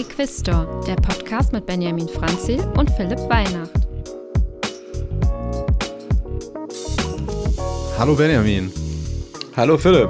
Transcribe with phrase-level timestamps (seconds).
[0.00, 3.70] Equistor, der Podcast mit Benjamin Franzil und Philipp Weihnacht.
[7.98, 8.72] Hallo Benjamin.
[9.54, 10.08] Hallo Philipp.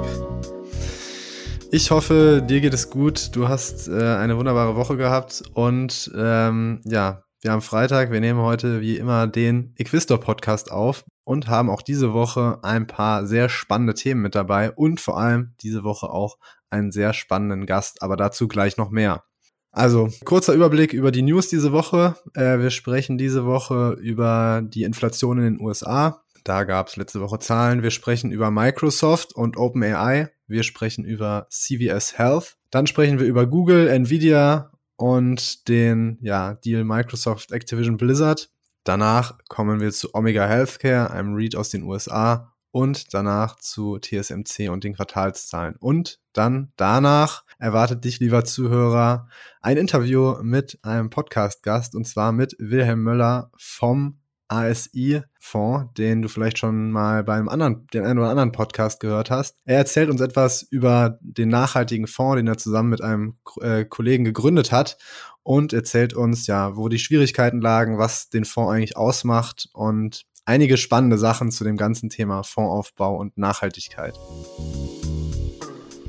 [1.73, 3.35] Ich hoffe, dir geht es gut.
[3.35, 8.11] Du hast äh, eine wunderbare Woche gehabt und ähm, ja, wir haben Freitag.
[8.11, 12.87] Wir nehmen heute wie immer den Equistor Podcast auf und haben auch diese Woche ein
[12.87, 16.37] paar sehr spannende Themen mit dabei und vor allem diese Woche auch
[16.69, 19.25] einen sehr spannenden Gast, aber dazu gleich noch mehr.
[19.71, 22.15] Also, kurzer Überblick über die News diese Woche.
[22.33, 26.23] Äh, wir sprechen diese Woche über die Inflation in den USA.
[26.43, 27.83] Da gab es letzte Woche Zahlen.
[27.83, 30.29] Wir sprechen über Microsoft und OpenAI.
[30.47, 32.57] Wir sprechen über CVS Health.
[32.69, 38.49] Dann sprechen wir über Google, Nvidia und den ja, Deal Microsoft Activision Blizzard.
[38.83, 44.69] Danach kommen wir zu Omega Healthcare, einem Read aus den USA und danach zu TSMC
[44.69, 45.75] und den Quartalszahlen.
[45.77, 49.27] Und dann danach erwartet dich, lieber Zuhörer,
[49.61, 54.17] ein Interview mit einem Podcast-Gast und zwar mit Wilhelm Möller vom
[54.51, 59.31] ASI-Fonds, den du vielleicht schon mal bei einem anderen, den einen oder anderen Podcast gehört
[59.31, 59.55] hast.
[59.63, 64.25] Er erzählt uns etwas über den nachhaltigen Fonds, den er zusammen mit einem äh, Kollegen
[64.25, 64.97] gegründet hat
[65.43, 70.77] und erzählt uns ja, wo die Schwierigkeiten lagen, was den Fonds eigentlich ausmacht und einige
[70.77, 74.15] spannende Sachen zu dem ganzen Thema Fondsaufbau und Nachhaltigkeit.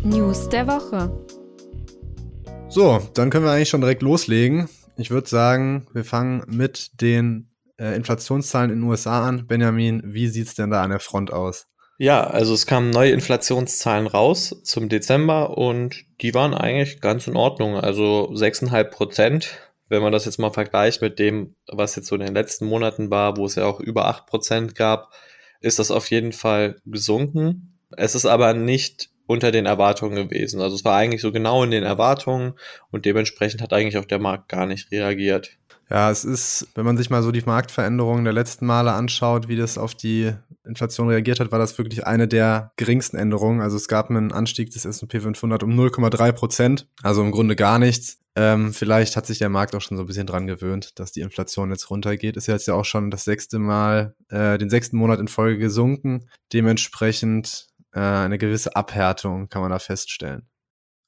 [0.02, 1.10] News der Woche.
[2.68, 4.68] So, dann können wir eigentlich schon direkt loslegen.
[4.96, 9.46] Ich würde sagen, wir fangen mit den äh, Inflationszahlen in den USA an.
[9.46, 11.66] Benjamin, wie sieht es denn da an der Front aus?
[11.98, 17.36] Ja, also es kamen neue Inflationszahlen raus zum Dezember und die waren eigentlich ganz in
[17.36, 17.76] Ordnung.
[17.76, 19.58] Also 6,5 Prozent
[19.92, 23.10] wenn man das jetzt mal vergleicht mit dem, was jetzt so in den letzten Monaten
[23.10, 25.12] war, wo es ja auch über 8% gab,
[25.60, 27.78] ist das auf jeden Fall gesunken.
[27.94, 30.62] Es ist aber nicht unter den Erwartungen gewesen.
[30.62, 32.54] Also es war eigentlich so genau in den Erwartungen
[32.90, 35.50] und dementsprechend hat eigentlich auch der Markt gar nicht reagiert.
[35.92, 39.56] Ja, es ist, wenn man sich mal so die Marktveränderungen der letzten Male anschaut, wie
[39.56, 40.32] das auf die
[40.64, 43.60] Inflation reagiert hat, war das wirklich eine der geringsten Änderungen.
[43.60, 47.78] Also es gab einen Anstieg des S&P 500 um 0,3 Prozent, also im Grunde gar
[47.78, 48.20] nichts.
[48.34, 51.20] Ähm, vielleicht hat sich der Markt auch schon so ein bisschen dran gewöhnt, dass die
[51.20, 52.38] Inflation jetzt runtergeht.
[52.38, 56.26] Ist jetzt ja auch schon das sechste Mal, äh, den sechsten Monat in Folge gesunken.
[56.54, 60.48] Dementsprechend äh, eine gewisse Abhärtung kann man da feststellen.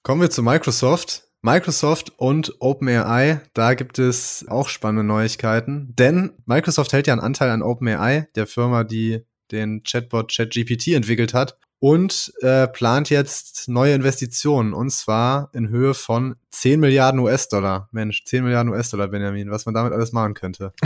[0.03, 1.27] Kommen wir zu Microsoft.
[1.45, 7.51] Microsoft und OpenAI, da gibt es auch spannende Neuigkeiten, denn Microsoft hält ja einen Anteil
[7.51, 13.93] an OpenAI, der Firma, die den Chatbot ChatGPT entwickelt hat und äh, plant jetzt neue
[13.93, 17.91] Investitionen und zwar in Höhe von 10 Milliarden US-Dollar.
[17.93, 20.73] Mensch, 10 Milliarden US-Dollar, Benjamin, was man damit alles machen könnte.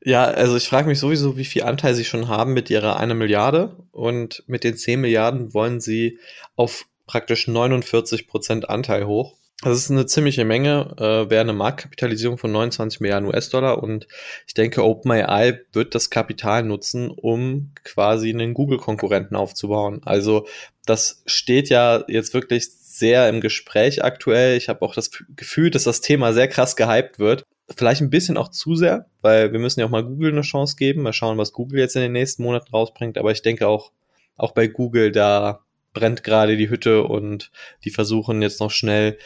[0.00, 3.16] Ja, also ich frage mich sowieso, wie viel Anteil sie schon haben mit ihrer eine
[3.16, 6.20] Milliarde und mit den 10 Milliarden wollen sie
[6.54, 9.37] auf praktisch 49 Prozent Anteil hoch.
[9.62, 14.06] Das ist eine ziemliche Menge, äh, wäre eine Marktkapitalisierung von 29 Milliarden US-Dollar und
[14.46, 20.00] ich denke, OpenAI wird das Kapital nutzen, um quasi einen Google-Konkurrenten aufzubauen.
[20.04, 20.46] Also
[20.86, 24.56] das steht ja jetzt wirklich sehr im Gespräch aktuell.
[24.56, 27.44] Ich habe auch das Gefühl, dass das Thema sehr krass gehypt wird.
[27.76, 30.76] Vielleicht ein bisschen auch zu sehr, weil wir müssen ja auch mal Google eine Chance
[30.76, 31.02] geben.
[31.02, 33.18] Mal schauen, was Google jetzt in den nächsten Monaten rausbringt.
[33.18, 33.90] Aber ich denke auch,
[34.36, 37.50] auch bei Google, da brennt gerade die Hütte und
[37.84, 39.18] die versuchen jetzt noch schnell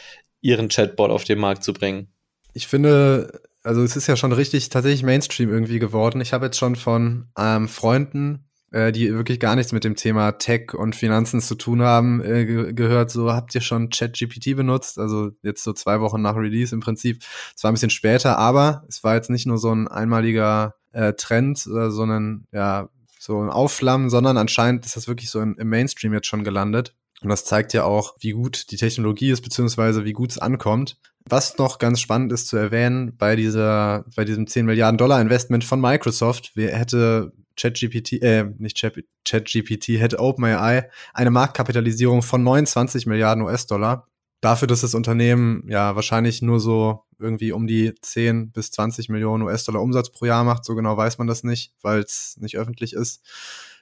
[0.42, 2.12] ihren Chatbot auf den Markt zu bringen.
[2.52, 6.20] Ich finde, also es ist ja schon richtig tatsächlich Mainstream irgendwie geworden.
[6.20, 10.32] Ich habe jetzt schon von ähm, Freunden, äh, die wirklich gar nichts mit dem Thema
[10.32, 14.98] Tech und Finanzen zu tun haben, äh, ge gehört, so habt ihr schon ChatGPT benutzt,
[14.98, 17.22] also jetzt so zwei Wochen nach Release im Prinzip.
[17.56, 21.12] Es war ein bisschen später, aber es war jetzt nicht nur so ein einmaliger äh,
[21.14, 22.88] Trend, oder so ein, ja,
[23.18, 26.94] so ein Aufflammen, sondern anscheinend ist das wirklich so im Mainstream jetzt schon gelandet.
[27.22, 30.98] Und das zeigt ja auch, wie gut die Technologie ist, beziehungsweise wie gut es ankommt.
[31.24, 35.64] Was noch ganz spannend ist zu erwähnen, bei dieser, bei diesem 10 Milliarden Dollar Investment
[35.64, 38.84] von Microsoft, wer hätte ChatGPT, äh, nicht
[39.24, 44.08] ChatGPT, hätte OpenAI eine Marktkapitalisierung von 29 Milliarden US-Dollar.
[44.40, 49.44] Dafür, dass das Unternehmen ja wahrscheinlich nur so irgendwie um die 10 bis 20 Millionen
[49.44, 52.94] US-Dollar Umsatz pro Jahr macht, so genau weiß man das nicht, weil es nicht öffentlich
[52.94, 53.22] ist,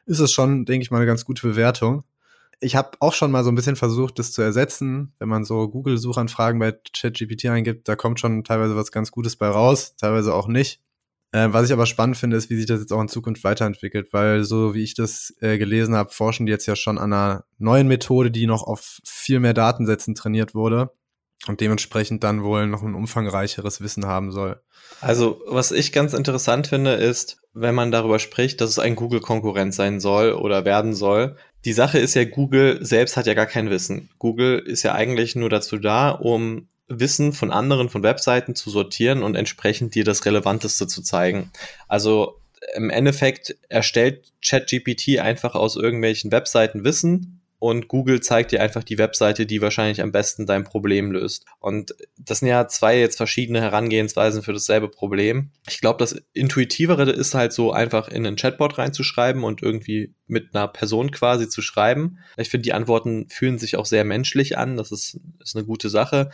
[0.05, 2.05] ist es schon, denke ich mal, eine ganz gute Bewertung
[2.61, 5.15] ich habe auch schon mal so ein bisschen versucht, das zu ersetzen.
[5.19, 9.49] Wenn man so Google-Suchanfragen bei ChatGPT eingibt, da kommt schon teilweise was ganz Gutes bei
[9.49, 10.81] raus, teilweise auch nicht.
[11.33, 14.13] Äh, was ich aber spannend finde, ist, wie sich das jetzt auch in Zukunft weiterentwickelt,
[14.13, 17.45] weil so wie ich das äh, gelesen habe, forschen die jetzt ja schon an einer
[17.59, 20.91] neuen Methode, die noch auf viel mehr Datensätzen trainiert wurde
[21.47, 24.61] und dementsprechend dann wohl noch ein umfangreicheres Wissen haben soll.
[25.01, 29.75] Also, was ich ganz interessant finde, ist, wenn man darüber spricht, dass es ein Google-Konkurrent
[29.75, 31.37] sein soll oder werden soll.
[31.65, 34.09] Die Sache ist ja, Google selbst hat ja gar kein Wissen.
[34.19, 39.23] Google ist ja eigentlich nur dazu da, um Wissen von anderen, von Webseiten zu sortieren
[39.23, 41.51] und entsprechend dir das Relevanteste zu zeigen.
[41.87, 42.41] Also
[42.75, 48.97] im Endeffekt erstellt ChatGPT einfach aus irgendwelchen Webseiten Wissen und Google zeigt dir einfach die
[48.97, 51.45] Webseite, die wahrscheinlich am besten dein Problem löst.
[51.59, 55.51] Und das sind ja zwei jetzt verschiedene Herangehensweisen für dasselbe Problem.
[55.69, 60.55] Ich glaube, das Intuitivere ist halt so einfach in einen Chatbot reinzuschreiben und irgendwie mit
[60.55, 62.19] einer Person quasi zu schreiben.
[62.39, 64.79] Ich finde, die Antworten fühlen sich auch sehr menschlich an.
[64.79, 66.31] Das ist, ist eine gute Sache.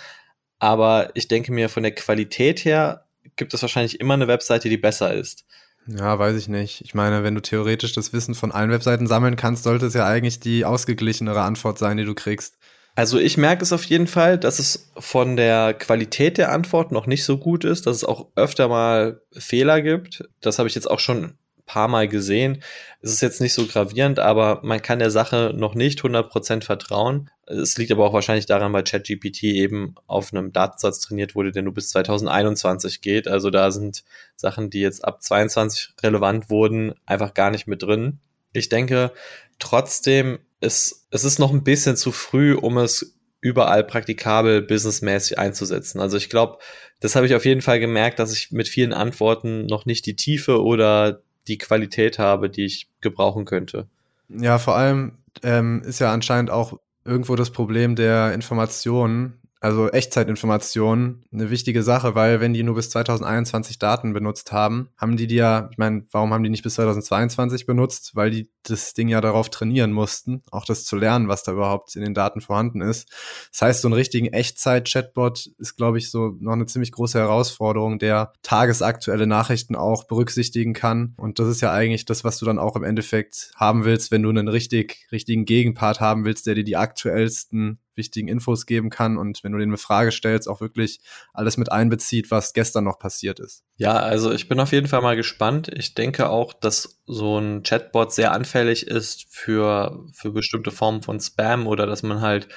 [0.61, 4.79] Aber ich denke mir, von der Qualität her gibt es wahrscheinlich immer eine Webseite, die
[4.79, 5.45] besser ist.
[5.87, 6.81] Ja, weiß ich nicht.
[6.83, 10.07] Ich meine, wenn du theoretisch das Wissen von allen Webseiten sammeln kannst, sollte es ja
[10.07, 12.59] eigentlich die ausgeglichenere Antwort sein, die du kriegst.
[12.97, 17.07] Also ich merke es auf jeden Fall, dass es von der Qualität der Antwort noch
[17.07, 20.25] nicht so gut ist, dass es auch öfter mal Fehler gibt.
[20.41, 21.35] Das habe ich jetzt auch schon
[21.67, 22.63] paar Mal gesehen.
[23.01, 27.31] Es ist jetzt nicht so gravierend, aber man kann der Sache noch nicht 100% vertrauen.
[27.47, 31.63] Es liegt aber auch wahrscheinlich daran, weil ChatGPT eben auf einem Datensatz trainiert wurde, der
[31.63, 33.29] nur bis 2021 geht.
[33.29, 34.05] Also da sind
[34.37, 38.21] Sachen, die jetzt ab 22 relevant wurden, einfach gar nicht mit drin.
[38.53, 39.13] Ich denke
[39.59, 46.01] trotzdem, es, es ist noch ein bisschen zu früh, um es überall praktikabel businessmäßig einzusetzen.
[46.01, 46.59] Also ich glaube,
[47.01, 50.17] das habe ich auf jeden Fall gemerkt, dass ich mit vielen Antworten noch nicht die
[50.17, 53.87] Tiefe oder die Qualität habe, die ich gebrauchen könnte.
[54.29, 61.25] Ja, vor allem ähm, ist ja anscheinend auch irgendwo das Problem der Informationen, also Echtzeitinformationen,
[61.33, 65.35] eine wichtige Sache, weil wenn die nur bis 2021 Daten benutzt haben, haben die die
[65.35, 68.15] ja, ich meine, warum haben die nicht bis 2022 benutzt?
[68.15, 71.97] Weil die das Ding ja darauf trainieren mussten, auch das zu lernen, was da überhaupt
[71.97, 73.11] in den Daten vorhanden ist.
[73.51, 77.99] Das heißt, so einen richtigen Echtzeit-Chatbot ist, glaube ich, so noch eine ziemlich große Herausforderung,
[77.99, 81.15] der tagesaktuelle Nachrichten auch berücksichtigen kann.
[81.17, 84.23] Und das ist ja eigentlich das, was du dann auch im Endeffekt haben willst, wenn
[84.23, 89.17] du einen richtig, richtigen Gegenpart haben willst, der dir die aktuellsten wichtigen Infos geben kann
[89.19, 91.01] und wenn du denen eine Frage stellst, auch wirklich
[91.33, 93.65] alles mit einbezieht, was gestern noch passiert ist.
[93.77, 95.69] Ja, also ich bin auf jeden Fall mal gespannt.
[95.75, 101.21] Ich denke auch, dass so ein Chatbot sehr anfällig ist für, für bestimmte Formen von
[101.21, 102.49] Spam oder dass man halt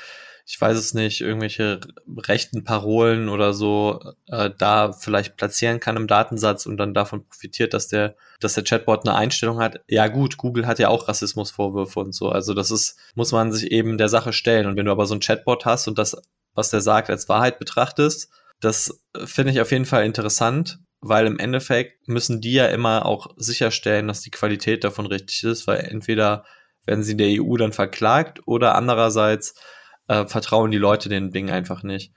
[0.49, 1.79] ich weiß es nicht, irgendwelche
[2.17, 3.99] rechten Parolen oder so
[4.29, 8.63] äh, da vielleicht platzieren kann im Datensatz und dann davon profitiert, dass der, dass der
[8.63, 9.81] Chatbot eine Einstellung hat.
[9.87, 12.29] Ja gut, Google hat ja auch Rassismusvorwürfe und so.
[12.29, 14.65] Also das ist, muss man sich eben der Sache stellen.
[14.65, 16.19] Und wenn du aber so ein Chatbot hast und das,
[16.55, 21.37] was der sagt, als Wahrheit betrachtest, das finde ich auf jeden Fall interessant, weil im
[21.37, 26.43] Endeffekt müssen die ja immer auch sicherstellen, dass die Qualität davon richtig ist, weil entweder
[26.87, 29.53] werden sie der EU dann verklagt oder andererseits
[30.09, 32.11] äh, vertrauen die Leute den Ding einfach nicht.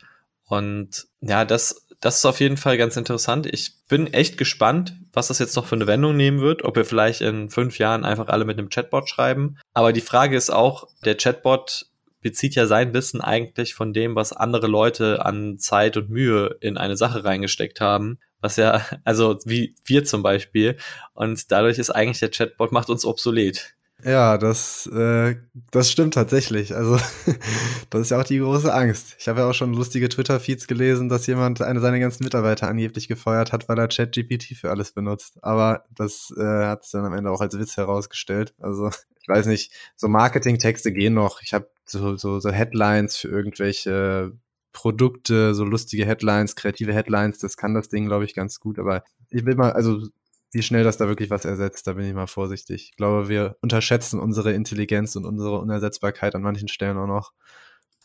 [0.47, 3.47] Und ja, das, das ist auf jeden Fall ganz interessant.
[3.47, 6.85] Ich bin echt gespannt, was das jetzt noch für eine Wendung nehmen wird, ob wir
[6.85, 9.59] vielleicht in fünf Jahren einfach alle mit einem Chatbot schreiben.
[9.75, 11.87] Aber die Frage ist auch, der Chatbot
[12.23, 16.79] bezieht ja sein Wissen eigentlich von dem, was andere Leute an Zeit und Mühe in
[16.79, 18.19] eine Sache reingesteckt haben.
[18.41, 20.77] Was ja, also wie wir zum Beispiel.
[21.13, 23.75] Und dadurch ist eigentlich der Chatbot macht uns obsolet.
[24.05, 25.37] Ja, das, äh,
[25.71, 26.75] das stimmt tatsächlich.
[26.75, 26.97] Also,
[27.91, 29.15] das ist ja auch die große Angst.
[29.19, 33.07] Ich habe ja auch schon lustige Twitter-Feeds gelesen, dass jemand eine seiner ganzen Mitarbeiter angeblich
[33.07, 35.39] gefeuert hat, weil er ChatGPT für alles benutzt.
[35.43, 38.55] Aber das äh, hat sich dann am Ende auch als Witz herausgestellt.
[38.59, 38.89] Also,
[39.23, 41.41] ich weiß nicht, so Marketing-Texte gehen noch.
[41.43, 44.33] Ich habe so, so, so Headlines für irgendwelche
[44.73, 48.81] Produkte, so lustige Headlines, kreative Headlines, das kann das Ding, glaube ich, ganz gut.
[48.81, 50.09] Aber ich will mal, also
[50.53, 52.91] wie schnell das da wirklich was ersetzt, da bin ich mal vorsichtig.
[52.91, 57.33] Ich glaube, wir unterschätzen unsere Intelligenz und unsere Unersetzbarkeit an manchen Stellen auch noch.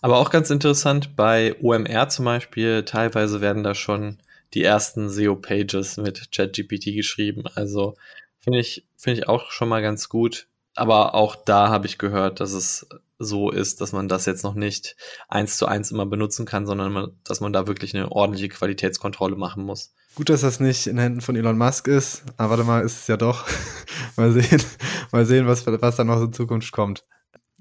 [0.02, 4.20] Aber auch ganz interessant, bei OMR zum Beispiel, teilweise werden da schon
[4.54, 7.44] die ersten SEO-Pages mit ChatGPT geschrieben.
[7.56, 7.96] Also
[8.40, 10.48] finde ich, finde ich auch schon mal ganz gut.
[10.74, 12.88] Aber auch da habe ich gehört, dass es
[13.20, 14.96] so ist, dass man das jetzt noch nicht
[15.28, 19.64] eins zu eins immer benutzen kann, sondern dass man da wirklich eine ordentliche Qualitätskontrolle machen
[19.64, 19.94] muss.
[20.18, 23.08] Gut, dass das nicht in Händen von Elon Musk ist, aber warte mal, ist es
[23.08, 23.46] ja doch.
[24.18, 24.64] mal sehen,
[25.12, 27.04] mal sehen, was, was da noch in Zukunft kommt.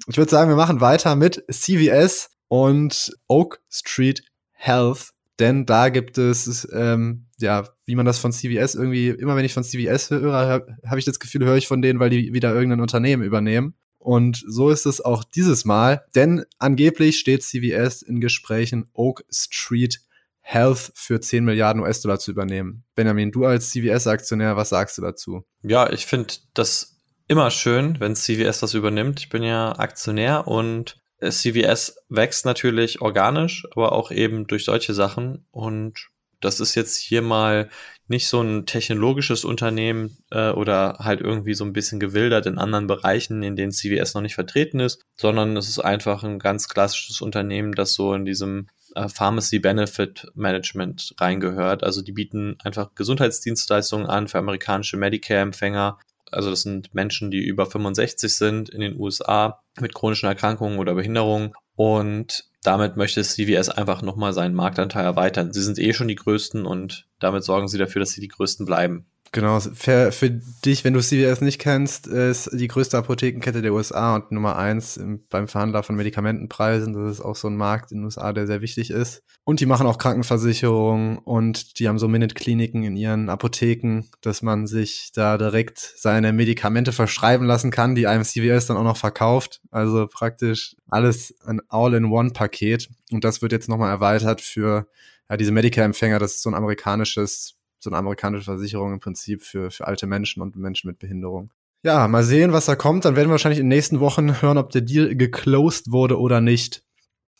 [0.06, 4.22] Ich würde sagen, wir machen weiter mit CVS und Oak Street
[4.52, 9.44] Health, denn da gibt es, ähm, ja, wie man das von CVS irgendwie, immer wenn
[9.44, 12.32] ich von CVS höre, habe hab ich das Gefühl, höre ich von denen, weil die
[12.32, 13.74] wieder irgendein Unternehmen übernehmen.
[13.98, 20.00] Und so ist es auch dieses Mal, denn angeblich steht CVS in Gesprächen, Oak Street
[20.48, 22.84] Health für 10 Milliarden US-Dollar zu übernehmen.
[22.94, 25.44] Benjamin, du als CVS-Aktionär, was sagst du dazu?
[25.62, 29.18] Ja, ich finde das immer schön, wenn CVS was übernimmt.
[29.18, 35.46] Ich bin ja Aktionär und CVS wächst natürlich organisch, aber auch eben durch solche Sachen.
[35.50, 36.10] Und
[36.40, 37.68] das ist jetzt hier mal
[38.06, 42.86] nicht so ein technologisches Unternehmen äh, oder halt irgendwie so ein bisschen gewildert in anderen
[42.86, 47.20] Bereichen, in denen CVS noch nicht vertreten ist, sondern es ist einfach ein ganz klassisches
[47.20, 48.75] Unternehmen, das so in diesem äh,
[49.08, 51.84] Pharmacy Benefit Management reingehört.
[51.84, 55.98] Also die bieten einfach Gesundheitsdienstleistungen an für amerikanische Medicare-Empfänger.
[56.30, 60.94] Also das sind Menschen, die über 65 sind in den USA mit chronischen Erkrankungen oder
[60.94, 61.52] Behinderungen.
[61.76, 65.52] Und damit möchte CVS einfach nochmal seinen Marktanteil erweitern.
[65.52, 68.66] Sie sind eh schon die Größten und damit sorgen sie dafür, dass sie die Größten
[68.66, 69.06] bleiben.
[69.36, 74.14] Genau, für, für dich, wenn du CVS nicht kennst, ist die größte Apothekenkette der USA
[74.14, 76.94] und Nummer eins beim Verhandler von Medikamentenpreisen.
[76.94, 79.22] Das ist auch so ein Markt in den USA, der sehr wichtig ist.
[79.44, 84.66] Und die machen auch Krankenversicherungen und die haben so Minute-Kliniken in ihren Apotheken, dass man
[84.66, 89.60] sich da direkt seine Medikamente verschreiben lassen kann, die einem CVS dann auch noch verkauft.
[89.70, 92.88] Also praktisch alles ein All-in-One-Paket.
[93.12, 94.86] Und das wird jetzt nochmal erweitert für
[95.28, 96.18] ja, diese Medicare-Empfänger.
[96.18, 97.55] Das ist so ein amerikanisches
[97.86, 101.50] so eine amerikanische Versicherung im Prinzip für, für alte Menschen und Menschen mit Behinderung.
[101.82, 103.04] Ja, mal sehen, was da kommt.
[103.04, 106.40] Dann werden wir wahrscheinlich in den nächsten Wochen hören, ob der Deal geclosed wurde oder
[106.40, 106.82] nicht.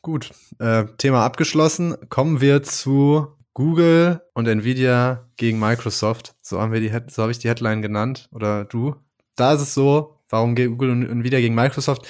[0.03, 1.97] Gut, äh, Thema abgeschlossen.
[2.09, 6.37] Kommen wir zu Google und Nvidia gegen Microsoft.
[6.43, 8.29] So haben wir die, so habe ich die Headline genannt.
[8.31, 8.95] Oder du?
[9.35, 12.07] Da ist es so, warum Google und Nvidia gegen Microsoft?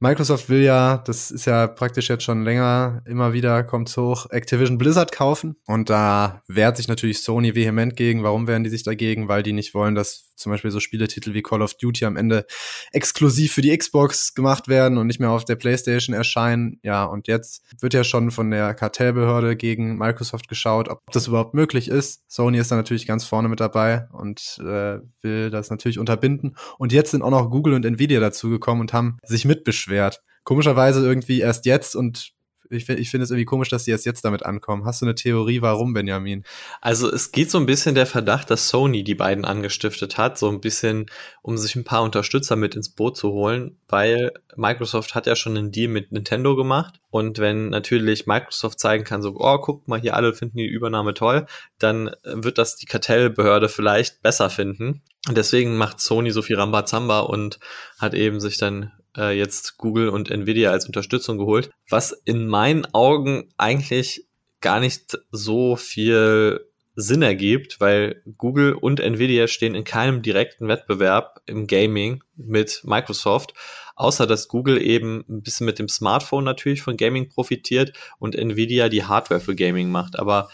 [0.00, 4.78] Microsoft will ja, das ist ja praktisch jetzt schon länger, immer wieder kommt's hoch, Activision
[4.78, 5.56] Blizzard kaufen.
[5.66, 8.22] Und da wehrt sich natürlich Sony vehement gegen.
[8.22, 9.26] Warum wehren die sich dagegen?
[9.26, 12.46] Weil die nicht wollen, dass zum Beispiel so Spieletitel wie Call of Duty am Ende
[12.92, 16.78] exklusiv für die Xbox gemacht werden und nicht mehr auf der PlayStation erscheinen.
[16.82, 21.54] Ja, und jetzt wird ja schon von der Kartellbehörde gegen Microsoft geschaut, ob das überhaupt
[21.54, 22.22] möglich ist.
[22.28, 26.56] Sony ist da natürlich ganz vorne mit dabei und äh, will das natürlich unterbinden.
[26.78, 30.22] Und jetzt sind auch noch Google und Nvidia dazugekommen und haben sich mitbeschwert beschwert.
[30.44, 32.32] Komischerweise irgendwie erst jetzt und
[32.70, 34.84] ich, ich finde es irgendwie komisch, dass die erst jetzt damit ankommen.
[34.84, 36.44] Hast du eine Theorie, warum, Benjamin?
[36.80, 40.48] Also es geht so ein bisschen der Verdacht, dass Sony die beiden angestiftet hat, so
[40.48, 41.06] ein bisschen,
[41.42, 45.56] um sich ein paar Unterstützer mit ins Boot zu holen, weil Microsoft hat ja schon
[45.56, 50.00] einen Deal mit Nintendo gemacht und wenn natürlich Microsoft zeigen kann, so, oh, guckt mal,
[50.00, 51.46] hier alle finden die Übernahme toll,
[51.78, 55.02] dann wird das die Kartellbehörde vielleicht besser finden.
[55.26, 57.58] Und deswegen macht Sony so viel Rambazamba und
[57.98, 62.86] hat eben sich dann äh, jetzt Google und Nvidia als Unterstützung geholt, was in meinen
[62.94, 64.26] Augen eigentlich
[64.60, 66.64] gar nicht so viel
[67.00, 73.54] Sinn ergibt, weil Google und Nvidia stehen in keinem direkten Wettbewerb im Gaming mit Microsoft,
[73.94, 78.88] außer dass Google eben ein bisschen mit dem Smartphone natürlich von Gaming profitiert und Nvidia
[78.88, 80.18] die Hardware für Gaming macht.
[80.18, 80.48] Aber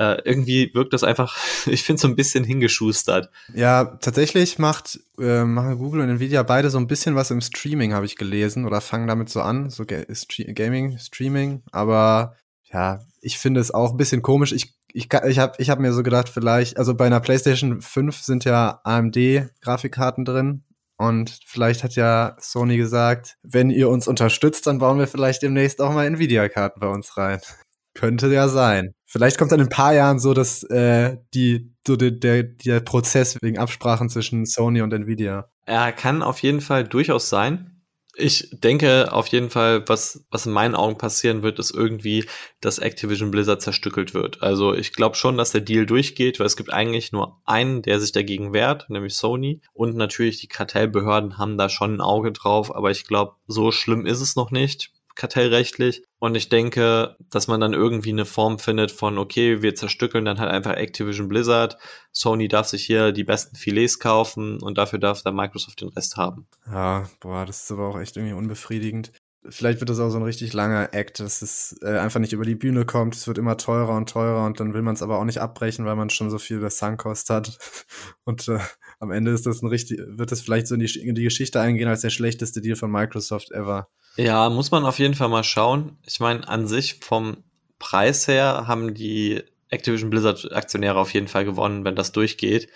[0.00, 3.30] äh, irgendwie wirkt das einfach, ich finde, so ein bisschen hingeschustert.
[3.54, 7.92] Ja, tatsächlich macht, äh, machen Google und Nvidia beide so ein bisschen was im Streaming,
[7.92, 12.34] habe ich gelesen, oder fangen damit so an, so Ga Stre Gaming, Streaming, aber
[12.72, 14.52] ja, ich finde es auch ein bisschen komisch.
[14.52, 18.22] Ich, ich, ich habe ich hab mir so gedacht, vielleicht, also bei einer PlayStation 5
[18.22, 20.64] sind ja AMD-Grafikkarten drin.
[20.96, 25.80] Und vielleicht hat ja Sony gesagt, wenn ihr uns unterstützt, dann bauen wir vielleicht demnächst
[25.80, 27.40] auch mal Nvidia-Karten bei uns rein.
[27.94, 28.94] Könnte ja sein.
[29.12, 32.78] Vielleicht kommt dann in ein paar Jahren so, dass äh, die, so der, der, der
[32.78, 35.48] Prozess wegen Absprachen zwischen Sony und Nvidia.
[35.66, 37.82] Er kann auf jeden Fall durchaus sein.
[38.14, 42.24] Ich denke auf jeden Fall, was, was in meinen Augen passieren wird, ist irgendwie,
[42.60, 44.42] dass Activision Blizzard zerstückelt wird.
[44.42, 47.98] Also ich glaube schon, dass der Deal durchgeht, weil es gibt eigentlich nur einen, der
[47.98, 49.60] sich dagegen wehrt, nämlich Sony.
[49.72, 54.06] Und natürlich die Kartellbehörden haben da schon ein Auge drauf, aber ich glaube, so schlimm
[54.06, 56.04] ist es noch nicht kartellrechtlich.
[56.18, 60.38] Und ich denke, dass man dann irgendwie eine Form findet von, okay, wir zerstückeln dann
[60.38, 61.78] halt einfach Activision Blizzard.
[62.12, 66.16] Sony darf sich hier die besten Filets kaufen und dafür darf dann Microsoft den Rest
[66.16, 66.46] haben.
[66.66, 69.12] Ja, boah, das ist aber auch echt irgendwie unbefriedigend.
[69.48, 72.44] Vielleicht wird das auch so ein richtig langer Act, dass es äh, einfach nicht über
[72.44, 73.14] die Bühne kommt.
[73.14, 75.86] Es wird immer teurer und teurer und dann will man es aber auch nicht abbrechen,
[75.86, 77.58] weil man schon so viel das Sunkost hat.
[78.24, 78.58] Und äh,
[78.98, 81.58] am Ende ist das ein richtig, wird das vielleicht so in die, in die Geschichte
[81.58, 83.88] eingehen als der schlechteste Deal von Microsoft ever.
[84.16, 85.98] Ja, muss man auf jeden Fall mal schauen.
[86.06, 87.44] Ich meine, an sich vom
[87.78, 92.68] Preis her haben die Activision Blizzard Aktionäre auf jeden Fall gewonnen, wenn das durchgeht.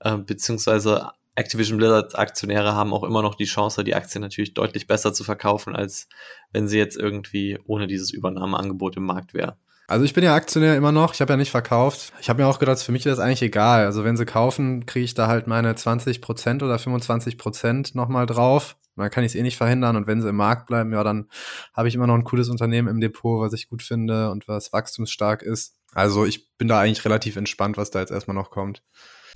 [0.00, 4.86] Äh, beziehungsweise Activision Blizzard Aktionäre haben auch immer noch die Chance, die Aktie natürlich deutlich
[4.86, 6.08] besser zu verkaufen, als
[6.52, 9.56] wenn sie jetzt irgendwie ohne dieses Übernahmeangebot im Markt wäre.
[9.86, 12.12] Also ich bin ja Aktionär immer noch, ich habe ja nicht verkauft.
[12.20, 13.84] Ich habe mir auch gedacht, für mich ist das eigentlich egal.
[13.84, 18.76] Also wenn sie kaufen, kriege ich da halt meine 20% oder 25% nochmal drauf.
[18.96, 21.28] Man kann es eh nicht verhindern und wenn sie im Markt bleiben, ja, dann
[21.74, 24.72] habe ich immer noch ein cooles Unternehmen im Depot, was ich gut finde und was
[24.72, 25.74] wachstumsstark ist.
[25.92, 28.82] Also ich bin da eigentlich relativ entspannt, was da jetzt erstmal noch kommt.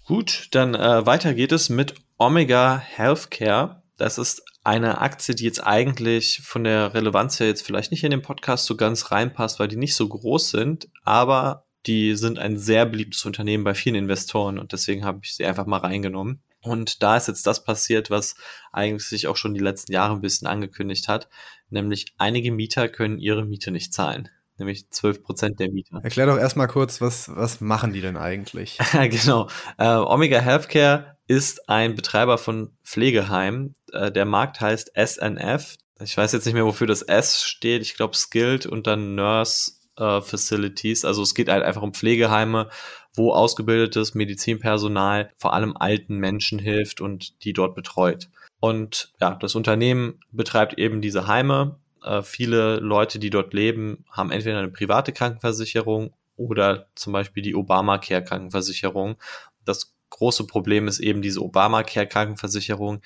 [0.05, 3.83] Gut, dann äh, weiter geht es mit Omega Healthcare.
[3.99, 8.13] Das ist eine Aktie, die jetzt eigentlich von der Relevanz her jetzt vielleicht nicht in
[8.13, 12.57] den Podcast so ganz reinpasst, weil die nicht so groß sind, aber die sind ein
[12.57, 16.41] sehr beliebtes Unternehmen bei vielen Investoren und deswegen habe ich sie einfach mal reingenommen.
[16.61, 18.37] Und da ist jetzt das passiert, was
[18.73, 21.29] eigentlich sich auch schon die letzten Jahre ein bisschen angekündigt hat,
[21.69, 24.29] nämlich einige Mieter können ihre Miete nicht zahlen.
[24.59, 26.01] nämlich 12 Prozent der Mieter.
[26.03, 28.79] Erklär doch erstmal kurz, was, was machen die denn eigentlich?
[28.93, 29.49] genau.
[29.77, 33.75] Äh, Omega Healthcare ist ein Betreiber von Pflegeheimen.
[33.93, 35.77] Äh, der Markt heißt SNF.
[36.01, 37.83] Ich weiß jetzt nicht mehr, wofür das S steht.
[37.83, 41.05] Ich glaube Skilled und dann Nurse äh, Facilities.
[41.05, 42.71] Also es geht halt einfach um Pflegeheime,
[43.15, 48.29] wo ausgebildetes Medizinpersonal vor allem alten Menschen hilft und die dort betreut.
[48.61, 51.79] Und ja, das Unternehmen betreibt eben diese Heime.
[52.03, 57.55] Äh, viele Leute, die dort leben, haben entweder eine private Krankenversicherung oder zum Beispiel die
[57.55, 59.17] Obamacare Krankenversicherung.
[59.65, 63.01] Das große Problem ist eben diese Obamacare Krankenversicherung,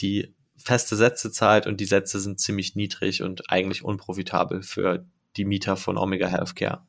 [0.00, 5.04] die feste Sätze zahlt und die Sätze sind ziemlich niedrig und eigentlich unprofitabel für
[5.36, 6.82] die Mieter von Omega Healthcare.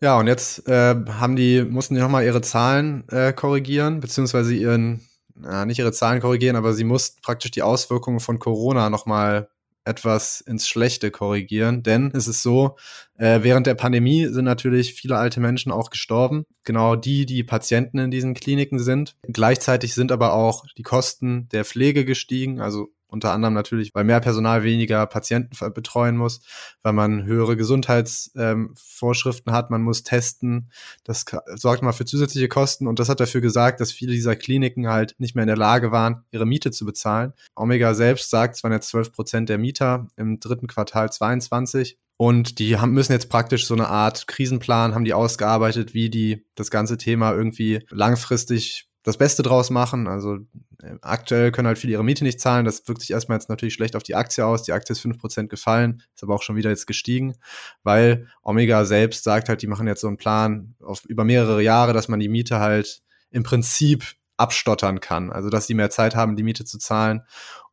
[0.00, 5.08] Ja, und jetzt äh, haben die, mussten die nochmal ihre Zahlen äh, korrigieren, beziehungsweise ihren,
[5.42, 9.48] äh, nicht ihre Zahlen korrigieren, aber sie mussten praktisch die Auswirkungen von Corona nochmal
[9.84, 11.82] etwas ins Schlechte korrigieren.
[11.82, 12.76] Denn es ist so,
[13.18, 16.46] äh, während der Pandemie sind natürlich viele alte Menschen auch gestorben.
[16.64, 19.16] Genau die, die Patienten in diesen Kliniken sind.
[19.22, 22.60] Gleichzeitig sind aber auch die Kosten der Pflege gestiegen.
[22.60, 26.40] Also unter anderem natürlich, weil mehr Personal weniger Patienten betreuen muss,
[26.82, 30.70] weil man höhere Gesundheitsvorschriften ähm, hat, man muss testen.
[31.04, 34.88] Das sorgt mal für zusätzliche Kosten und das hat dafür gesagt, dass viele dieser Kliniken
[34.88, 37.32] halt nicht mehr in der Lage waren, ihre Miete zu bezahlen.
[37.54, 41.98] Omega selbst sagt, es waren jetzt 12 Prozent der Mieter im dritten Quartal 22.
[42.16, 46.46] Und die haben, müssen jetzt praktisch so eine Art Krisenplan, haben die ausgearbeitet, wie die
[46.54, 50.08] das ganze Thema irgendwie langfristig das Beste draus machen.
[50.08, 50.38] Also
[50.82, 52.64] äh, aktuell können halt viele ihre Miete nicht zahlen.
[52.64, 54.64] Das wirkt sich erstmal jetzt natürlich schlecht auf die Aktie aus.
[54.64, 57.36] Die Aktie ist 5% gefallen, ist aber auch schon wieder jetzt gestiegen,
[57.84, 61.92] weil Omega selbst sagt halt, die machen jetzt so einen Plan auf über mehrere Jahre,
[61.92, 65.30] dass man die Miete halt im Prinzip abstottern kann.
[65.30, 67.22] Also dass sie mehr Zeit haben, die Miete zu zahlen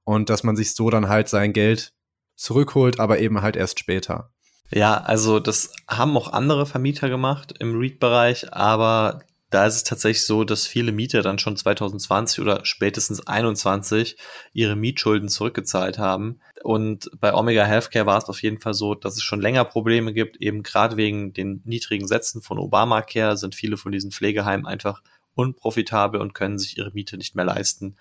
[0.03, 1.93] und dass man sich so dann halt sein Geld
[2.35, 4.31] zurückholt, aber eben halt erst später.
[4.73, 10.25] Ja, also das haben auch andere Vermieter gemacht im REIT-Bereich, aber da ist es tatsächlich
[10.25, 14.17] so, dass viele Mieter dann schon 2020 oder spätestens 2021
[14.53, 16.39] ihre Mietschulden zurückgezahlt haben.
[16.63, 20.13] Und bei Omega Healthcare war es auf jeden Fall so, dass es schon länger Probleme
[20.13, 25.03] gibt, eben gerade wegen den niedrigen Sätzen von Obamacare sind viele von diesen Pflegeheimen einfach
[25.35, 27.97] unprofitabel und können sich ihre Miete nicht mehr leisten.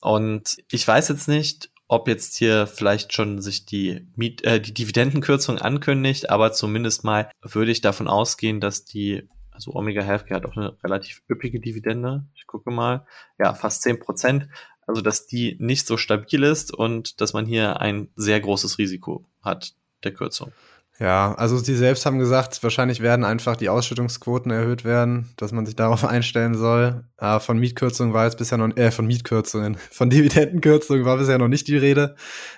[0.00, 4.74] Und ich weiß jetzt nicht, ob jetzt hier vielleicht schon sich die, Miet, äh, die
[4.74, 10.46] Dividendenkürzung ankündigt, aber zumindest mal würde ich davon ausgehen, dass die also Omega Healthcare hat
[10.46, 12.24] auch eine relativ üppige Dividende.
[12.34, 13.06] Ich gucke mal.
[13.38, 14.48] Ja, fast zehn Prozent.
[14.86, 19.24] Also, dass die nicht so stabil ist und dass man hier ein sehr großes Risiko
[19.42, 20.52] hat der Kürzung.
[20.98, 25.66] Ja, also sie selbst haben gesagt, wahrscheinlich werden einfach die Ausschüttungsquoten erhöht werden, dass man
[25.66, 27.04] sich darauf einstellen soll.
[27.18, 31.48] Aber von Mietkürzungen war jetzt bisher noch, äh, von Mietkürzungen, von Dividendenkürzungen war bisher noch
[31.48, 32.14] nicht die Rede.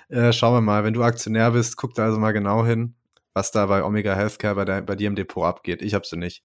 [0.07, 2.95] Äh, schauen wir mal, wenn du Aktionär bist, guck da also mal genau hin,
[3.33, 5.81] was da bei Omega Healthcare bei, der, bei dir im Depot abgeht.
[5.81, 6.43] Ich hab's nicht.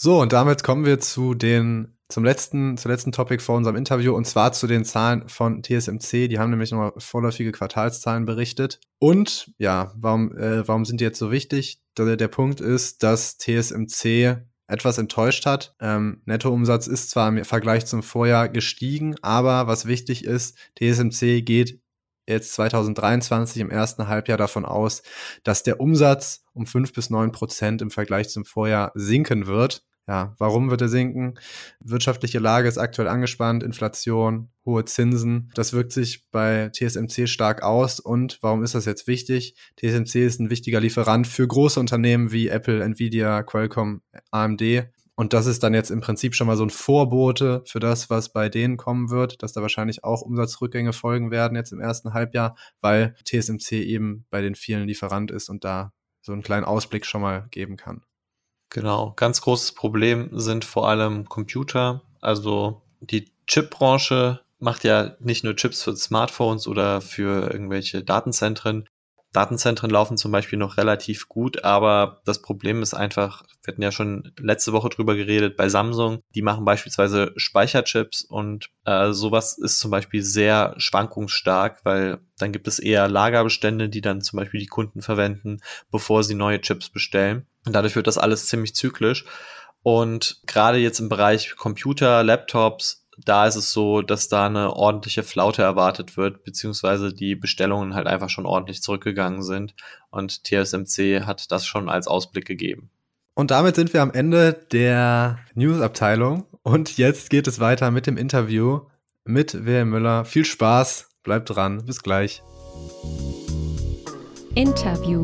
[0.00, 4.14] So, und damit kommen wir zu den, zum letzten, zur letzten Topic vor unserem Interview
[4.14, 6.28] und zwar zu den Zahlen von TSMC.
[6.28, 8.78] Die haben nämlich nochmal vorläufige Quartalszahlen berichtet.
[9.00, 11.80] Und ja, warum, äh, warum sind die jetzt so wichtig?
[11.96, 14.36] Der, der Punkt ist, dass TSMC
[14.68, 15.74] etwas enttäuscht hat.
[15.80, 21.80] Ähm, Nettoumsatz ist zwar im Vergleich zum Vorjahr gestiegen, aber was wichtig ist, TSMC geht
[22.28, 25.02] jetzt 2023 im ersten Halbjahr davon aus,
[25.42, 29.87] dass der Umsatz um fünf bis neun Prozent im Vergleich zum Vorjahr sinken wird.
[30.08, 31.34] Ja, warum wird er sinken?
[31.80, 35.50] Wirtschaftliche Lage ist aktuell angespannt, Inflation, hohe Zinsen.
[35.54, 38.00] Das wirkt sich bei TSMC stark aus.
[38.00, 39.54] Und warum ist das jetzt wichtig?
[39.76, 44.88] TSMC ist ein wichtiger Lieferant für große Unternehmen wie Apple, Nvidia, Qualcomm, AMD.
[45.14, 48.32] Und das ist dann jetzt im Prinzip schon mal so ein Vorbote für das, was
[48.32, 52.56] bei denen kommen wird, dass da wahrscheinlich auch Umsatzrückgänge folgen werden jetzt im ersten Halbjahr,
[52.80, 55.92] weil TSMC eben bei den vielen Lieferant ist und da
[56.22, 58.04] so einen kleinen Ausblick schon mal geben kann.
[58.70, 62.02] Genau, ganz großes Problem sind vor allem Computer.
[62.20, 68.88] Also die Chipbranche macht ja nicht nur Chips für Smartphones oder für irgendwelche Datenzentren,
[69.32, 73.92] Datenzentren laufen zum Beispiel noch relativ gut, aber das Problem ist einfach, wir hatten ja
[73.92, 79.80] schon letzte Woche drüber geredet, bei Samsung, die machen beispielsweise Speicherchips und äh, sowas ist
[79.80, 84.66] zum Beispiel sehr schwankungsstark, weil dann gibt es eher Lagerbestände, die dann zum Beispiel die
[84.66, 85.60] Kunden verwenden,
[85.90, 87.46] bevor sie neue Chips bestellen.
[87.66, 89.26] Und dadurch wird das alles ziemlich zyklisch.
[89.82, 95.22] Und gerade jetzt im Bereich Computer, Laptops da ist es so, dass da eine ordentliche
[95.22, 99.74] Flaute erwartet wird, beziehungsweise die Bestellungen halt einfach schon ordentlich zurückgegangen sind.
[100.10, 102.90] Und TSMC hat das schon als Ausblick gegeben.
[103.34, 106.46] Und damit sind wir am Ende der News-Abteilung.
[106.62, 108.80] Und jetzt geht es weiter mit dem Interview
[109.24, 110.24] mit Wilhelm Müller.
[110.24, 112.42] Viel Spaß, bleibt dran, bis gleich.
[114.54, 115.22] Interview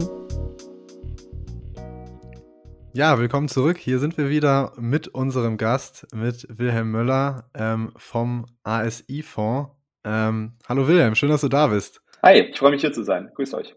[2.96, 3.76] Ja, willkommen zurück.
[3.76, 9.72] Hier sind wir wieder mit unserem Gast, mit Wilhelm Möller ähm, vom ASI-Fonds.
[10.04, 12.02] Ähm, hallo Wilhelm, schön, dass du da bist.
[12.22, 13.33] Hi, ich freue mich hier zu sein.
[13.35, 13.74] Grüß euch.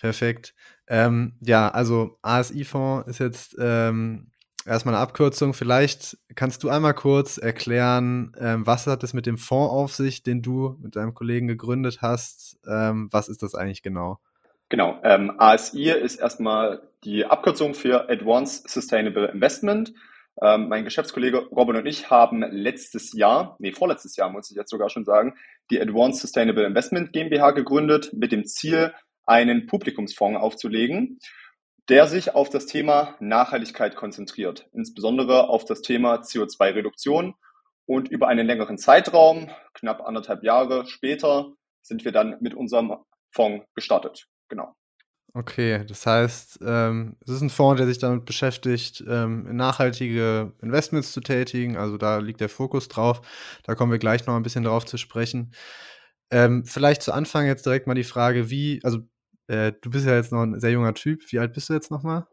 [0.00, 0.52] Perfekt.
[0.88, 4.32] Ähm, ja, also ASI-Fonds ist jetzt ähm,
[4.66, 5.54] erstmal eine Abkürzung.
[5.54, 10.24] Vielleicht kannst du einmal kurz erklären, ähm, was hat es mit dem Fonds auf sich,
[10.24, 12.58] den du mit deinem Kollegen gegründet hast?
[12.68, 14.18] Ähm, was ist das eigentlich genau?
[14.68, 19.94] Genau, ASI ist erstmal die Abkürzung für Advanced Sustainable Investment.
[20.42, 24.70] Ähm, mein Geschäftskollege Robin und ich haben letztes Jahr, nee, vorletztes Jahr muss ich jetzt
[24.70, 25.34] sogar schon sagen,
[25.70, 28.92] die Advanced Sustainable Investment GmbH gegründet mit dem Ziel,
[29.24, 31.20] einen Publikumsfonds aufzulegen,
[31.88, 37.34] der sich auf das Thema Nachhaltigkeit konzentriert, insbesondere auf das Thema CO2-Reduktion.
[37.88, 42.96] Und über einen längeren Zeitraum, knapp anderthalb Jahre später, sind wir dann mit unserem
[43.30, 44.74] Fonds gestartet genau.
[45.38, 51.12] Okay, das heißt, ähm, es ist ein Fonds, der sich damit beschäftigt, ähm, nachhaltige Investments
[51.12, 51.76] zu tätigen.
[51.76, 53.20] Also da liegt der Fokus drauf.
[53.62, 55.52] Da kommen wir gleich noch ein bisschen drauf zu sprechen.
[56.30, 59.00] Ähm, vielleicht zu Anfang jetzt direkt mal die Frage, wie, also
[59.48, 61.20] äh, du bist ja jetzt noch ein sehr junger Typ.
[61.30, 62.26] Wie alt bist du jetzt nochmal?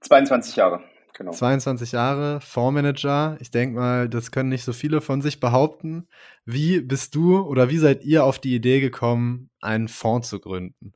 [0.00, 1.32] 22 Jahre, genau.
[1.32, 3.36] 22 Jahre, Fondsmanager.
[3.38, 6.08] Ich denke mal, das können nicht so viele von sich behaupten.
[6.46, 10.94] Wie bist du oder wie seid ihr auf die Idee gekommen, einen Fonds zu gründen?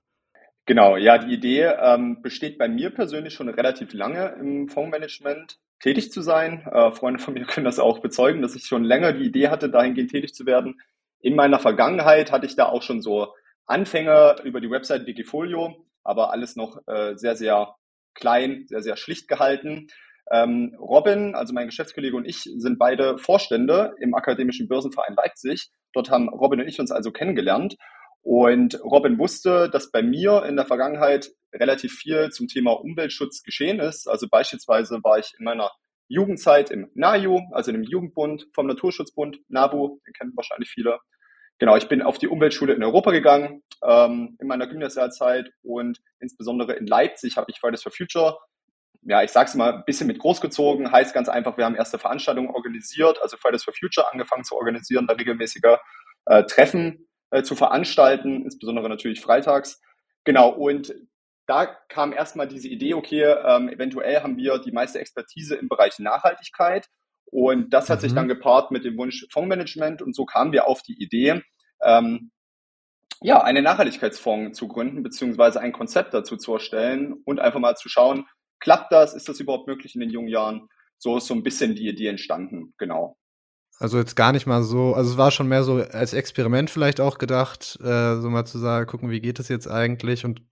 [0.71, 6.13] Genau, ja, die Idee ähm, besteht bei mir persönlich schon relativ lange im Fondsmanagement tätig
[6.13, 6.65] zu sein.
[6.71, 9.69] Äh, Freunde von mir können das auch bezeugen, dass ich schon länger die Idee hatte,
[9.69, 10.81] dahingehend tätig zu werden.
[11.19, 13.35] In meiner Vergangenheit hatte ich da auch schon so
[13.67, 17.75] Anfänge über die Website Wikifolio, aber alles noch äh, sehr, sehr
[18.15, 19.89] klein, sehr, sehr schlicht gehalten.
[20.31, 25.73] Ähm, Robin, also mein Geschäftskollege und ich, sind beide Vorstände im Akademischen Börsenverein Leipzig.
[25.93, 27.75] Dort haben Robin und ich uns also kennengelernt.
[28.23, 33.81] Und Robin wusste, dass bei mir in der Vergangenheit relativ viel zum Thema Umweltschutz geschehen
[33.81, 34.09] ist.
[34.09, 35.71] Also beispielsweise war ich in meiner
[36.09, 40.99] Jugendzeit im NAJU, also dem Jugendbund vom Naturschutzbund, NABU, den kennen wahrscheinlich viele.
[41.59, 46.73] Genau, ich bin auf die Umweltschule in Europa gegangen ähm, in meiner Gymnasialzeit und insbesondere
[46.73, 48.39] in Leipzig habe ich Fridays for Future,
[49.03, 50.91] ja, ich sag's mal, ein bisschen mit großgezogen.
[50.91, 55.07] Heißt ganz einfach, wir haben erste Veranstaltungen organisiert, also Fridays for Future angefangen zu organisieren,
[55.07, 55.79] da regelmäßige
[56.27, 59.81] äh, Treffen äh, zu veranstalten, insbesondere natürlich freitags.
[60.25, 60.95] Genau, und
[61.47, 65.99] da kam erstmal diese Idee, okay, ähm, eventuell haben wir die meiste Expertise im Bereich
[65.99, 66.87] Nachhaltigkeit.
[67.25, 68.03] Und das hat mhm.
[68.03, 70.03] sich dann gepaart mit dem Wunsch Fondsmanagement.
[70.03, 71.43] Und so kamen wir auf die Idee,
[71.83, 72.31] ähm,
[73.23, 77.89] ja, einen Nachhaltigkeitsfonds zu gründen, beziehungsweise ein Konzept dazu zu erstellen und einfach mal zu
[77.89, 78.27] schauen,
[78.61, 79.15] klappt das?
[79.15, 80.69] Ist das überhaupt möglich in den jungen Jahren?
[80.99, 83.17] So ist so ein bisschen die Idee entstanden, genau.
[83.81, 87.01] Also jetzt gar nicht mal so, also es war schon mehr so als Experiment vielleicht
[87.01, 90.43] auch gedacht, äh, so mal zu sagen, gucken, wie geht es jetzt eigentlich und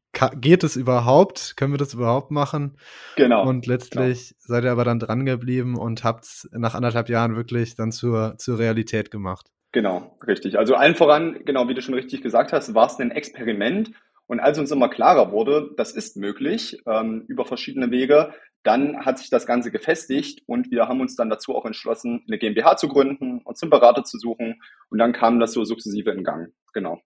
[0.41, 1.55] geht es überhaupt?
[1.57, 2.79] Können wir das überhaupt machen?
[3.17, 3.47] Genau.
[3.47, 4.39] Und letztlich genau.
[4.39, 8.37] seid ihr aber dann dran geblieben und habt es nach anderthalb Jahren wirklich dann zur,
[8.39, 9.49] zur Realität gemacht.
[9.73, 10.59] Genau, richtig.
[10.59, 13.91] Also allen voran, genau wie du schon richtig gesagt hast, war es ein Experiment.
[14.27, 18.33] Und als uns immer klarer wurde, das ist möglich ähm, über verschiedene Wege,
[18.63, 22.39] dann hat sich das Ganze gefestigt und wir haben uns dann dazu auch entschlossen, eine
[22.39, 26.25] GmbH zu gründen, uns einen Berater zu suchen und dann kam das so sukzessive in
[26.25, 26.53] Gang.
[26.73, 27.01] Genau.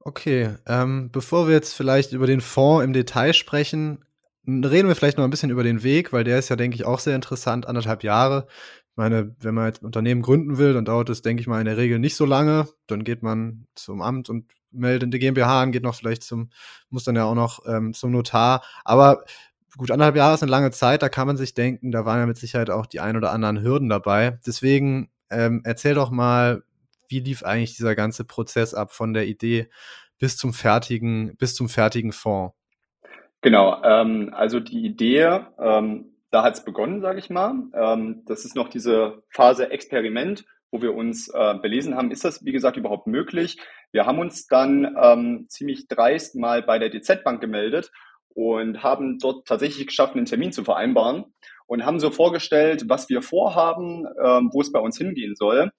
[0.00, 4.04] Okay, ähm, bevor wir jetzt vielleicht über den Fonds im Detail sprechen,
[4.46, 6.84] reden wir vielleicht noch ein bisschen über den Weg, weil der ist ja, denke ich,
[6.84, 8.46] auch sehr interessant, anderthalb Jahre.
[8.90, 11.60] Ich meine, wenn man jetzt ein Unternehmen gründen will, dann dauert es, denke ich mal,
[11.60, 12.68] in der Regel nicht so lange.
[12.86, 16.50] Dann geht man zum Amt und meldet die GmbH an, geht noch vielleicht zum,
[16.90, 18.62] muss dann ja auch noch ähm, zum Notar.
[18.84, 19.24] Aber
[19.78, 22.26] gut, anderthalb Jahre ist eine lange Zeit, da kann man sich denken, da waren ja
[22.26, 24.38] mit Sicherheit auch die ein oder anderen Hürden dabei.
[24.46, 26.62] Deswegen ähm, erzähl doch mal,
[27.08, 29.68] wie lief eigentlich dieser ganze Prozess ab von der Idee
[30.18, 32.54] bis zum fertigen, bis zum fertigen Fonds?
[33.40, 37.54] Genau, ähm, also die Idee, ähm, da hat es begonnen, sage ich mal.
[37.72, 42.44] Ähm, das ist noch diese Phase Experiment, wo wir uns äh, belesen haben, ist das,
[42.44, 43.58] wie gesagt, überhaupt möglich?
[43.92, 47.90] Wir haben uns dann ähm, ziemlich dreist mal bei der DZ Bank gemeldet
[48.38, 51.24] und haben dort tatsächlich geschafft, einen Termin zu vereinbaren
[51.66, 55.72] und haben so vorgestellt, was wir vorhaben, ähm, wo es bei uns hingehen soll.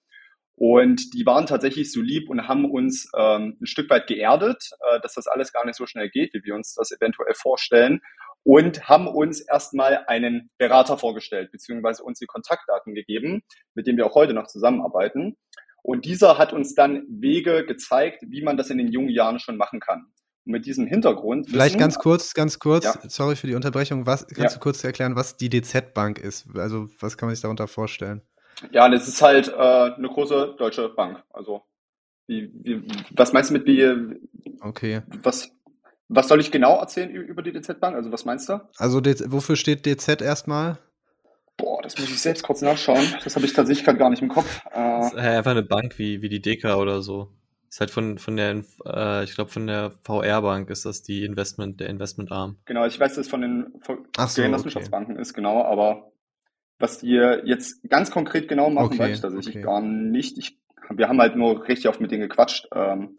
[0.56, 5.00] Und die waren tatsächlich so lieb und haben uns ähm, ein Stück weit geerdet, äh,
[5.00, 8.02] dass das alles gar nicht so schnell geht, wie wir uns das eventuell vorstellen.
[8.42, 13.40] Und haben uns erstmal einen Berater vorgestellt, beziehungsweise uns die Kontaktdaten gegeben,
[13.74, 15.38] mit dem wir auch heute noch zusammenarbeiten.
[15.82, 19.56] Und dieser hat uns dann Wege gezeigt, wie man das in den jungen Jahren schon
[19.56, 20.12] machen kann
[20.44, 21.48] mit diesem Hintergrund.
[21.48, 22.94] Vielleicht wissen, ganz kurz, ganz kurz, ja.
[23.08, 24.06] sorry für die Unterbrechung.
[24.06, 24.48] Was, kannst ja.
[24.48, 26.46] du kurz erklären, was die DZ-Bank ist?
[26.56, 28.22] Also, was kann man sich darunter vorstellen?
[28.72, 31.22] Ja, das ist halt äh, eine große deutsche Bank.
[31.30, 31.62] Also,
[32.26, 34.18] wie, wie, was meinst du mit wie?
[34.60, 35.02] Okay.
[35.22, 35.50] Was,
[36.08, 37.96] was soll ich genau erzählen über die DZ-Bank?
[37.96, 38.60] Also, was meinst du?
[38.76, 40.78] Also, wofür steht DZ erstmal?
[41.82, 43.04] das muss ich selbst kurz nachschauen.
[43.24, 44.60] Das habe ich tatsächlich gerade gar nicht im Kopf.
[44.70, 47.32] Äh, das ist einfach eine Bank wie, wie die Deka oder so.
[47.70, 51.78] Ist halt von, von der, äh, ich glaube, von der VR-Bank ist das die Investment,
[51.78, 52.58] der Investmentarm.
[52.64, 55.22] Genau, ich weiß, dass es von den so, Genossenschaftsbanken okay.
[55.22, 56.10] ist, genau, aber
[56.80, 57.12] was die
[57.44, 59.64] jetzt ganz konkret genau machen, okay, weiß ich tatsächlich okay.
[59.64, 60.36] gar nicht.
[60.38, 60.58] Ich,
[60.90, 62.68] wir haben halt nur richtig oft mit denen gequatscht.
[62.74, 63.18] Ähm,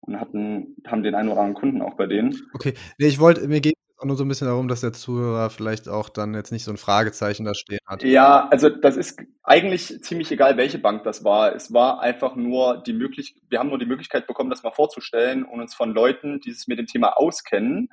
[0.00, 2.40] und hatten, haben den einen oder anderen Kunden auch bei denen.
[2.54, 5.50] Okay, nee, ich wollte, mir geht auch nur so ein bisschen darum, dass der Zuhörer
[5.50, 8.02] vielleicht auch dann jetzt nicht so ein Fragezeichen da stehen hat.
[8.02, 11.54] Ja, also das ist eigentlich ziemlich egal, welche Bank das war.
[11.54, 15.44] Es war einfach nur die Möglichkeit, wir haben nur die Möglichkeit bekommen, das mal vorzustellen
[15.44, 17.88] und uns von Leuten, die sich mit dem Thema auskennen,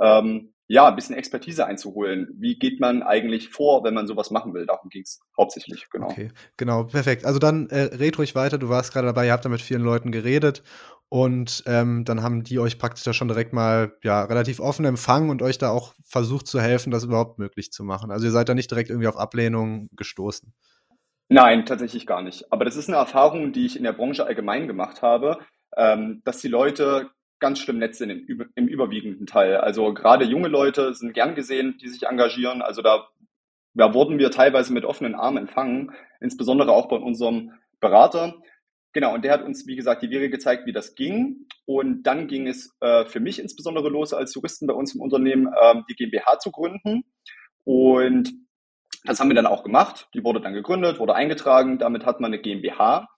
[0.00, 2.28] ähm, ja, ein bisschen Expertise einzuholen.
[2.38, 4.64] Wie geht man eigentlich vor, wenn man sowas machen will?
[4.64, 6.06] Darum ging es hauptsächlich, genau.
[6.06, 7.26] Okay, genau, perfekt.
[7.26, 8.56] Also dann äh, red ruhig weiter.
[8.56, 10.62] Du warst gerade dabei, ihr habt da mit vielen Leuten geredet
[11.14, 15.30] und ähm, dann haben die euch praktisch da schon direkt mal ja, relativ offen empfangen
[15.30, 18.10] und euch da auch versucht zu helfen, das überhaupt möglich zu machen.
[18.10, 20.52] Also ihr seid da nicht direkt irgendwie auf Ablehnung gestoßen.
[21.28, 22.50] Nein, tatsächlich gar nicht.
[22.50, 25.38] Aber das ist eine Erfahrung, die ich in der Branche allgemein gemacht habe,
[25.76, 29.58] ähm, dass die Leute ganz schlimm nett sind im, im überwiegenden Teil.
[29.58, 32.60] Also gerade junge Leute sind gern gesehen, die sich engagieren.
[32.60, 33.06] Also da,
[33.74, 38.34] da wurden wir teilweise mit offenen Armen empfangen, insbesondere auch bei unserem Berater.
[38.94, 41.48] Genau, und der hat uns, wie gesagt, die Wege gezeigt, wie das ging.
[41.66, 45.48] Und dann ging es äh, für mich insbesondere los, als Juristen bei uns im Unternehmen
[45.48, 47.02] äh, die GmbH zu gründen.
[47.64, 48.32] Und
[49.04, 50.08] das haben wir dann auch gemacht.
[50.14, 51.78] Die wurde dann gegründet, wurde eingetragen.
[51.78, 53.08] Damit hat man eine GmbH.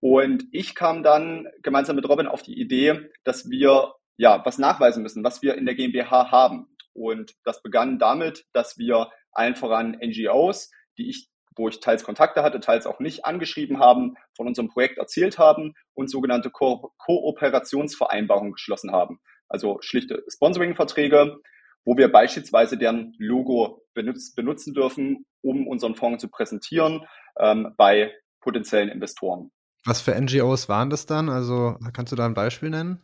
[0.00, 5.02] Und ich kam dann gemeinsam mit Robin auf die Idee, dass wir ja was nachweisen
[5.02, 6.68] müssen, was wir in der GmbH haben.
[6.94, 12.42] Und das begann damit, dass wir allen voran NGOs, die ich wo ich teils Kontakte
[12.42, 18.52] hatte, teils auch nicht angeschrieben haben, von unserem Projekt erzählt haben und sogenannte Ko Kooperationsvereinbarungen
[18.52, 19.20] geschlossen haben.
[19.48, 21.38] Also schlichte Sponsoring-Verträge,
[21.84, 27.06] wo wir beispielsweise deren Logo benutz benutzen dürfen, um unseren Fonds zu präsentieren
[27.38, 29.50] ähm, bei potenziellen Investoren.
[29.84, 31.28] Was für NGOs waren das dann?
[31.28, 33.02] Also kannst du da ein Beispiel nennen?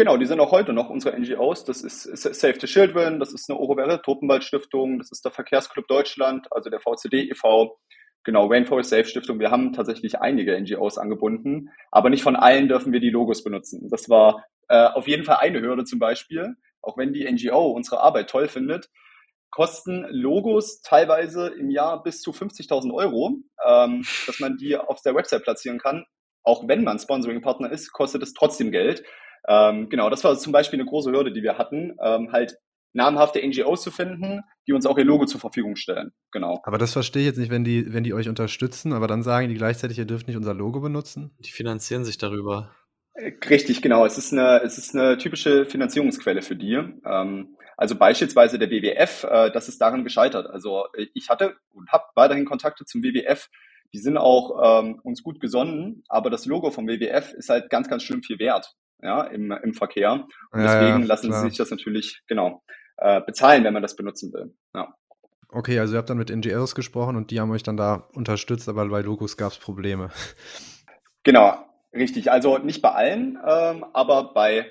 [0.00, 1.64] Genau, die sind auch heute noch unsere NGOs.
[1.66, 5.86] Das ist Save the Children, das ist eine Orowelle Tropenwald Stiftung, das ist der Verkehrsclub
[5.88, 7.78] Deutschland, also der VCD e.V.,
[8.24, 9.40] genau, Rainforest Safe Stiftung.
[9.40, 13.90] Wir haben tatsächlich einige NGOs angebunden, aber nicht von allen dürfen wir die Logos benutzen.
[13.90, 18.00] Das war äh, auf jeden Fall eine Hürde zum Beispiel, auch wenn die NGO unsere
[18.00, 18.88] Arbeit toll findet
[19.50, 23.34] kosten Logos teilweise im Jahr bis zu 50.000 Euro,
[23.66, 26.06] ähm, dass man die auf der Website platzieren kann.
[26.44, 29.02] Auch wenn man Sponsoring-Partner ist, kostet es trotzdem Geld.
[29.50, 32.56] Ähm, genau, das war zum Beispiel eine große Hürde, die wir hatten, ähm, halt
[32.92, 36.12] namhafte NGOs zu finden, die uns auch ihr Logo zur Verfügung stellen.
[36.30, 36.60] Genau.
[36.62, 39.48] Aber das verstehe ich jetzt nicht, wenn die, wenn die euch unterstützen, aber dann sagen
[39.48, 41.32] die gleichzeitig, ihr dürft nicht unser Logo benutzen.
[41.40, 42.70] Die finanzieren sich darüber.
[43.14, 44.06] Äh, richtig, genau.
[44.06, 46.74] Es ist eine, es ist eine typische Finanzierungsquelle für die.
[47.04, 50.46] Ähm, also beispielsweise der WWF, äh, das ist daran gescheitert.
[50.46, 53.48] Also äh, ich hatte und habe weiterhin Kontakte zum WWF.
[53.92, 57.88] Die sind auch ähm, uns gut gesonnen, aber das Logo vom WWF ist halt ganz,
[57.88, 60.12] ganz schlimm viel wert ja, im, im Verkehr.
[60.50, 61.42] Und ja, deswegen ja, lassen klar.
[61.42, 62.62] sie sich das natürlich, genau,
[62.96, 64.54] äh, bezahlen, wenn man das benutzen will.
[64.74, 64.94] Ja.
[65.48, 68.68] Okay, also ihr habt dann mit NGOs gesprochen und die haben euch dann da unterstützt,
[68.68, 70.10] aber bei Logos gab es Probleme.
[71.22, 71.54] Genau,
[71.92, 72.32] richtig.
[72.32, 74.70] Also nicht bei allen, ähm, aber bei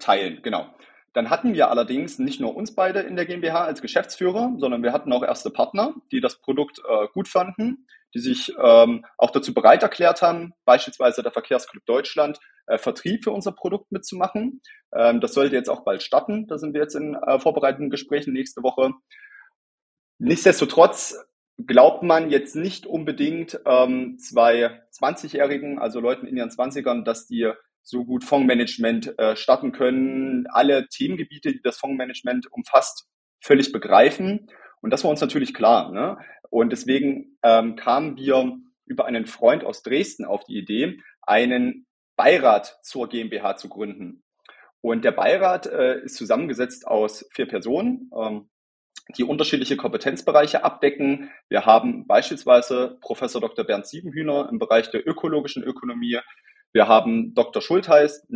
[0.00, 0.66] Teilen, genau.
[1.12, 4.92] Dann hatten wir allerdings nicht nur uns beide in der GmbH als Geschäftsführer, sondern wir
[4.92, 9.54] hatten auch erste Partner, die das Produkt äh, gut fanden, die sich ähm, auch dazu
[9.54, 14.60] bereit erklärt haben, beispielsweise der Verkehrsclub Deutschland, äh, Vertrieb für unser Produkt mitzumachen.
[14.94, 16.46] Ähm, das sollte jetzt auch bald starten.
[16.46, 18.92] Da sind wir jetzt in äh, vorbereitenden Gesprächen nächste Woche.
[20.18, 21.16] Nichtsdestotrotz
[21.58, 27.50] glaubt man jetzt nicht unbedingt ähm, zwei 20-Jährigen, also Leuten in ihren 20ern, dass die
[27.82, 33.08] so gut Fondsmanagement äh, starten können, alle Themengebiete, die das Fondsmanagement umfasst,
[33.40, 34.50] völlig begreifen.
[34.80, 35.92] Und das war uns natürlich klar.
[35.92, 36.18] Ne?
[36.50, 41.85] Und deswegen ähm, kamen wir über einen Freund aus Dresden auf die Idee, einen
[42.16, 44.22] Beirat zur GmbH zu gründen.
[44.80, 48.48] Und der Beirat äh, ist zusammengesetzt aus vier Personen, ähm,
[49.16, 51.30] die unterschiedliche Kompetenzbereiche abdecken.
[51.48, 53.64] Wir haben beispielsweise Professor Dr.
[53.64, 56.18] Bernd Siebenhühner im Bereich der ökologischen Ökonomie.
[56.72, 57.62] Wir haben Dr.
[57.62, 58.26] Schultheiß,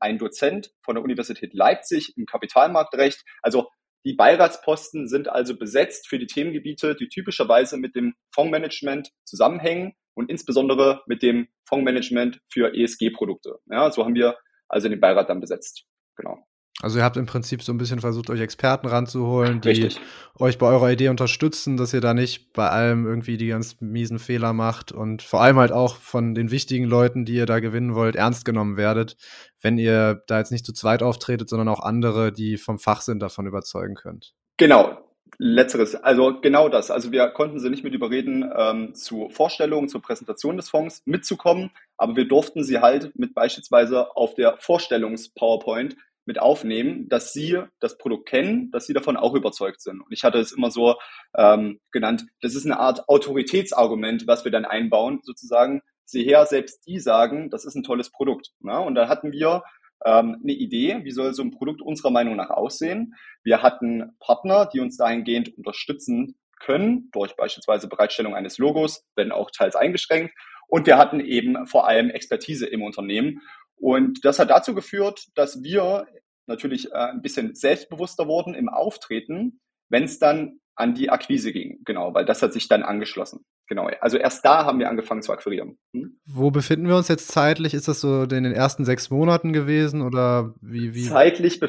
[0.00, 3.24] ein Dozent von der Universität Leipzig im Kapitalmarktrecht.
[3.42, 3.68] Also
[4.04, 10.30] die Beiratsposten sind also besetzt für die Themengebiete, die typischerweise mit dem Fondsmanagement zusammenhängen und
[10.30, 13.58] insbesondere mit dem Fondsmanagement für ESG-Produkte.
[13.70, 14.36] Ja, so haben wir
[14.68, 15.84] also den Beirat dann besetzt.
[16.16, 16.38] Genau.
[16.82, 20.00] Also ihr habt im Prinzip so ein bisschen versucht, euch Experten ranzuholen, die Richtig.
[20.38, 24.18] euch bei eurer Idee unterstützen, dass ihr da nicht bei allem irgendwie die ganz miesen
[24.18, 27.94] Fehler macht und vor allem halt auch von den wichtigen Leuten, die ihr da gewinnen
[27.94, 29.16] wollt, ernst genommen werdet,
[29.60, 33.20] wenn ihr da jetzt nicht zu zweit auftretet, sondern auch andere, die vom Fach sind,
[33.20, 34.32] davon überzeugen könnt.
[34.56, 35.09] Genau.
[35.42, 36.90] Letzteres, also genau das.
[36.90, 41.70] Also wir konnten sie nicht mit überreden, ähm, zu Vorstellungen, zur Präsentation des Fonds mitzukommen,
[41.96, 47.96] aber wir durften sie halt mit beispielsweise auf der Vorstellungs-PowerPoint mit aufnehmen, dass sie das
[47.96, 50.02] Produkt kennen, dass sie davon auch überzeugt sind.
[50.02, 50.96] Und ich hatte es immer so
[51.34, 55.80] ähm, genannt, das ist eine Art Autoritätsargument, was wir dann einbauen, sozusagen.
[56.04, 58.50] Sieh her, selbst die sagen, das ist ein tolles Produkt.
[58.62, 58.78] Ja?
[58.80, 59.62] Und da hatten wir
[60.04, 63.14] ähm, eine Idee, wie soll so ein Produkt unserer Meinung nach aussehen.
[63.42, 69.50] Wir hatten Partner, die uns dahingehend unterstützen können, durch beispielsweise Bereitstellung eines Logos, wenn auch
[69.50, 70.34] teils eingeschränkt.
[70.68, 73.40] Und wir hatten eben vor allem Expertise im Unternehmen.
[73.76, 76.06] Und das hat dazu geführt, dass wir
[76.46, 81.80] natürlich äh, ein bisschen selbstbewusster wurden im Auftreten, wenn es dann an die Akquise ging.
[81.84, 83.44] Genau, weil das hat sich dann angeschlossen.
[83.70, 85.78] Genau, also erst da haben wir angefangen zu akquirieren.
[85.94, 86.18] Hm?
[86.26, 87.72] Wo befinden wir uns jetzt zeitlich?
[87.72, 90.92] Ist das so in den ersten sechs Monaten gewesen oder wie?
[90.92, 91.04] wie?
[91.04, 91.60] Zeitlich,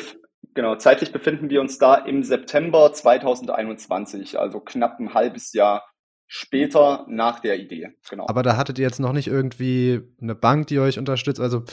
[0.55, 5.85] genau, zeitlich befinden wir uns da im September 2021, also knapp ein halbes Jahr
[6.25, 7.89] später nach der Idee.
[8.09, 8.25] Genau.
[8.27, 11.39] Aber da hattet ihr jetzt noch nicht irgendwie eine Bank, die euch unterstützt?
[11.39, 11.65] Also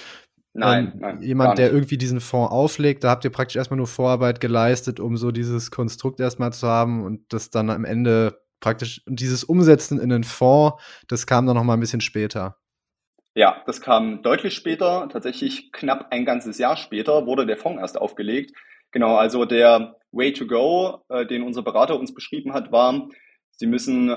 [0.52, 1.22] Nein, ähm, nein.
[1.22, 5.16] Jemand, der irgendwie diesen Fonds auflegt, da habt ihr praktisch erstmal nur Vorarbeit geleistet, um
[5.16, 10.12] so dieses Konstrukt erstmal zu haben und das dann am Ende praktisch, dieses Umsetzen in
[10.12, 12.56] einen Fonds, das kam dann nochmal ein bisschen später.
[13.34, 17.98] Ja, das kam deutlich später, tatsächlich knapp ein ganzes Jahr später wurde der Fonds erst
[17.98, 18.56] aufgelegt.
[18.90, 23.08] Genau, also der Way to go, äh, den unser Berater uns beschrieben hat, war,
[23.58, 24.16] Sie müssen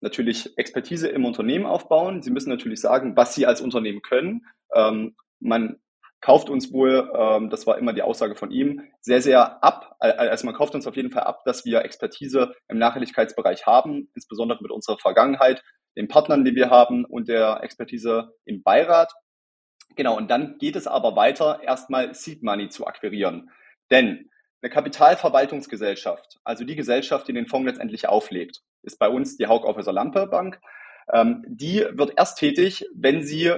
[0.00, 2.22] natürlich Expertise im Unternehmen aufbauen.
[2.22, 4.46] Sie müssen natürlich sagen, was Sie als Unternehmen können.
[4.74, 5.76] Ähm, man
[6.20, 9.96] kauft uns wohl, ähm, das war immer die Aussage von ihm, sehr, sehr ab.
[9.98, 14.60] Also man kauft uns auf jeden Fall ab, dass wir Expertise im Nachhaltigkeitsbereich haben, insbesondere
[14.62, 15.62] mit unserer Vergangenheit,
[15.96, 19.12] den Partnern, die wir haben und der Expertise im Beirat.
[19.96, 23.50] Genau, und dann geht es aber weiter, erstmal Seed Money zu akquirieren.
[23.90, 24.30] Denn
[24.62, 29.64] eine Kapitalverwaltungsgesellschaft, also die Gesellschaft, die den Fonds letztendlich auflegt, ist bei uns die Haug
[29.64, 30.60] Officer Lampe Bank.
[31.12, 33.54] Ähm, die wird erst tätig, wenn sie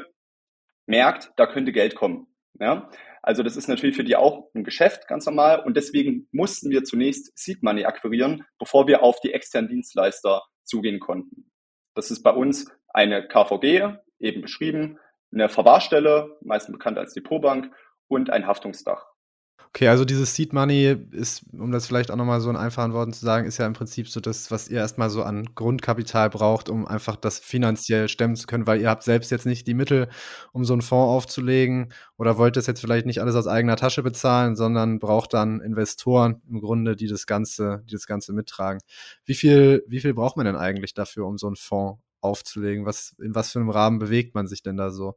[0.87, 2.32] merkt, da könnte Geld kommen.
[2.59, 2.91] Ja?
[3.23, 5.61] Also das ist natürlich für die auch ein Geschäft, ganz normal.
[5.61, 11.01] Und deswegen mussten wir zunächst Seed Money akquirieren, bevor wir auf die externen Dienstleister zugehen
[11.01, 11.51] konnten.
[11.95, 14.99] Das ist bei uns eine KVG, eben beschrieben,
[15.33, 17.73] eine Verwahrstelle, meistens bekannt als Depotbank,
[18.09, 19.07] und ein Haftungsdach.
[19.75, 23.15] Okay, also dieses Seed Money ist, um das vielleicht auch nochmal so in einfachen Worten
[23.15, 26.69] zu sagen, ist ja im Prinzip so das, was ihr erstmal so an Grundkapital braucht,
[26.69, 30.09] um einfach das finanziell stemmen zu können, weil ihr habt selbst jetzt nicht die Mittel,
[30.53, 34.03] um so einen Fonds aufzulegen oder wollt das jetzt vielleicht nicht alles aus eigener Tasche
[34.03, 38.83] bezahlen, sondern braucht dann Investoren im Grunde, die das Ganze, die das Ganze mittragen.
[39.25, 42.85] Wie viel, wie viel braucht man denn eigentlich dafür, um so einen Fonds aufzulegen?
[42.85, 45.17] Was, in was für einem Rahmen bewegt man sich denn da so?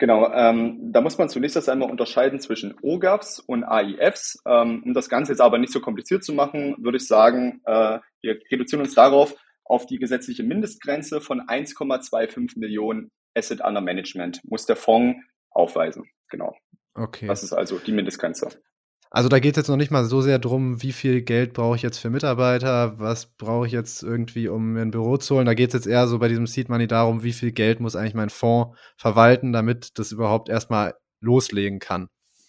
[0.00, 4.42] Genau, ähm, da muss man zunächst erst einmal unterscheiden zwischen OGAFs und AIFs.
[4.46, 7.98] Ähm, um das Ganze jetzt aber nicht so kompliziert zu machen, würde ich sagen, äh,
[8.22, 14.64] wir reduzieren uns darauf auf die gesetzliche Mindestgrenze von 1,25 Millionen Asset Under Management muss
[14.64, 16.08] der Fonds aufweisen.
[16.30, 16.56] Genau.
[16.94, 17.26] Okay.
[17.26, 18.48] Das ist also die Mindestgrenze.
[19.12, 21.74] Also da geht es jetzt noch nicht mal so sehr drum, wie viel Geld brauche
[21.74, 25.46] ich jetzt für Mitarbeiter, was brauche ich jetzt irgendwie, um mir ein Büro zu holen.
[25.46, 27.96] Da geht es jetzt eher so bei diesem Seed Money darum, wie viel Geld muss
[27.96, 32.06] eigentlich mein Fonds verwalten, damit das überhaupt erstmal loslegen kann.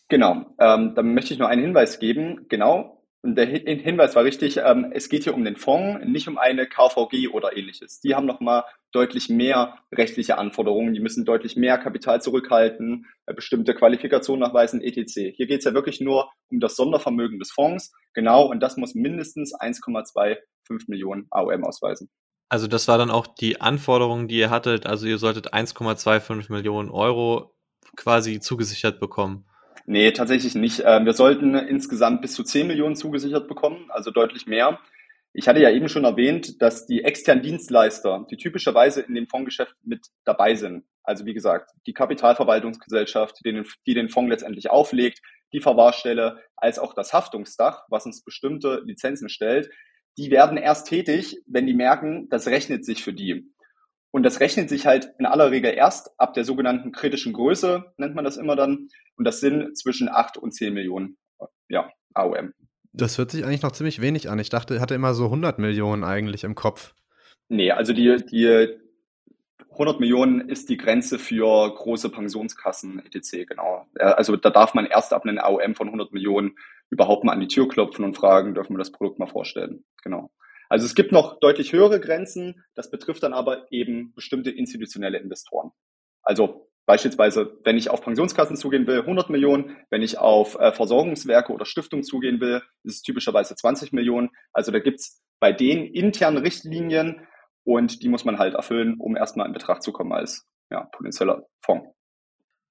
[0.08, 2.46] Genau, ähm, da möchte ich nur einen Hinweis geben.
[2.48, 6.66] Genau, der Hinweis war richtig, ähm, es geht hier um den Fonds, nicht um eine
[6.66, 8.00] KVG oder ähnliches.
[8.00, 13.76] Die haben nochmal deutlich mehr rechtliche Anforderungen, die müssen deutlich mehr Kapital zurückhalten, äh, bestimmte
[13.76, 15.36] Qualifikationen nachweisen, etc.
[15.36, 18.96] Hier geht es ja wirklich nur um das Sondervermögen des Fonds, genau, und das muss
[18.96, 20.40] mindestens 1,25
[20.88, 22.10] Millionen AOM ausweisen.
[22.50, 26.90] Also das war dann auch die Anforderung, die ihr hattet, also ihr solltet 1,25 Millionen
[26.90, 27.54] Euro
[27.96, 29.46] quasi zugesichert bekommen.
[29.86, 30.84] Nee, tatsächlich nicht.
[30.86, 34.80] Ähm, wir sollten insgesamt bis zu 10 Millionen zugesichert bekommen, also deutlich mehr.
[35.34, 39.76] Ich hatte ja eben schon erwähnt, dass die externen Dienstleister, die typischerweise in dem Fondsgeschäft
[39.84, 45.22] mit dabei sind, also wie gesagt, die Kapitalverwaltungsgesellschaft, die den, die den Fonds letztendlich auflegt,
[45.54, 49.70] die Verwahrstelle, als auch das Haftungsdach, was uns bestimmte Lizenzen stellt,
[50.18, 53.52] die werden erst tätig, wenn die merken, das rechnet sich für die.
[54.12, 58.14] Und das rechnet sich halt in aller Regel erst ab der sogenannten kritischen Größe, nennt
[58.14, 58.90] man das immer dann.
[59.16, 61.18] Und das sind zwischen 8 und 10 Millionen
[61.70, 62.54] ja, AOM.
[62.94, 64.40] Das hört sich eigentlich noch ziemlich wenig an.
[64.40, 66.94] Ich dachte, hatte immer so 100 Millionen eigentlich im Kopf.
[67.48, 68.78] Nee, also die, die
[69.72, 73.48] 100 Millionen ist die Grenze für große Pensionskassen etc.
[73.48, 73.88] Genau.
[73.96, 76.58] Also da darf man erst ab einem AOM von 100 Millionen
[76.90, 79.86] überhaupt mal an die Tür klopfen und fragen, dürfen wir das Produkt mal vorstellen.
[80.04, 80.30] Genau.
[80.72, 82.64] Also es gibt noch deutlich höhere Grenzen.
[82.76, 85.72] Das betrifft dann aber eben bestimmte institutionelle Investoren.
[86.24, 89.78] Also Beispielsweise, wenn ich auf Pensionskassen zugehen will, 100 Millionen.
[89.90, 94.30] Wenn ich auf äh, Versorgungswerke oder Stiftungen zugehen will, ist es typischerweise 20 Millionen.
[94.52, 97.28] Also da gibt's bei denen interne Richtlinien
[97.64, 101.46] und die muss man halt erfüllen, um erstmal in Betracht zu kommen als ja, potenzieller
[101.64, 101.88] Fonds.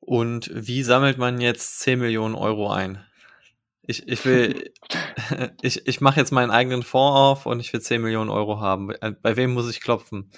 [0.00, 3.04] Und wie sammelt man jetzt 10 Millionen Euro ein?
[3.82, 4.72] Ich, ich will,
[5.62, 8.90] ich, ich mache jetzt meinen eigenen Fonds auf und ich will 10 Millionen Euro haben.
[8.90, 10.30] Äh, bei wem muss ich klopfen?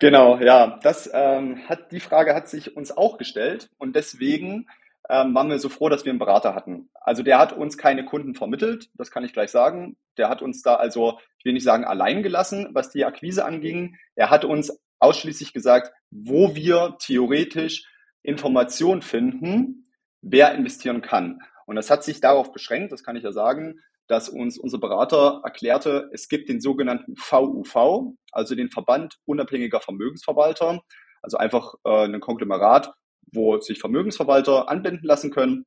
[0.00, 4.66] Genau, ja, das ähm, hat die Frage hat sich uns auch gestellt und deswegen
[5.08, 6.88] ähm, waren wir so froh, dass wir einen Berater hatten.
[7.00, 9.96] Also der hat uns keine Kunden vermittelt, das kann ich gleich sagen.
[10.16, 13.96] Der hat uns da also, ich will nicht sagen allein gelassen, was die Akquise anging.
[14.14, 17.86] Er hat uns ausschließlich gesagt, wo wir theoretisch
[18.22, 19.90] Informationen finden,
[20.22, 21.40] wer investieren kann.
[21.66, 25.40] Und das hat sich darauf beschränkt, das kann ich ja sagen, dass uns unser Berater
[25.44, 30.82] erklärte, es gibt den sogenannten VUV, also den Verband unabhängiger Vermögensverwalter,
[31.22, 32.92] also einfach äh, ein Konglomerat,
[33.32, 35.64] wo sich Vermögensverwalter anbinden lassen können.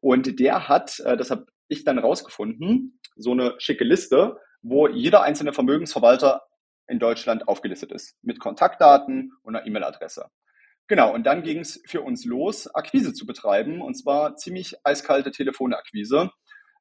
[0.00, 5.22] Und der hat, äh, das habe ich dann rausgefunden, so eine schicke Liste, wo jeder
[5.22, 6.42] einzelne Vermögensverwalter
[6.88, 10.26] in Deutschland aufgelistet ist, mit Kontaktdaten und einer E-Mail-Adresse.
[10.88, 15.30] Genau, und dann ging es für uns los, Akquise zu betreiben, und zwar ziemlich eiskalte
[15.30, 16.30] Telefonakquise.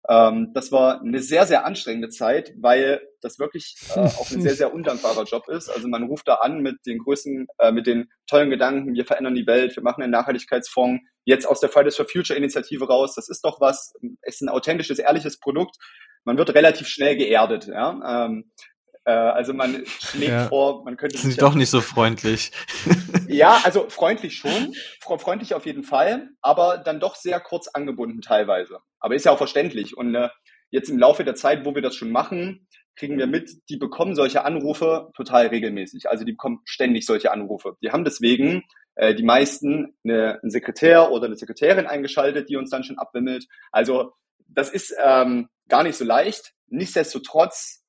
[0.10, 4.56] Ähm, das war eine sehr, sehr anstrengende Zeit, weil das wirklich äh, auch ein sehr,
[4.56, 5.70] sehr undankbarer Job ist.
[5.70, 9.36] Also man ruft da an mit den größten, äh, mit den tollen Gedanken, wir verändern
[9.36, 13.28] die Welt, wir machen einen Nachhaltigkeitsfonds, jetzt aus der Fridays for Future Initiative raus, das
[13.28, 15.76] ist doch was, es ist ein authentisches, ehrliches Produkt.
[16.24, 17.68] Man wird relativ schnell geerdet.
[17.68, 18.26] Ja?
[18.26, 18.77] Ähm, äh,
[19.12, 20.48] also man schlägt ja.
[20.48, 22.52] vor, man könnte sind doch nicht so freundlich.
[23.28, 28.80] ja, also freundlich schon, freundlich auf jeden Fall, aber dann doch sehr kurz angebunden teilweise.
[29.00, 29.96] Aber ist ja auch verständlich.
[29.96, 30.30] Und äh,
[30.72, 34.16] jetzt im Laufe der Zeit, wo wir das schon machen, kriegen wir mit, die bekommen
[34.16, 36.10] solche Anrufe total regelmäßig.
[36.10, 37.78] Also die bekommen ständig solche Anrufe.
[37.82, 38.64] Die haben deswegen
[38.96, 43.46] äh, die meisten eine, einen Sekretär oder eine Sekretärin eingeschaltet, die uns dann schon abwimmelt.
[43.72, 44.14] Also
[44.48, 46.54] das ist ähm, gar nicht so leicht.
[46.68, 47.84] Nichtsdestotrotz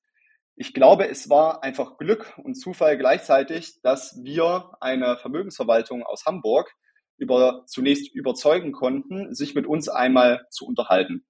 [0.59, 6.74] ich glaube, es war einfach Glück und Zufall gleichzeitig, dass wir eine Vermögensverwaltung aus Hamburg
[7.16, 11.24] über, zunächst überzeugen konnten, sich mit uns einmal zu unterhalten.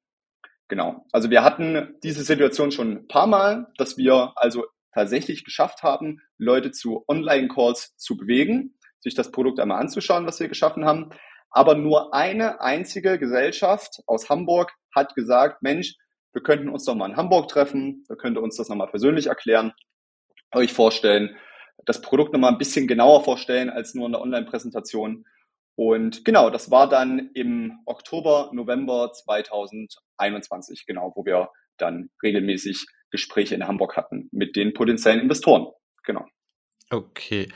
[0.69, 1.05] Genau.
[1.13, 4.65] Also wir hatten diese Situation schon ein paar Mal, dass wir also
[4.95, 10.49] tatsächlich geschafft haben, Leute zu Online-Calls zu bewegen, sich das Produkt einmal anzuschauen, was wir
[10.49, 11.11] geschaffen haben.
[11.51, 15.97] Aber nur eine einzige Gesellschaft aus Hamburg hat gesagt, Mensch,
[16.33, 19.73] wir könnten uns doch mal in Hamburg treffen, wir könnten uns das nochmal persönlich erklären,
[20.53, 21.37] euch vorstellen,
[21.85, 25.27] das Produkt nochmal ein bisschen genauer vorstellen als nur in der Online-Präsentation.
[25.77, 33.55] Und genau, das war dann im Oktober, November 2021, genau, wo wir dann regelmäßig Gespräche
[33.55, 35.69] in Hamburg hatten mit den potenziellen Investoren.
[36.05, 36.27] Genau.
[36.91, 37.49] Okay.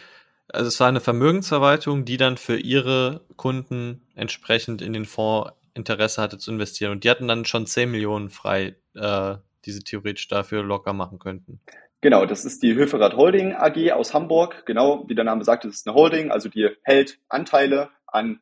[0.49, 6.21] Also es war eine Vermögensverwaltung, die dann für ihre Kunden entsprechend in den Fonds Interesse
[6.21, 6.93] hatte zu investieren.
[6.93, 11.19] Und die hatten dann schon 10 Millionen frei, äh, die sie theoretisch dafür locker machen
[11.19, 11.61] könnten.
[12.01, 14.67] Genau, das ist die Höferath Holding AG aus Hamburg.
[14.67, 18.41] Genau, wie der Name sagt, das ist eine Holding, also die hält Anteile an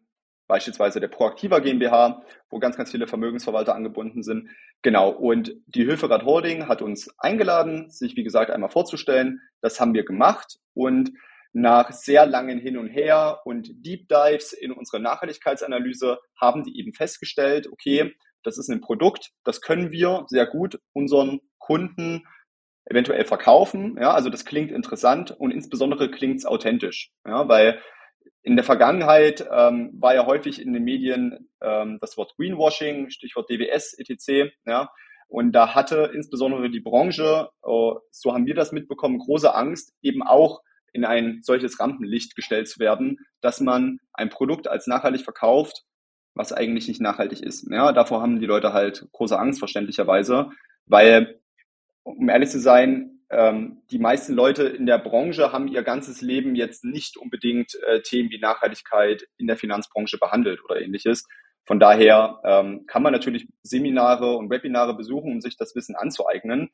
[0.51, 4.49] beispielsweise der Proaktiva GmbH, wo ganz, ganz viele Vermögensverwalter angebunden sind.
[4.83, 9.43] Genau, und die Höferath Holding hat uns eingeladen, sich wie gesagt einmal vorzustellen.
[9.61, 11.13] Das haben wir gemacht und
[11.53, 16.93] nach sehr langen Hin und Her und Deep Dives in unsere Nachhaltigkeitsanalyse haben die eben
[16.93, 22.25] festgestellt, okay, das ist ein Produkt, das können wir sehr gut unseren Kunden
[22.85, 23.97] eventuell verkaufen.
[24.01, 27.81] Ja, also das klingt interessant und insbesondere klingt es authentisch, ja, weil
[28.43, 33.51] in der Vergangenheit ähm, war ja häufig in den Medien ähm, das Wort Greenwashing, Stichwort
[33.51, 34.53] DWS, etc.
[34.65, 34.91] Ja,
[35.29, 40.23] und da hatte insbesondere die Branche, äh, so haben wir das mitbekommen, große Angst, eben
[40.23, 40.63] auch
[40.93, 45.85] in ein solches Rampenlicht gestellt zu werden, dass man ein Produkt als nachhaltig verkauft,
[46.35, 47.69] was eigentlich nicht nachhaltig ist.
[47.71, 50.51] Ja, davor haben die Leute halt große Angst, verständlicherweise,
[50.87, 51.41] weil,
[52.03, 56.57] um ehrlich zu sein, ähm, die meisten Leute in der Branche haben ihr ganzes Leben
[56.57, 61.27] jetzt nicht unbedingt äh, Themen wie Nachhaltigkeit in der Finanzbranche behandelt oder ähnliches.
[61.65, 66.71] Von daher ähm, kann man natürlich Seminare und Webinare besuchen, um sich das Wissen anzueignen.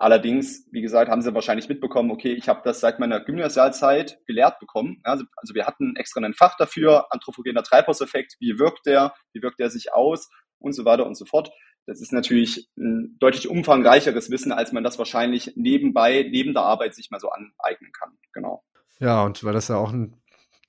[0.00, 4.60] Allerdings, wie gesagt, haben sie wahrscheinlich mitbekommen, okay, ich habe das seit meiner Gymnasialzeit gelehrt
[4.60, 5.00] bekommen.
[5.02, 9.58] Also, also wir hatten extra ein Fach dafür, anthropogener Treibhauseffekt, wie wirkt der, wie wirkt
[9.58, 10.30] der sich aus
[10.60, 11.50] und so weiter und so fort.
[11.86, 16.94] Das ist natürlich ein deutlich umfangreicheres Wissen, als man das wahrscheinlich nebenbei, neben der Arbeit
[16.94, 18.10] sich mal so aneignen kann.
[18.32, 18.62] Genau.
[19.00, 20.14] Ja, und weil das ja auch ein,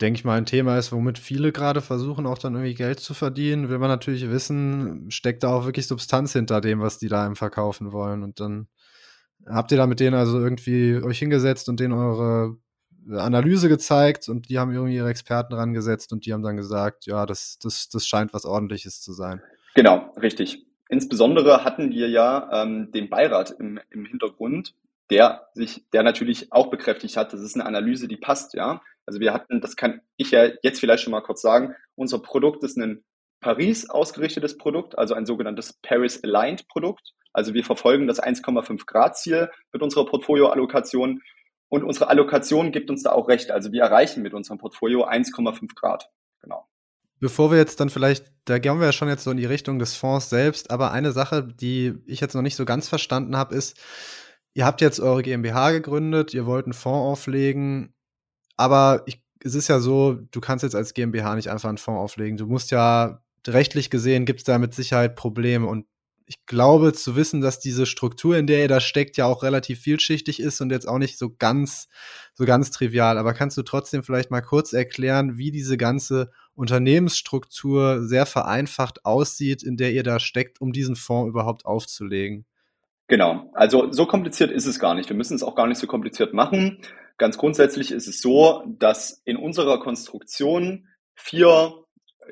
[0.02, 3.14] denke ich mal, ein Thema ist, womit viele gerade versuchen, auch dann irgendwie Geld zu
[3.14, 7.26] verdienen, will man natürlich wissen, steckt da auch wirklich Substanz hinter dem, was die da
[7.26, 8.24] einem verkaufen wollen.
[8.24, 8.70] Und dann
[9.46, 12.58] Habt ihr da mit denen also irgendwie euch hingesetzt und denen eure
[13.12, 17.26] Analyse gezeigt und die haben irgendwie ihre Experten rangesetzt und die haben dann gesagt, ja,
[17.26, 19.42] das, das, das scheint was ordentliches zu sein.
[19.76, 20.66] Genau, richtig.
[20.90, 24.76] Insbesondere hatten wir ja ähm, den Beirat im, im Hintergrund,
[25.10, 28.82] der sich, der natürlich auch bekräftigt hat, das ist eine Analyse, die passt, ja.
[29.06, 32.64] Also wir hatten, das kann ich ja jetzt vielleicht schon mal kurz sagen, unser Produkt
[32.64, 33.04] ist ein
[33.42, 37.14] Paris ausgerichtetes Produkt, also ein sogenanntes Paris Aligned Produkt.
[37.32, 41.22] Also wir verfolgen das 1,5 Grad Ziel mit unserer Portfolioallokation
[41.70, 43.52] und unsere Allokation gibt uns da auch recht.
[43.52, 46.10] Also wir erreichen mit unserem Portfolio 1,5 Grad.
[46.42, 46.68] Genau.
[47.20, 49.78] Bevor wir jetzt dann vielleicht, da gehen wir ja schon jetzt so in die Richtung
[49.78, 53.56] des Fonds selbst, aber eine Sache, die ich jetzt noch nicht so ganz verstanden habe,
[53.56, 53.78] ist,
[54.54, 57.94] ihr habt jetzt eure GmbH gegründet, ihr wollt einen Fonds auflegen,
[58.56, 62.00] aber ich, es ist ja so, du kannst jetzt als GmbH nicht einfach einen Fonds
[62.00, 62.38] auflegen.
[62.38, 65.86] Du musst ja rechtlich gesehen gibt es da mit Sicherheit Probleme und
[66.30, 69.80] ich glaube zu wissen, dass diese Struktur, in der ihr da steckt, ja auch relativ
[69.80, 71.88] vielschichtig ist und jetzt auch nicht so ganz,
[72.36, 73.18] so ganz trivial.
[73.18, 79.64] Aber kannst du trotzdem vielleicht mal kurz erklären, wie diese ganze Unternehmensstruktur sehr vereinfacht aussieht,
[79.64, 82.46] in der ihr da steckt, um diesen Fonds überhaupt aufzulegen?
[83.08, 83.50] Genau.
[83.56, 85.10] Also so kompliziert ist es gar nicht.
[85.10, 86.78] Wir müssen es auch gar nicht so kompliziert machen.
[87.18, 91.74] Ganz grundsätzlich ist es so, dass in unserer Konstruktion vier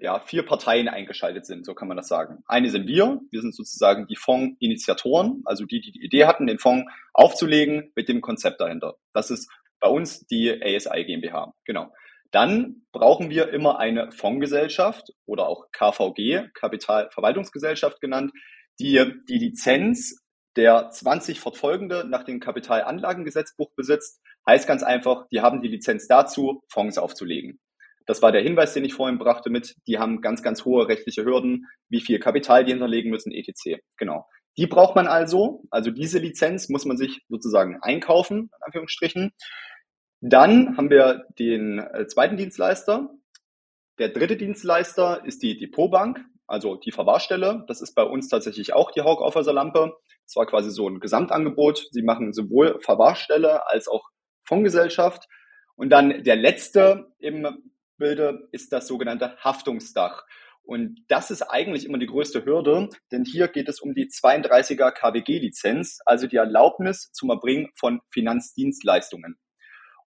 [0.01, 2.43] ja, vier Parteien eingeschaltet sind, so kann man das sagen.
[2.45, 6.59] Eine sind wir, wir sind sozusagen die Fondsinitiatoren, also die, die die Idee hatten, den
[6.59, 8.95] Fonds aufzulegen mit dem Konzept dahinter.
[9.13, 11.91] Das ist bei uns die ASI GmbH, genau.
[12.31, 18.31] Dann brauchen wir immer eine Fondsgesellschaft oder auch KVG, Kapitalverwaltungsgesellschaft genannt,
[18.79, 20.23] die die Lizenz
[20.55, 24.21] der 20 Fortfolgende nach dem Kapitalanlagengesetzbuch besitzt.
[24.47, 27.59] Heißt ganz einfach, die haben die Lizenz dazu, Fonds aufzulegen.
[28.07, 31.25] Das war der Hinweis, den ich vorhin brachte mit, die haben ganz, ganz hohe rechtliche
[31.25, 33.81] Hürden, wie viel Kapital die hinterlegen müssen, etc.
[33.97, 34.25] Genau.
[34.57, 35.63] Die braucht man also.
[35.69, 39.31] Also diese Lizenz muss man sich sozusagen einkaufen, in Anführungsstrichen.
[40.21, 43.09] Dann haben wir den äh, zweiten Dienstleister.
[43.99, 47.65] Der dritte Dienstleister ist die Depotbank, also die Verwahrstelle.
[47.67, 49.95] Das ist bei uns tatsächlich auch die Officer Lampe.
[50.25, 51.87] Das war quasi so ein Gesamtangebot.
[51.91, 54.07] Sie machen sowohl Verwahrstelle als auch
[54.43, 55.27] Fondsgesellschaft.
[55.75, 60.25] Und dann der letzte im bilde, ist das sogenannte Haftungsdach.
[60.63, 64.91] Und das ist eigentlich immer die größte Hürde, denn hier geht es um die 32er
[64.91, 69.37] KWG-Lizenz, also die Erlaubnis zum Erbringen von Finanzdienstleistungen.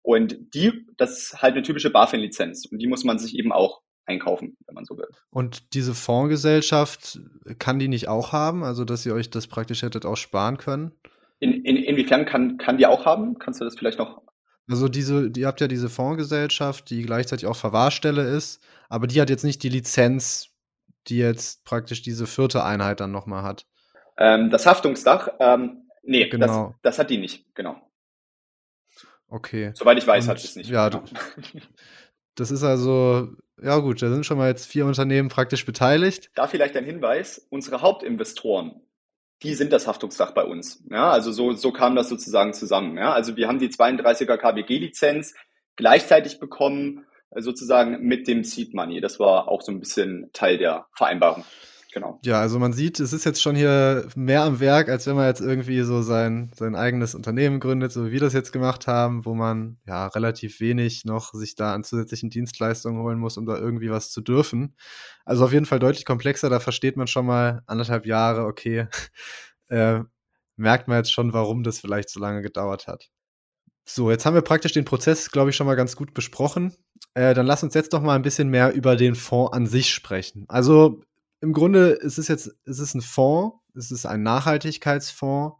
[0.02, 3.82] Und die, das ist halt eine typische BaFin-Lizenz und die muss man sich eben auch
[4.06, 5.08] einkaufen, wenn man so will.
[5.30, 7.20] Und diese Fondsgesellschaft
[7.58, 10.92] kann die nicht auch haben, also dass ihr euch das praktisch hättet auch sparen können?
[11.40, 13.40] In, in, inwiefern kann, kann die auch haben?
[13.40, 14.22] Kannst du das vielleicht noch
[14.70, 19.30] also diese, ihr habt ja diese Fondsgesellschaft, die gleichzeitig auch Verwahrstelle ist, aber die hat
[19.30, 20.50] jetzt nicht die Lizenz,
[21.08, 23.66] die jetzt praktisch diese vierte Einheit dann nochmal hat.
[24.18, 26.46] Ähm, das Haftungsdach, ähm, nee, genau.
[26.46, 27.82] das, das, hat die nicht, genau.
[29.28, 29.72] Okay.
[29.76, 30.70] Soweit ich weiß, Und, hat es nicht.
[30.70, 31.04] Ja, genau.
[32.36, 33.30] das ist also,
[33.62, 36.30] ja gut, da sind schon mal jetzt vier Unternehmen praktisch beteiligt.
[36.36, 38.82] Da vielleicht ein Hinweis, unsere Hauptinvestoren
[39.44, 40.84] die sind das Haftungsdach bei uns.
[40.90, 42.98] Ja, also so, so kam das sozusagen zusammen.
[42.98, 45.34] Ja, also wir haben die 32er KBG-Lizenz
[45.76, 49.00] gleichzeitig bekommen, äh, sozusagen mit dem Seed Money.
[49.00, 51.46] Das war auch so ein bisschen Teil der Vereinbarung.
[51.92, 52.20] Genau.
[52.24, 55.26] Ja, also man sieht, es ist jetzt schon hier mehr am Werk, als wenn man
[55.26, 59.26] jetzt irgendwie so sein, sein eigenes Unternehmen gründet, so wie wir das jetzt gemacht haben,
[59.26, 63.58] wo man ja relativ wenig noch sich da an zusätzlichen Dienstleistungen holen muss, um da
[63.58, 64.76] irgendwie was zu dürfen.
[65.26, 68.88] Also auf jeden Fall deutlich komplexer, da versteht man schon mal anderthalb Jahre, okay,
[69.70, 70.02] äh,
[70.58, 73.10] merkt man jetzt schon, warum das vielleicht so lange gedauert hat.
[73.86, 76.76] So, jetzt haben wir praktisch den Prozess, glaube ich, schon mal ganz gut besprochen.
[77.16, 79.92] Äh, dann lass uns jetzt doch mal ein bisschen mehr über den Fonds an sich
[79.92, 80.46] sprechen.
[80.48, 81.02] Also
[81.42, 85.58] im Grunde ist es jetzt, es ist ein Fonds, es ist ein Nachhaltigkeitsfonds.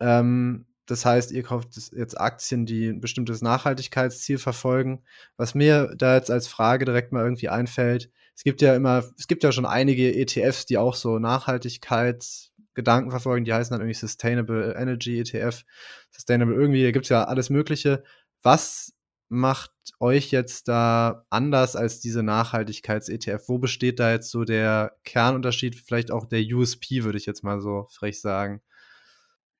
[0.00, 5.02] Ähm, das heißt, ihr kauft jetzt Aktien, die ein bestimmtes Nachhaltigkeitsziel verfolgen.
[5.36, 9.26] Was mir da jetzt als Frage direkt mal irgendwie einfällt, es gibt ja immer, es
[9.26, 14.74] gibt ja schon einige ETFs, die auch so Nachhaltigkeitsgedanken verfolgen, die heißen dann irgendwie Sustainable
[14.78, 15.64] Energy ETF,
[16.10, 18.02] Sustainable irgendwie, da gibt es ja alles Mögliche.
[18.42, 18.94] Was
[19.28, 23.48] macht euch jetzt da anders als diese Nachhaltigkeits-ETF?
[23.48, 27.60] Wo besteht da jetzt so der Kernunterschied, vielleicht auch der USP, würde ich jetzt mal
[27.60, 28.62] so frech sagen?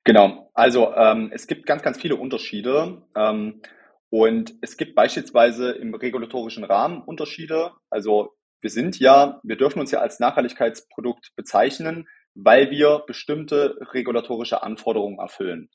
[0.03, 3.03] Genau, also ähm, es gibt ganz, ganz viele Unterschiede.
[3.15, 3.61] Ähm,
[4.09, 7.73] und es gibt beispielsweise im regulatorischen Rahmen Unterschiede.
[7.89, 14.63] Also wir sind ja, wir dürfen uns ja als Nachhaltigkeitsprodukt bezeichnen, weil wir bestimmte regulatorische
[14.63, 15.69] Anforderungen erfüllen.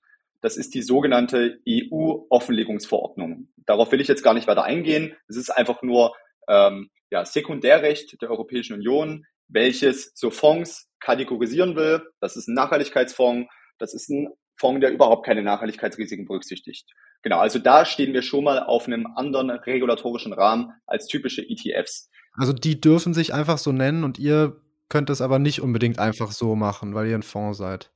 [0.45, 3.49] Das ist die sogenannte EU-Offenlegungsverordnung.
[3.65, 5.17] Darauf will ich jetzt gar nicht weiter eingehen.
[5.27, 6.15] Es ist einfach nur
[6.49, 12.03] ähm, ja, Sekundärrecht der Europäischen Union, welches so Fonds kategorisieren will.
[12.21, 16.93] Das ist ein Nachhaltigkeitsfonds, das ist ein Fonds, der überhaupt keine Nachhaltigkeitsrisiken berücksichtigt.
[17.23, 22.11] Genau, also da stehen wir schon mal auf einem anderen regulatorischen Rahmen als typische ETFs.
[22.35, 26.33] Also die dürfen sich einfach so nennen und ihr könnt es aber nicht unbedingt einfach
[26.33, 27.94] so machen, weil ihr ein Fonds seid.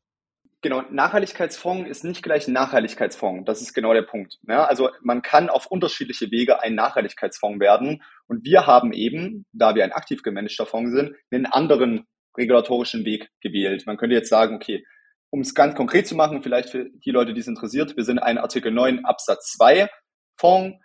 [0.60, 3.44] Genau, Nachhaltigkeitsfonds ist nicht gleich ein Nachhaltigkeitsfonds.
[3.46, 4.38] Das ist genau der Punkt.
[4.48, 8.02] Ja, also man kann auf unterschiedliche Wege ein Nachhaltigkeitsfonds werden.
[8.26, 12.06] Und wir haben eben, da wir ein aktiv gemanagter Fonds sind, einen anderen
[12.36, 13.86] regulatorischen Weg gewählt.
[13.86, 14.84] Man könnte jetzt sagen, okay,
[15.30, 18.18] um es ganz konkret zu machen, vielleicht für die Leute, die es interessiert, wir sind
[18.18, 19.88] ein Artikel 9 Absatz 2
[20.36, 20.76] Fonds.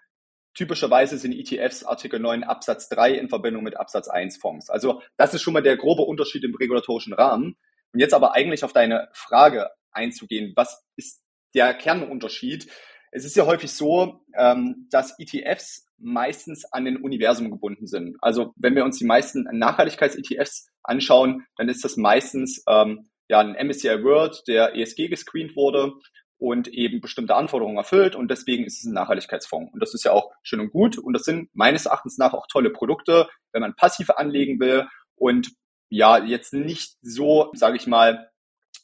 [0.55, 4.69] Typischerweise sind ETFs Artikel 9 Absatz 3 in Verbindung mit Absatz 1 Fonds.
[4.69, 7.57] Also das ist schon mal der grobe Unterschied im regulatorischen Rahmen.
[7.93, 11.21] Und jetzt aber eigentlich auf deine Frage einzugehen, was ist
[11.53, 12.67] der Kernunterschied?
[13.11, 18.17] Es ist ja häufig so, ähm, dass ETFs meistens an den Universum gebunden sind.
[18.21, 23.55] Also wenn wir uns die meisten Nachhaltigkeits-ETFs anschauen, dann ist das meistens ähm, ja ein
[23.67, 25.93] MSCI World, der ESG gescreent wurde
[26.37, 29.71] und eben bestimmte Anforderungen erfüllt und deswegen ist es ein Nachhaltigkeitsfonds.
[29.71, 32.47] Und das ist ja auch schön und gut und das sind meines Erachtens nach auch
[32.47, 35.51] tolle Produkte, wenn man passiv anlegen will und
[35.93, 38.27] ja, jetzt nicht so, sage ich mal,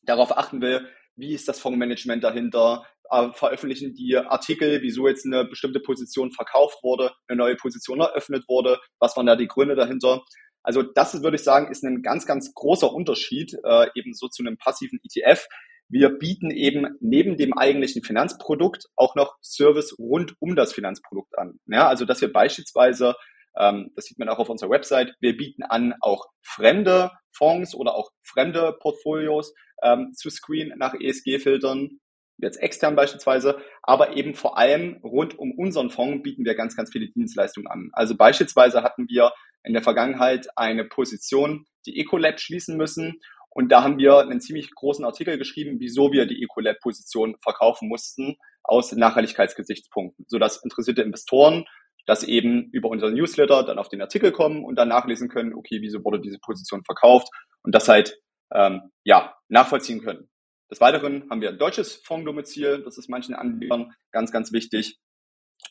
[0.03, 5.43] darauf achten will, wie ist das Fondsmanagement dahinter, äh, veröffentlichen die Artikel, wieso jetzt eine
[5.43, 10.21] bestimmte Position verkauft wurde, eine neue Position eröffnet wurde, was waren da die Gründe dahinter.
[10.61, 14.43] Also das würde ich sagen, ist ein ganz, ganz großer Unterschied äh, eben so zu
[14.43, 15.47] einem passiven ETF.
[15.87, 21.59] Wir bieten eben neben dem eigentlichen Finanzprodukt auch noch Service rund um das Finanzprodukt an.
[21.65, 23.15] Ja, also dass wir beispielsweise,
[23.53, 28.11] das sieht man auch auf unserer Website, wir bieten an, auch fremde Fonds oder auch
[28.23, 31.99] fremde Portfolios ähm, zu screenen nach ESG-Filtern,
[32.37, 36.91] jetzt extern beispielsweise, aber eben vor allem rund um unseren Fonds bieten wir ganz, ganz
[36.91, 37.89] viele Dienstleistungen an.
[37.93, 39.33] Also beispielsweise hatten wir
[39.63, 43.19] in der Vergangenheit eine Position, die Ecolab schließen müssen.
[43.49, 48.37] Und da haben wir einen ziemlich großen Artikel geschrieben, wieso wir die Ecolab-Position verkaufen mussten
[48.63, 51.65] aus Nachhaltigkeitsgesichtspunkten, sodass interessierte Investoren
[52.05, 55.79] das eben über unseren Newsletter dann auf den Artikel kommen und dann nachlesen können, okay,
[55.81, 57.27] wieso wurde diese Position verkauft
[57.63, 58.17] und das halt
[58.53, 60.29] ähm, ja nachvollziehen können.
[60.71, 64.99] Des Weiteren haben wir ein deutsches Fonddomizil, das ist manchen Anbietern ganz, ganz wichtig.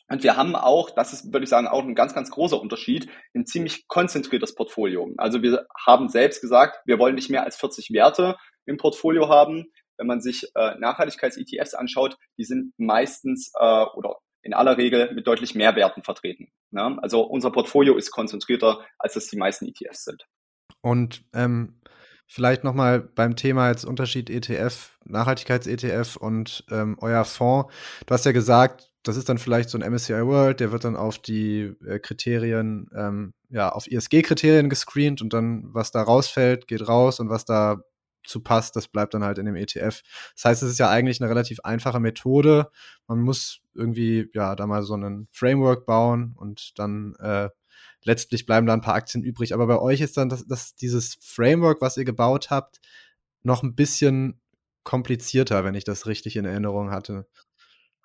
[0.07, 3.09] Und wir haben auch, das ist, würde ich sagen, auch ein ganz, ganz großer Unterschied,
[3.33, 5.09] ein ziemlich konzentriertes Portfolio.
[5.17, 9.65] Also wir haben selbst gesagt, wir wollen nicht mehr als 40 Werte im Portfolio haben.
[9.97, 15.27] Wenn man sich äh, Nachhaltigkeits-ETFs anschaut, die sind meistens äh, oder in aller Regel mit
[15.27, 16.51] deutlich mehr Werten vertreten.
[16.71, 16.97] Ne?
[17.01, 20.25] Also unser Portfolio ist konzentrierter, als es die meisten ETFs sind.
[20.81, 21.79] Und ähm,
[22.31, 27.73] Vielleicht nochmal beim Thema jetzt Unterschied ETF, Nachhaltigkeits-ETF und ähm, euer Fonds.
[28.05, 30.95] Du hast ja gesagt, das ist dann vielleicht so ein MSCI World, der wird dann
[30.95, 36.87] auf die äh, Kriterien, ähm, ja, auf ESG-Kriterien gescreent und dann, was da rausfällt, geht
[36.87, 37.81] raus und was da
[38.23, 40.01] zu passt, das bleibt dann halt in dem ETF.
[40.35, 42.69] Das heißt, es ist ja eigentlich eine relativ einfache Methode.
[43.07, 47.49] Man muss irgendwie, ja, da mal so einen Framework bauen und dann äh,
[48.03, 49.53] letztlich bleiben da ein paar Aktien übrig.
[49.53, 52.79] Aber bei euch ist dann das, das, dieses Framework, was ihr gebaut habt,
[53.43, 54.41] noch ein bisschen
[54.83, 57.27] komplizierter, wenn ich das richtig in Erinnerung hatte.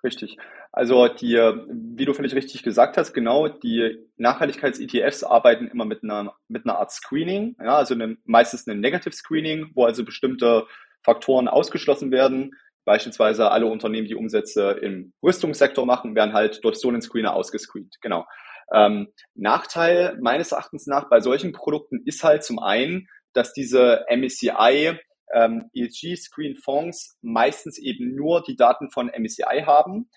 [0.03, 0.37] Richtig.
[0.77, 6.35] Also die, wie du völlig richtig gesagt hast, genau, die Nachhaltigkeits-ETFs arbeiten immer mit einer,
[6.49, 10.67] mit einer Art Screening, ja, also eine, meistens ein Negative Screening, wo also bestimmte
[11.05, 12.57] Faktoren ausgeschlossen werden.
[12.85, 17.99] Beispielsweise alle Unternehmen, die Umsätze im Rüstungssektor machen, werden halt durch so einen Screener ausgescreent.
[18.01, 18.27] Genau.
[18.73, 24.99] Ähm, Nachteil meines Erachtens nach bei solchen Produkten ist halt zum einen, dass diese MSCI
[25.33, 30.11] ähm, ESG-Screen-Fonds meistens eben nur die Daten von MSCI haben.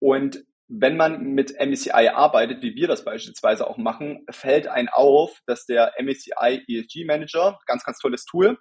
[0.00, 5.40] Und wenn man mit MSCI arbeitet, wie wir das beispielsweise auch machen, fällt ein auf,
[5.46, 8.58] dass der MSCI ESG Manager, ganz, ganz tolles Tool,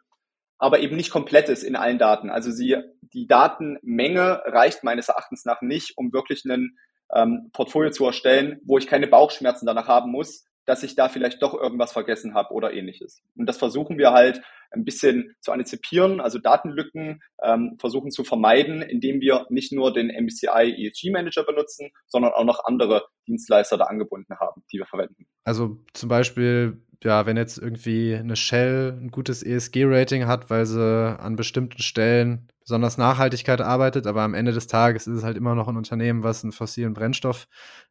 [0.57, 2.29] aber eben nicht komplett ist in allen Daten.
[2.29, 6.77] Also sie, die Datenmenge reicht meines Erachtens nach nicht, um wirklich einen
[7.13, 11.41] ähm, Portfolio zu erstellen, wo ich keine Bauchschmerzen danach haben muss, dass ich da vielleicht
[11.41, 13.21] doch irgendwas vergessen habe oder ähnliches.
[13.35, 14.41] Und das versuchen wir halt
[14.71, 20.07] ein bisschen zu antizipieren, also Datenlücken ähm, versuchen zu vermeiden, indem wir nicht nur den
[20.07, 25.25] MBCI ESG Manager benutzen, sondern auch noch andere Dienstleister da angebunden haben, die wir verwenden.
[25.43, 31.19] Also zum Beispiel, ja, wenn jetzt irgendwie eine Shell ein gutes ESG-Rating hat, weil sie
[31.19, 35.55] an bestimmten Stellen besonders Nachhaltigkeit arbeitet, aber am Ende des Tages ist es halt immer
[35.55, 37.47] noch ein Unternehmen, was einen fossilen Brennstoff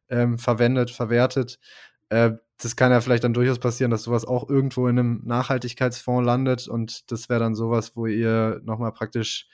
[0.09, 1.59] ähm, verwendet, verwertet.
[2.09, 2.31] Äh,
[2.61, 6.67] das kann ja vielleicht dann durchaus passieren, dass sowas auch irgendwo in einem Nachhaltigkeitsfonds landet
[6.67, 9.47] und das wäre dann sowas, wo ihr nochmal praktisch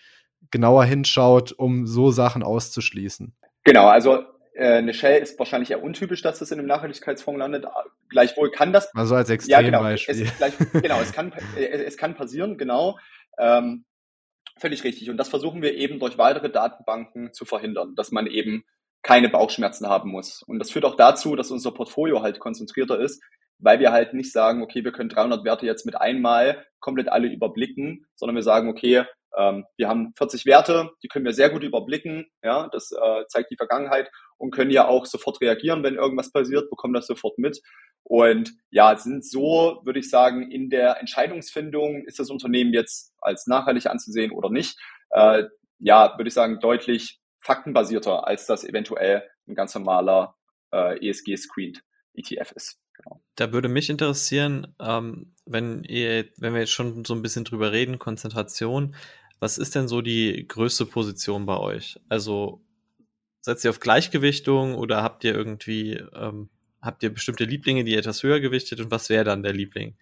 [0.50, 3.36] genauer hinschaut, um so Sachen auszuschließen.
[3.64, 7.66] Genau, also äh, eine Shell ist wahrscheinlich eher untypisch, dass das in einem Nachhaltigkeitsfonds landet.
[8.10, 8.94] Gleichwohl kann das.
[8.96, 10.16] Also als Extrembeispiel.
[10.16, 10.30] Ja, genau.
[10.30, 12.98] Es, gleich, genau, es kann, äh, es kann passieren, genau.
[13.38, 13.86] Ähm,
[14.58, 15.10] Völlig richtig.
[15.10, 18.64] Und das versuchen wir eben durch weitere Datenbanken zu verhindern, dass man eben
[19.06, 20.42] keine Bauchschmerzen haben muss.
[20.42, 23.24] Und das führt auch dazu, dass unser Portfolio halt konzentrierter ist,
[23.60, 27.28] weil wir halt nicht sagen, okay, wir können 300 Werte jetzt mit einmal komplett alle
[27.28, 29.04] überblicken, sondern wir sagen, okay,
[29.38, 33.52] ähm, wir haben 40 Werte, die können wir sehr gut überblicken, ja, das äh, zeigt
[33.52, 37.62] die Vergangenheit und können ja auch sofort reagieren, wenn irgendwas passiert, bekommen das sofort mit.
[38.02, 43.46] Und ja, sind so, würde ich sagen, in der Entscheidungsfindung, ist das Unternehmen jetzt als
[43.46, 44.80] nachhaltig anzusehen oder nicht,
[45.12, 45.44] äh,
[45.78, 50.36] ja, würde ich sagen, deutlich faktenbasierter, als das eventuell ein ganz normaler
[50.72, 51.84] äh, ESG-Screened
[52.16, 52.80] ETF ist.
[52.94, 53.22] Genau.
[53.36, 57.72] Da würde mich interessieren, ähm, wenn ihr, wenn wir jetzt schon so ein bisschen drüber
[57.72, 58.96] reden, Konzentration,
[59.40, 62.00] was ist denn so die größte Position bei euch?
[62.10, 62.62] Also
[63.42, 66.50] setzt ihr auf Gleichgewichtung oder habt ihr irgendwie, ähm,
[66.82, 69.96] habt ihr bestimmte Lieblinge, die etwas höher gewichtet und was wäre dann der Liebling?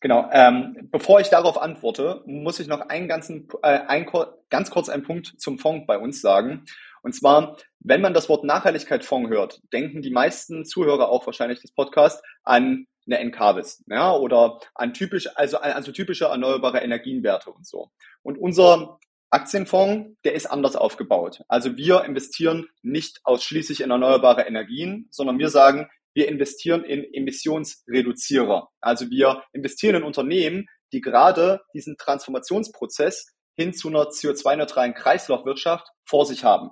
[0.00, 0.28] Genau.
[0.32, 4.06] Ähm, bevor ich darauf antworte, muss ich noch einen ganzen, äh, ein,
[4.50, 6.64] ganz kurz einen Punkt zum Fonds bei uns sagen.
[7.02, 11.72] Und zwar, wenn man das Wort Nachhaltigkeit-Fonds hört, denken die meisten Zuhörer auch wahrscheinlich des
[11.72, 17.90] Podcasts an eine Encarvis, ja, oder an typisch, also also typische erneuerbare Energienwerte und so.
[18.22, 21.42] Und unser Aktienfonds, der ist anders aufgebaut.
[21.48, 28.68] Also wir investieren nicht ausschließlich in erneuerbare Energien, sondern wir sagen, wir investieren in Emissionsreduzierer.
[28.80, 36.26] Also wir investieren in Unternehmen, die gerade diesen Transformationsprozess hin zu einer CO2-neutralen Kreislaufwirtschaft vor
[36.26, 36.70] sich haben.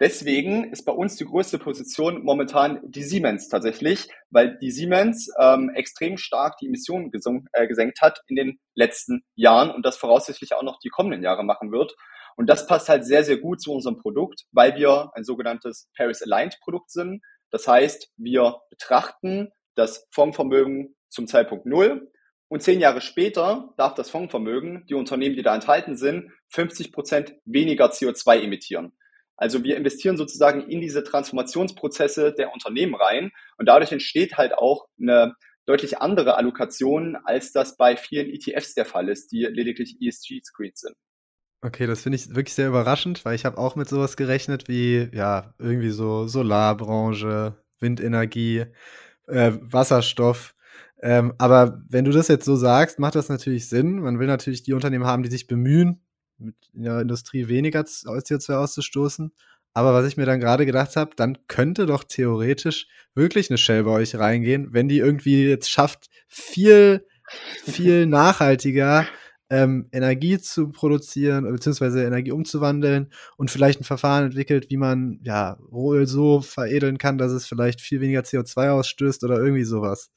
[0.00, 5.70] Deswegen ist bei uns die größte Position momentan die Siemens tatsächlich, weil die Siemens ähm,
[5.70, 10.54] extrem stark die Emissionen gesunk, äh, gesenkt hat in den letzten Jahren und das voraussichtlich
[10.54, 11.94] auch noch die kommenden Jahre machen wird.
[12.36, 16.58] Und das passt halt sehr, sehr gut zu unserem Produkt, weil wir ein sogenanntes Paris-Aligned
[16.60, 17.22] Produkt sind.
[17.50, 22.10] Das heißt, wir betrachten das Fondsvermögen zum Zeitpunkt Null
[22.48, 27.34] und zehn Jahre später darf das Fondsvermögen, die Unternehmen, die da enthalten sind, 50 Prozent
[27.44, 28.92] weniger CO2 emittieren.
[29.36, 34.86] Also wir investieren sozusagen in diese Transformationsprozesse der Unternehmen rein und dadurch entsteht halt auch
[35.00, 35.34] eine
[35.66, 40.94] deutlich andere Allokation, als das bei vielen ETFs der Fall ist, die lediglich ESG-Screens sind.
[41.64, 45.08] Okay, das finde ich wirklich sehr überraschend, weil ich habe auch mit sowas gerechnet wie,
[45.14, 48.66] ja, irgendwie so Solarbranche, Windenergie,
[49.28, 50.54] äh, Wasserstoff.
[51.00, 54.00] Ähm, aber wenn du das jetzt so sagst, macht das natürlich Sinn.
[54.00, 56.02] Man will natürlich die Unternehmen haben, die sich bemühen,
[56.36, 59.32] mit in der Industrie weniger CO2 auszustoßen.
[59.72, 63.84] Aber was ich mir dann gerade gedacht habe, dann könnte doch theoretisch wirklich eine Shell
[63.84, 67.06] bei euch reingehen, wenn die irgendwie jetzt schafft, viel,
[67.64, 69.06] viel nachhaltiger
[69.50, 75.58] ähm, Energie zu produzieren, beziehungsweise Energie umzuwandeln und vielleicht ein Verfahren entwickelt, wie man ja
[75.70, 80.10] Rohöl so veredeln kann, dass es vielleicht viel weniger CO2 ausstößt oder irgendwie sowas.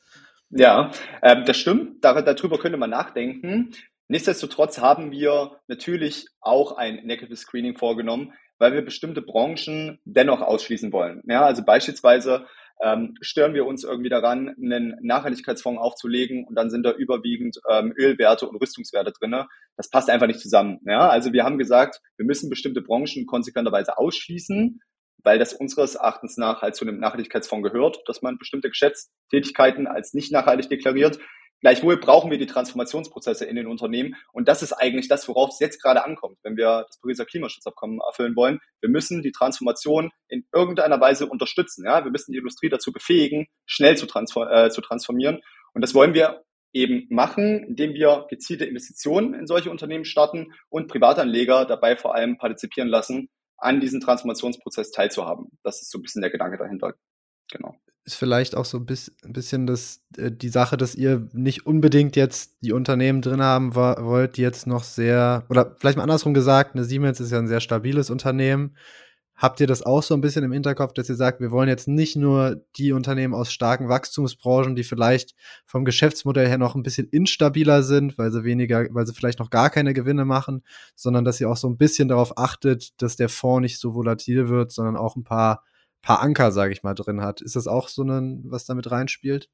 [0.50, 2.04] Ja, ähm, das stimmt.
[2.04, 3.72] Dar darüber könnte man nachdenken.
[4.08, 10.94] Nichtsdestotrotz haben wir natürlich auch ein Negative Screening vorgenommen, weil wir bestimmte Branchen dennoch ausschließen
[10.94, 11.22] wollen.
[11.28, 12.46] Ja, also beispielsweise
[12.82, 17.94] ähm, stören wir uns irgendwie daran, einen Nachhaltigkeitsfonds aufzulegen und dann sind da überwiegend ähm,
[17.98, 19.48] Ölwerte und Rüstungswerte drinne.
[19.76, 20.80] Das passt einfach nicht zusammen.
[20.86, 24.80] Ja, also wir haben gesagt, wir müssen bestimmte Branchen konsequenterweise ausschließen,
[25.24, 30.14] weil das unseres Erachtens nach halt zu einem Nachhaltigkeitsfonds gehört, dass man bestimmte Geschäftstätigkeiten als
[30.14, 31.20] nicht nachhaltig deklariert.
[31.62, 34.16] Gleichwohl brauchen wir die Transformationsprozesse in den Unternehmen.
[34.32, 37.99] Und das ist eigentlich das, worauf es jetzt gerade ankommt, wenn wir das Pariser Klimaschutzabkommen
[37.99, 38.60] erfüllen wollen.
[38.80, 41.86] Wir müssen die Transformation in irgendeiner Weise unterstützen.
[41.86, 42.03] Ja?
[42.03, 45.41] Wir müssen die Industrie dazu befähigen, schnell zu, transform äh, zu transformieren.
[45.74, 46.43] Und das wollen wir
[46.74, 52.38] eben machen, indem wir gezielte Investitionen in solche Unternehmen starten und Privatanleger dabei vor allem
[52.38, 55.47] partizipieren lassen, an diesem Transformationsprozess teilzuhaben.
[55.64, 56.93] Das ist so ein bisschen der Gedanke dahinter.
[57.49, 57.76] Genau
[58.08, 62.55] ist vielleicht auch so ein bisschen das, äh, die Sache, dass ihr nicht unbedingt jetzt
[62.62, 66.86] die Unternehmen drin haben wollt, die jetzt noch sehr, oder vielleicht mal andersrum gesagt, eine
[66.86, 68.78] Siemens ist ja ein sehr stabiles Unternehmen.
[69.36, 71.88] Habt ihr das auch so ein bisschen im Hinterkopf, dass ihr sagt, wir wollen jetzt
[71.88, 75.36] nicht nur die Unternehmen aus starken Wachstumsbranchen, die vielleicht
[75.66, 79.49] vom Geschäftsmodell her noch ein bisschen instabiler sind, weil sie weniger, weil sie vielleicht noch
[79.49, 80.64] gar keine Gewinne machen,
[80.95, 84.47] sondern dass ihr auch so ein bisschen darauf achtet, dass der Fonds nicht so volatil
[84.47, 85.64] wird, sondern auch ein paar
[86.08, 87.41] paar Anker, sage ich mal, drin hat.
[87.41, 89.49] Ist das auch so ein, was damit reinspielt?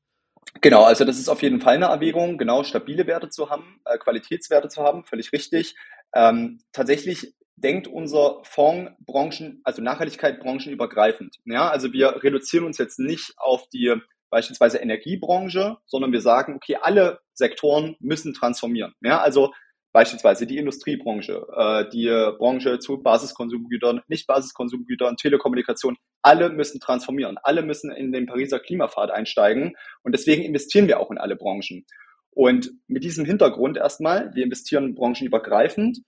[0.61, 3.97] Genau, also das ist auf jeden Fall eine Erwägung, genau stabile Werte zu haben, äh,
[3.97, 5.75] Qualitätswerte zu haben, völlig richtig.
[6.13, 11.37] Ähm, tatsächlich denkt unser Fonds Branchen, also Nachhaltigkeit branchenübergreifend.
[11.45, 13.95] Ja, also wir reduzieren uns jetzt nicht auf die
[14.29, 18.93] beispielsweise Energiebranche, sondern wir sagen, okay, alle Sektoren müssen transformieren.
[19.01, 19.53] Ja, also
[19.93, 27.91] Beispielsweise die Industriebranche, äh, die Branche zu Basiskonsumgütern, Nicht-Basiskonsumgütern, Telekommunikation, alle müssen transformieren, alle müssen
[27.91, 29.77] in den Pariser Klimapfad einsteigen.
[30.01, 31.85] Und deswegen investieren wir auch in alle Branchen.
[32.31, 35.99] Und mit diesem Hintergrund erstmal, wir investieren branchenübergreifend.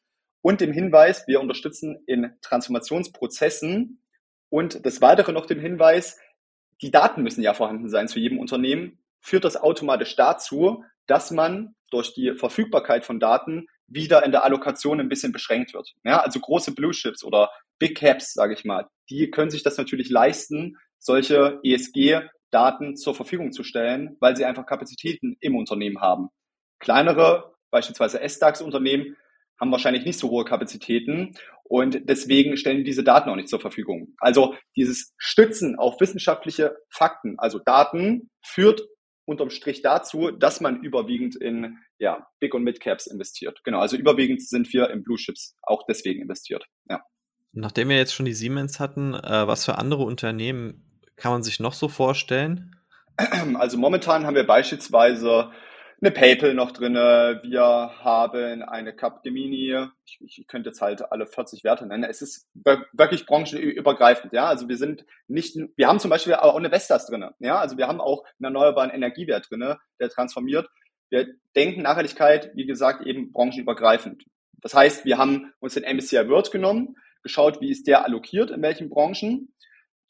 [0.41, 4.01] Und dem Hinweis, wir unterstützen in Transformationsprozessen.
[4.49, 6.19] Und des Weiteren noch dem Hinweis,
[6.81, 11.75] die Daten müssen ja vorhanden sein zu jedem Unternehmen, führt das automatisch dazu, dass man
[11.91, 15.93] durch die Verfügbarkeit von Daten wieder in der Allokation ein bisschen beschränkt wird.
[16.03, 19.77] Ja, also große Blue Chips oder Big Caps, sage ich mal, die können sich das
[19.77, 26.29] natürlich leisten, solche ESG-Daten zur Verfügung zu stellen, weil sie einfach Kapazitäten im Unternehmen haben.
[26.79, 29.15] Kleinere, beispielsweise S-DAX-Unternehmen,
[29.59, 34.13] haben wahrscheinlich nicht so hohe Kapazitäten und deswegen stellen diese Daten auch nicht zur Verfügung.
[34.17, 38.81] Also dieses Stützen auf wissenschaftliche Fakten, also Daten, führt
[39.26, 43.61] unterm Strich dazu, dass man überwiegend in ja, Big und Mid Caps investiert.
[43.63, 46.65] Genau, also überwiegend sind wir in Blue Chips auch deswegen investiert.
[46.89, 47.01] Ja.
[47.51, 51.59] Nachdem wir jetzt schon die Siemens hatten, äh, was für andere Unternehmen kann man sich
[51.59, 52.76] noch so vorstellen?
[53.17, 55.51] Also momentan haben wir beispielsweise
[56.01, 57.39] eine PayPal noch drinne.
[57.43, 59.87] Wir haben eine Capgemini.
[60.05, 62.03] Ich, ich könnte jetzt halt alle 40 Werte nennen.
[62.03, 62.49] Es ist
[62.93, 64.33] wirklich branchenübergreifend.
[64.33, 67.33] Ja, also wir sind nicht, wir haben zum Beispiel auch eine Vestas drinne.
[67.39, 70.69] Ja, also wir haben auch einen erneuerbaren Energiewert drinne, der transformiert.
[71.09, 74.23] Wir denken Nachhaltigkeit, wie gesagt, eben branchenübergreifend.
[74.61, 78.61] Das heißt, wir haben uns den MSCI World genommen, geschaut, wie ist der allokiert, in
[78.61, 79.53] welchen Branchen.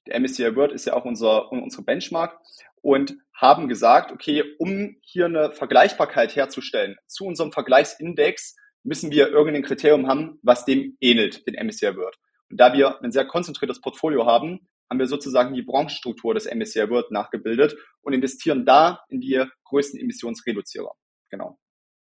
[0.08, 2.39] Der MSCI World ist ja auch unser, unsere Benchmark
[2.82, 9.64] und haben gesagt, okay, um hier eine Vergleichbarkeit herzustellen zu unserem Vergleichsindex, müssen wir irgendein
[9.64, 12.16] Kriterium haben, was dem ähnelt, den MSCI World.
[12.49, 16.89] Und da wir ein sehr konzentriertes Portfolio haben, haben wir sozusagen die Branchenstruktur des MSCI
[16.89, 20.91] World nachgebildet und investieren da in die größten Emissionsreduzierer.
[21.30, 21.58] Genau.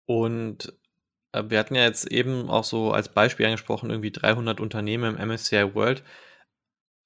[0.06, 0.76] Und
[1.32, 5.28] äh, wir hatten ja jetzt eben auch so als Beispiel angesprochen, irgendwie 300 Unternehmen im
[5.28, 6.02] MSCI World.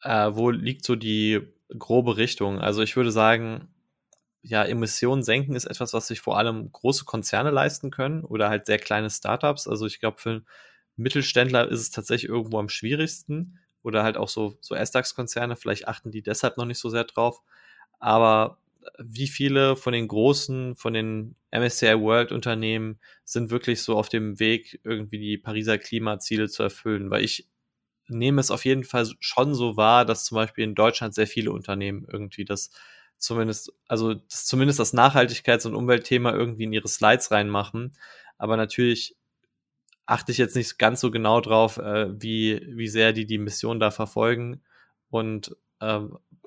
[0.02, 1.40] Äh, wo liegt so die
[1.76, 2.60] grobe Richtung.
[2.60, 3.68] Also ich würde sagen,
[4.42, 8.66] ja, Emissionen senken ist etwas, was sich vor allem große Konzerne leisten können oder halt
[8.66, 9.68] sehr kleine Startups.
[9.68, 10.42] Also ich glaube, für
[10.96, 16.10] Mittelständler ist es tatsächlich irgendwo am schwierigsten oder halt auch so, so S-DAX-Konzerne, vielleicht achten
[16.10, 17.42] die deshalb noch nicht so sehr drauf.
[17.98, 18.58] Aber
[18.98, 24.38] wie viele von den großen, von den MSCI World Unternehmen sind wirklich so auf dem
[24.40, 27.10] Weg, irgendwie die Pariser Klimaziele zu erfüllen?
[27.10, 27.48] Weil ich
[28.08, 31.52] nehme es auf jeden Fall schon so wahr, dass zum Beispiel in Deutschland sehr viele
[31.52, 32.70] Unternehmen irgendwie das
[33.18, 37.96] zumindest, also das, zumindest das Nachhaltigkeits- und Umweltthema irgendwie in ihre Slides reinmachen.
[38.38, 39.16] Aber natürlich
[40.06, 43.80] achte ich jetzt nicht ganz so genau drauf, äh, wie, wie sehr die die Mission
[43.80, 44.62] da verfolgen
[45.10, 46.00] und äh,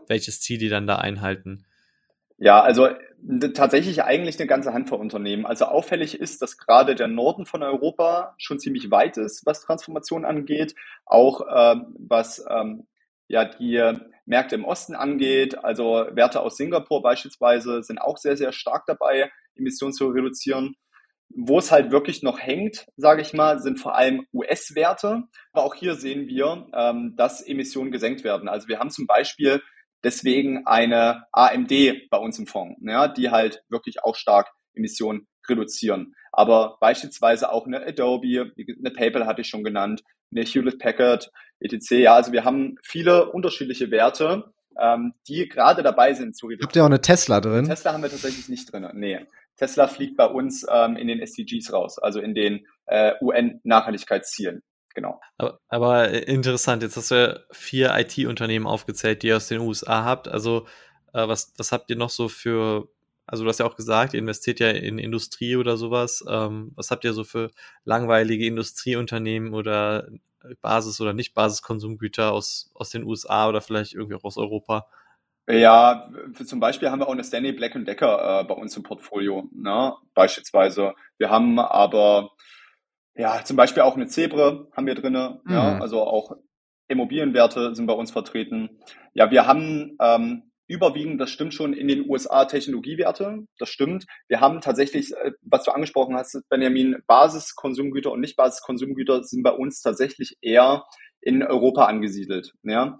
[0.07, 1.65] welches Ziel die dann da einhalten.
[2.41, 2.89] Ja, also
[3.53, 5.45] tatsächlich eigentlich eine ganze Handvoll Unternehmen.
[5.45, 10.25] Also auffällig ist, dass gerade der Norden von Europa schon ziemlich weit ist, was Transformation
[10.25, 10.73] angeht,
[11.05, 12.87] auch ähm, was ähm,
[13.27, 13.93] ja die
[14.25, 15.63] Märkte im Osten angeht.
[15.63, 20.73] Also Werte aus Singapur beispielsweise sind auch sehr, sehr stark dabei, Emissionen zu reduzieren.
[21.33, 25.23] Wo es halt wirklich noch hängt, sage ich mal, sind vor allem US-Werte.
[25.53, 28.49] Aber auch hier sehen wir, ähm, dass Emissionen gesenkt werden.
[28.49, 29.61] Also wir haben zum Beispiel
[30.03, 31.71] deswegen eine AMD
[32.09, 36.15] bei uns im Fonds, ja, die halt wirklich auch stark Emissionen reduzieren.
[36.31, 41.29] Aber beispielsweise auch eine Adobe, eine PayPal hatte ich schon genannt, eine Hewlett Packard,
[41.59, 41.91] etc.
[41.91, 46.67] Ja, also wir haben viele unterschiedliche Werte, ähm, die gerade dabei sind zu reduzieren.
[46.67, 47.65] Habt ihr auch eine Tesla drin?
[47.65, 48.87] Tesla haben wir tatsächlich nicht drin.
[48.93, 49.25] Nee.
[49.57, 54.63] Tesla fliegt bei uns ähm, in den SDGs raus, also in den äh, UN-Nachhaltigkeitszielen.
[54.93, 55.21] Genau.
[55.37, 60.03] Aber, aber, interessant, jetzt hast du ja vier IT-Unternehmen aufgezählt, die ihr aus den USA
[60.03, 60.27] habt.
[60.27, 60.67] Also,
[61.13, 62.87] äh, was, was habt ihr noch so für,
[63.25, 66.23] also du hast ja auch gesagt, ihr investiert ja in Industrie oder sowas.
[66.27, 67.51] Ähm, was habt ihr so für
[67.85, 70.07] langweilige Industrieunternehmen oder
[70.61, 74.87] Basis- oder Nicht-Basiskonsumgüter aus, aus den USA oder vielleicht irgendwie auch aus Europa?
[75.49, 76.09] Ja,
[76.45, 79.93] zum Beispiel haben wir auch eine Stanley Black Decker äh, bei uns im Portfolio, ne?
[80.13, 80.93] beispielsweise.
[81.17, 82.31] Wir haben aber
[83.15, 85.41] ja, zum Beispiel auch eine Zebre haben wir drinne.
[85.43, 85.53] Mhm.
[85.53, 86.37] Ja, also auch
[86.87, 88.79] Immobilienwerte sind bei uns vertreten.
[89.13, 93.45] Ja, wir haben ähm, überwiegend, das stimmt schon, in den USA Technologiewerte.
[93.57, 94.05] Das stimmt.
[94.27, 99.81] Wir haben tatsächlich, äh, was du angesprochen hast, Benjamin, Basiskonsumgüter und Nicht-Basiskonsumgüter sind bei uns
[99.81, 100.85] tatsächlich eher
[101.21, 102.53] in Europa angesiedelt.
[102.63, 102.97] Ja.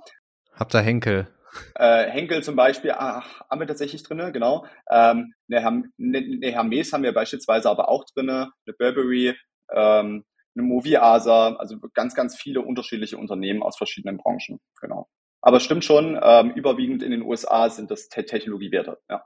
[0.53, 1.28] Habt ihr Henkel?
[1.76, 4.66] Äh, Henkel zum Beispiel ach, haben wir tatsächlich drinne, genau.
[4.89, 9.36] Ähm, eine, Hermes haben wir beispielsweise aber auch drinne, eine Burberry,
[9.74, 14.59] ähm, eine Movie-Asa, also ganz, ganz viele unterschiedliche Unternehmen aus verschiedenen Branchen.
[14.82, 15.07] Genau.
[15.41, 19.24] Aber es stimmt schon, ähm, überwiegend in den USA sind das Te Technologiewerte, ja.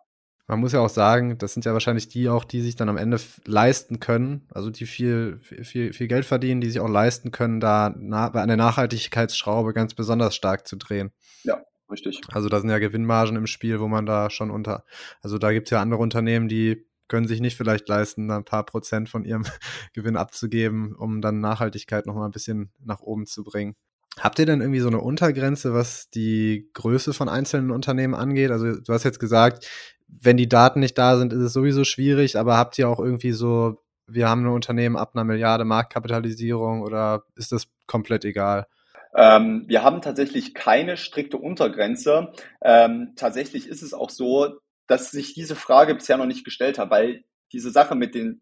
[0.47, 2.97] Man muss ja auch sagen, das sind ja wahrscheinlich die auch, die sich dann am
[2.97, 7.59] Ende leisten können, also die viel, viel, viel Geld verdienen, die sich auch leisten können,
[7.59, 11.11] da bei einer Nachhaltigkeitsschraube ganz besonders stark zu drehen.
[11.43, 12.21] Ja, richtig.
[12.31, 14.85] Also da sind ja Gewinnmargen im Spiel, wo man da schon unter,
[15.23, 18.65] also da gibt es ja andere Unternehmen, die können sich nicht vielleicht leisten, ein paar
[18.65, 19.43] Prozent von ihrem
[19.93, 23.75] Gewinn abzugeben, um dann Nachhaltigkeit nochmal ein bisschen nach oben zu bringen.
[24.19, 28.49] Habt ihr denn irgendwie so eine Untergrenze, was die Größe von einzelnen Unternehmen angeht?
[28.49, 29.67] Also du hast jetzt gesagt,
[30.07, 33.33] wenn die Daten nicht da sind, ist es sowieso schwierig, aber habt ihr auch irgendwie
[33.33, 38.67] so, wir haben ein Unternehmen ab einer Milliarde Marktkapitalisierung oder ist das komplett egal?
[39.15, 42.33] Ähm, wir haben tatsächlich keine strikte Untergrenze.
[42.61, 46.89] Ähm, tatsächlich ist es auch so, dass sich diese Frage bisher noch nicht gestellt hat,
[46.89, 48.41] weil diese Sache mit den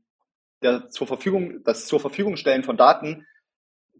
[0.61, 3.25] der zur Verfügung, das zur Verfügung stellen von Daten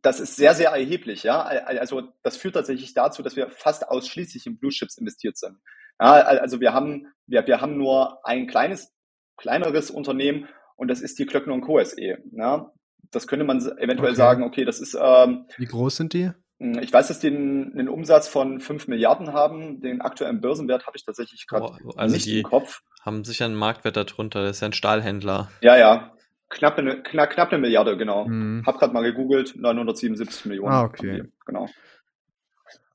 [0.04, 1.24] das ist sehr, sehr erheblich.
[1.24, 1.42] Ja?
[1.42, 5.58] Also das führt tatsächlich dazu, dass wir fast ausschließlich in Blue Chips investiert sind.
[6.00, 8.94] Ja, also wir haben, wir, wir haben nur ein kleines,
[9.38, 11.82] kleineres Unternehmen und das ist die Klöckner und Co.
[11.84, 12.18] SE.
[12.32, 12.72] Ja?
[13.12, 14.16] Das könnte man eventuell okay.
[14.16, 14.98] sagen, okay, das ist.
[15.00, 16.32] Ähm, Wie groß sind die?
[16.64, 19.82] Hm, ich weiß, dass die einen, einen, Umsatz von 5 Milliarden haben.
[19.82, 22.82] Den aktuellen Börsenwert habe ich tatsächlich gerade oh, also nicht im Kopf.
[23.02, 25.52] Haben sicher einen Marktwert darunter, das ist ja ein Stahlhändler.
[25.62, 26.14] Ja, ja.
[26.50, 28.28] Knapp eine, knapp, knapp eine Milliarde, genau.
[28.28, 28.64] Mhm.
[28.66, 30.72] Hab gerade mal gegoogelt, 977 Millionen.
[30.72, 31.24] Ah, okay.
[31.46, 31.68] Genau.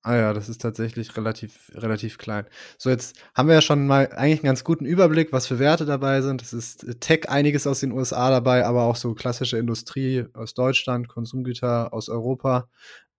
[0.03, 2.47] Ah ja, das ist tatsächlich relativ, relativ klein.
[2.79, 5.85] So, jetzt haben wir ja schon mal eigentlich einen ganz guten Überblick, was für Werte
[5.85, 6.41] dabei sind.
[6.41, 10.55] Es ist äh, Tech einiges aus den USA dabei, aber auch so klassische Industrie aus
[10.55, 12.69] Deutschland, Konsumgüter aus Europa.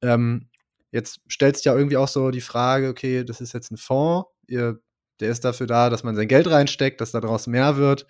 [0.02, 0.50] Ähm,
[0.92, 4.30] jetzt stellt sich ja irgendwie auch so die Frage, okay, das ist jetzt ein Fonds,
[4.48, 4.80] ihr,
[5.20, 8.08] der ist dafür da, dass man sein Geld reinsteckt, dass daraus mehr wird.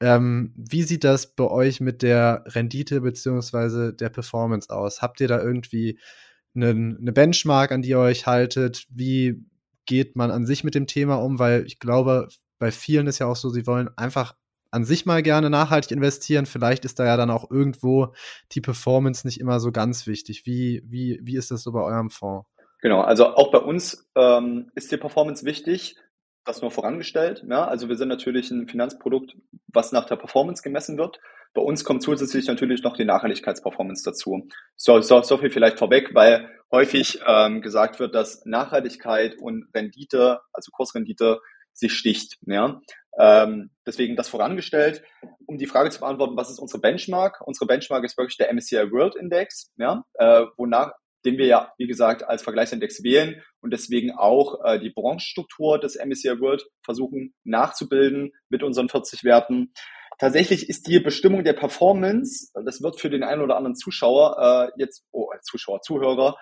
[0.00, 5.02] Ähm, wie sieht das bei euch mit der Rendite beziehungsweise der Performance aus?
[5.02, 5.98] Habt ihr da irgendwie
[6.54, 8.86] eine, eine Benchmark, an die ihr euch haltet?
[8.90, 9.44] Wie
[9.86, 11.38] geht man an sich mit dem Thema um?
[11.38, 12.28] Weil ich glaube,
[12.58, 14.34] bei vielen ist ja auch so, sie wollen einfach
[14.70, 16.46] an sich mal gerne nachhaltig investieren.
[16.46, 18.14] Vielleicht ist da ja dann auch irgendwo
[18.52, 20.46] die Performance nicht immer so ganz wichtig.
[20.46, 22.48] Wie, wie, wie ist das so bei eurem Fonds?
[22.82, 25.96] Genau, also auch bei uns ähm, ist die Performance wichtig
[26.44, 27.44] das nur vorangestellt.
[27.48, 27.66] Ja?
[27.66, 29.36] Also wir sind natürlich ein Finanzprodukt,
[29.68, 31.18] was nach der Performance gemessen wird.
[31.52, 34.48] Bei uns kommt zusätzlich natürlich noch die Nachhaltigkeitsperformance dazu.
[34.76, 40.40] So, so, so viel vielleicht vorweg, weil häufig ähm, gesagt wird, dass Nachhaltigkeit und Rendite,
[40.52, 41.40] also Kursrendite,
[41.80, 42.38] sich sticht.
[42.46, 42.80] Ja?
[43.18, 45.02] Ähm, deswegen das vorangestellt.
[45.46, 47.40] Um die Frage zu beantworten, was ist unsere Benchmark?
[47.44, 50.04] Unsere Benchmark ist wirklich der MSCI World Index, ja?
[50.14, 50.92] äh, wonach
[51.24, 55.96] den wir ja, wie gesagt, als Vergleichsindex wählen und deswegen auch äh, die Branchenstruktur des
[55.96, 59.72] MSCI World versuchen nachzubilden mit unseren 40 Werten.
[60.18, 64.80] Tatsächlich ist die Bestimmung der Performance, das wird für den einen oder anderen Zuschauer äh,
[64.80, 66.36] jetzt, oh, Zuschauer, Zuhörer,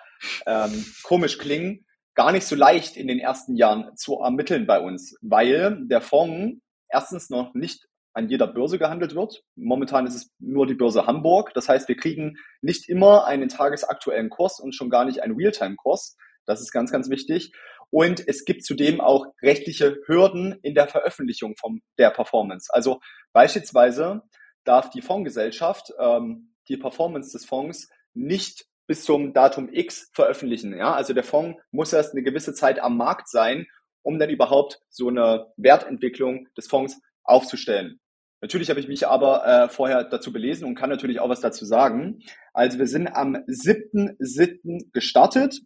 [0.45, 1.85] ähm, komisch klingen,
[2.19, 6.59] gar nicht so leicht in den ersten Jahren zu ermitteln bei uns, weil der Fonds
[6.89, 9.41] erstens noch nicht an jeder Börse gehandelt wird.
[9.55, 11.53] Momentan ist es nur die Börse Hamburg.
[11.53, 16.17] Das heißt, wir kriegen nicht immer einen tagesaktuellen Kurs und schon gar nicht einen Realtime-Kurs.
[16.45, 17.53] Das ist ganz, ganz wichtig.
[17.89, 22.67] Und es gibt zudem auch rechtliche Hürden in der Veröffentlichung von der Performance.
[22.73, 22.99] Also
[23.31, 24.23] beispielsweise
[24.65, 30.75] darf die Fondsgesellschaft ähm, die Performance des Fonds nicht bis zum Datum X veröffentlichen.
[30.75, 30.95] Ja?
[30.95, 33.67] Also der Fonds muss erst eine gewisse Zeit am Markt sein,
[34.01, 37.99] um dann überhaupt so eine Wertentwicklung des Fonds aufzustellen.
[38.41, 41.65] Natürlich habe ich mich aber äh, vorher dazu belesen und kann natürlich auch was dazu
[41.65, 42.23] sagen.
[42.51, 44.91] Also wir sind am 7.7.
[44.91, 45.61] gestartet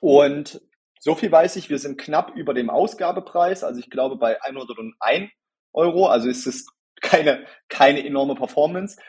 [0.00, 0.60] und
[0.98, 3.62] so viel weiß ich, wir sind knapp über dem Ausgabepreis.
[3.62, 5.30] Also ich glaube bei 101
[5.72, 6.08] Euro.
[6.08, 6.66] Also ist es
[7.02, 9.00] keine, keine enorme Performance.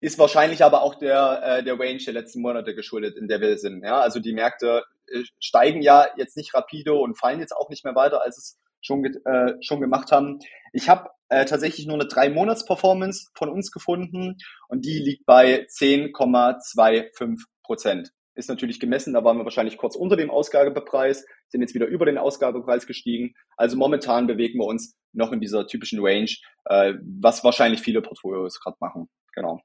[0.00, 3.58] Ist wahrscheinlich aber auch der, äh, der Range der letzten Monate geschuldet, in der wir
[3.58, 3.82] sind.
[3.82, 7.84] Ja, also die Märkte äh, steigen ja jetzt nicht rapide und fallen jetzt auch nicht
[7.84, 10.38] mehr weiter, als es schon, äh, schon gemacht haben.
[10.72, 14.36] Ich habe äh, tatsächlich nur eine drei Monats Performance von uns gefunden
[14.68, 18.12] und die liegt bei 10,25 Prozent.
[18.34, 22.06] Ist natürlich gemessen, da waren wir wahrscheinlich kurz unter dem Ausgabepreis, sind jetzt wieder über
[22.06, 23.34] den Ausgabepreis gestiegen.
[23.56, 26.30] Also momentan bewegen wir uns noch in dieser typischen Range,
[26.66, 29.08] äh, was wahrscheinlich viele Portfolios gerade machen.
[29.34, 29.60] Genau.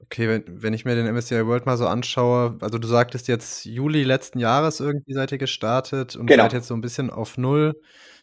[0.00, 3.64] Okay, wenn, wenn ich mir den MSCI World mal so anschaue, also du sagtest jetzt
[3.64, 6.44] Juli letzten Jahres irgendwie seid ihr gestartet und genau.
[6.44, 7.80] seid jetzt so ein bisschen auf Null.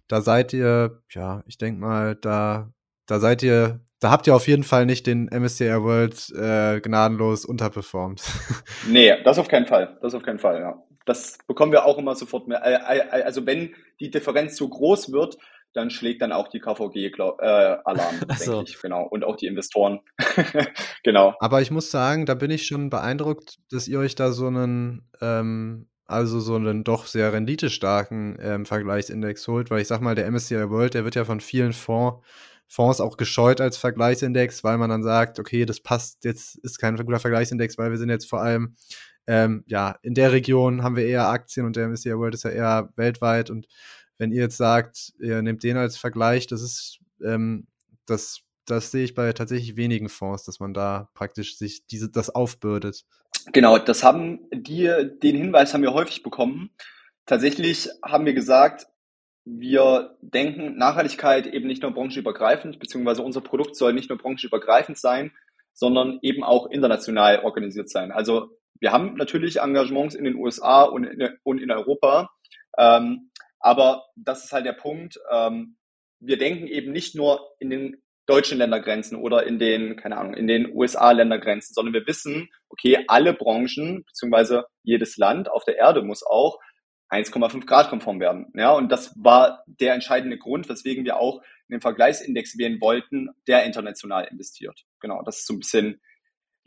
[0.07, 2.71] Da seid ihr, ja, ich denke mal, da
[3.05, 7.45] da seid ihr, da habt ihr auf jeden Fall nicht den MSCI World äh, gnadenlos
[7.45, 8.23] unterperformt.
[8.88, 9.97] nee, das auf keinen Fall.
[10.01, 10.84] Das auf keinen Fall, ja.
[11.05, 12.63] Das bekommen wir auch immer sofort mehr.
[12.65, 15.38] Also wenn die Differenz zu groß wird,
[15.76, 18.55] dann schlägt dann auch die KVG äh, Alarm, so.
[18.57, 19.03] denke ich, genau.
[19.03, 19.99] Und auch die Investoren.
[21.03, 21.36] genau.
[21.39, 25.09] Aber ich muss sagen, da bin ich schon beeindruckt, dass ihr euch da so einen,
[25.21, 30.32] ähm, also so einen doch sehr renditestarken ähm, Vergleichsindex holt, weil ich sag mal, der
[30.32, 32.26] MSCI World, der wird ja von vielen Fonds
[32.67, 36.95] Fonds auch gescheut als Vergleichsindex, weil man dann sagt, okay, das passt jetzt, ist kein
[36.95, 38.76] guter Vergleichsindex, weil wir sind jetzt vor allem,
[39.28, 42.51] ähm, ja, in der Region haben wir eher Aktien und der MSCI World ist ja
[42.51, 43.67] eher weltweit und
[44.18, 47.68] wenn ihr jetzt sagt, ihr nehmt den als Vergleich, das ist, ähm,
[48.05, 52.30] das das sehe ich bei tatsächlich wenigen Fonds, dass man da praktisch sich diese, das
[52.30, 53.05] aufbürdet.
[53.53, 54.91] Genau, das haben die,
[55.22, 56.72] den Hinweis haben wir häufig bekommen.
[57.26, 58.88] Tatsächlich haben wir gesagt,
[59.45, 65.32] wir denken Nachhaltigkeit eben nicht nur branchenübergreifend, beziehungsweise unser Produkt soll nicht nur branchenübergreifend sein,
[65.74, 68.11] sondern eben auch international organisiert sein.
[68.11, 72.32] Also wir haben natürlich Engagements in den USA und in, und in Europa,
[72.78, 73.30] ähm,
[73.66, 75.20] aber das ist halt der Punkt.
[75.32, 75.76] Ähm,
[76.20, 80.45] wir denken eben nicht nur in den deutschen Ländergrenzen oder in den, keine Ahnung, in
[80.45, 86.24] den USA-Ländergrenzen, sondern wir wissen, okay, alle Branchen beziehungsweise jedes Land auf der Erde muss
[86.24, 86.59] auch
[87.09, 88.51] 1,5 Grad konform werden.
[88.53, 93.63] Ja, und das war der entscheidende Grund, weswegen wir auch einen Vergleichsindex wählen wollten, der
[93.63, 94.80] international investiert.
[94.99, 96.01] Genau, das ist so ein bisschen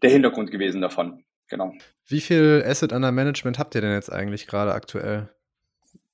[0.03, 1.25] der Hintergrund gewesen davon.
[1.49, 1.73] Genau.
[2.09, 5.31] Wie viel Asset under Management habt ihr denn jetzt eigentlich gerade aktuell?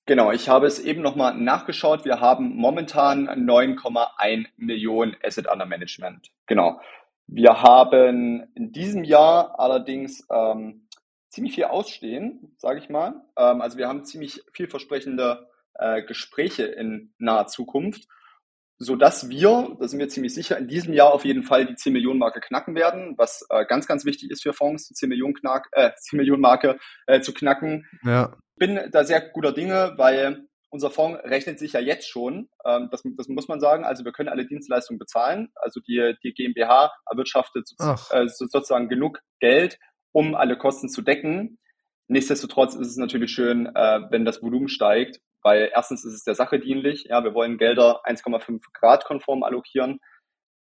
[0.07, 2.05] Genau, ich habe es eben nochmal nachgeschaut.
[2.05, 6.31] Wir haben momentan 9,1 Millionen Asset under Management.
[6.47, 6.79] Genau.
[7.27, 10.89] Wir haben in diesem Jahr allerdings ähm,
[11.31, 13.23] ziemlich viel ausstehen, sage ich mal.
[13.39, 18.07] Ähm, also wir haben ziemlich vielversprechende äh, Gespräche in naher Zukunft,
[18.85, 21.75] so dass wir, da sind wir ziemlich sicher, in diesem Jahr auf jeden Fall die
[21.75, 25.09] 10 Millionen Marke knacken werden, was äh, ganz, ganz wichtig ist für Fonds, die 10
[25.09, 27.87] Millionen, Knack, äh, 10 Millionen Marke äh, zu knacken.
[28.05, 28.37] Ja.
[28.57, 33.03] Bin da sehr guter Dinge, weil unser Fonds rechnet sich ja jetzt schon, ähm, das,
[33.17, 37.71] das muss man sagen, also wir können alle Dienstleistungen bezahlen, also die, die GmbH erwirtschaftet
[38.11, 39.79] äh, sozusagen genug Geld,
[40.13, 41.59] um alle Kosten zu decken.
[42.09, 46.35] Nichtsdestotrotz ist es natürlich schön, äh, wenn das Volumen steigt, weil erstens ist es der
[46.35, 50.01] Sache dienlich, ja, wir wollen Gelder 1,5 Grad konform allokieren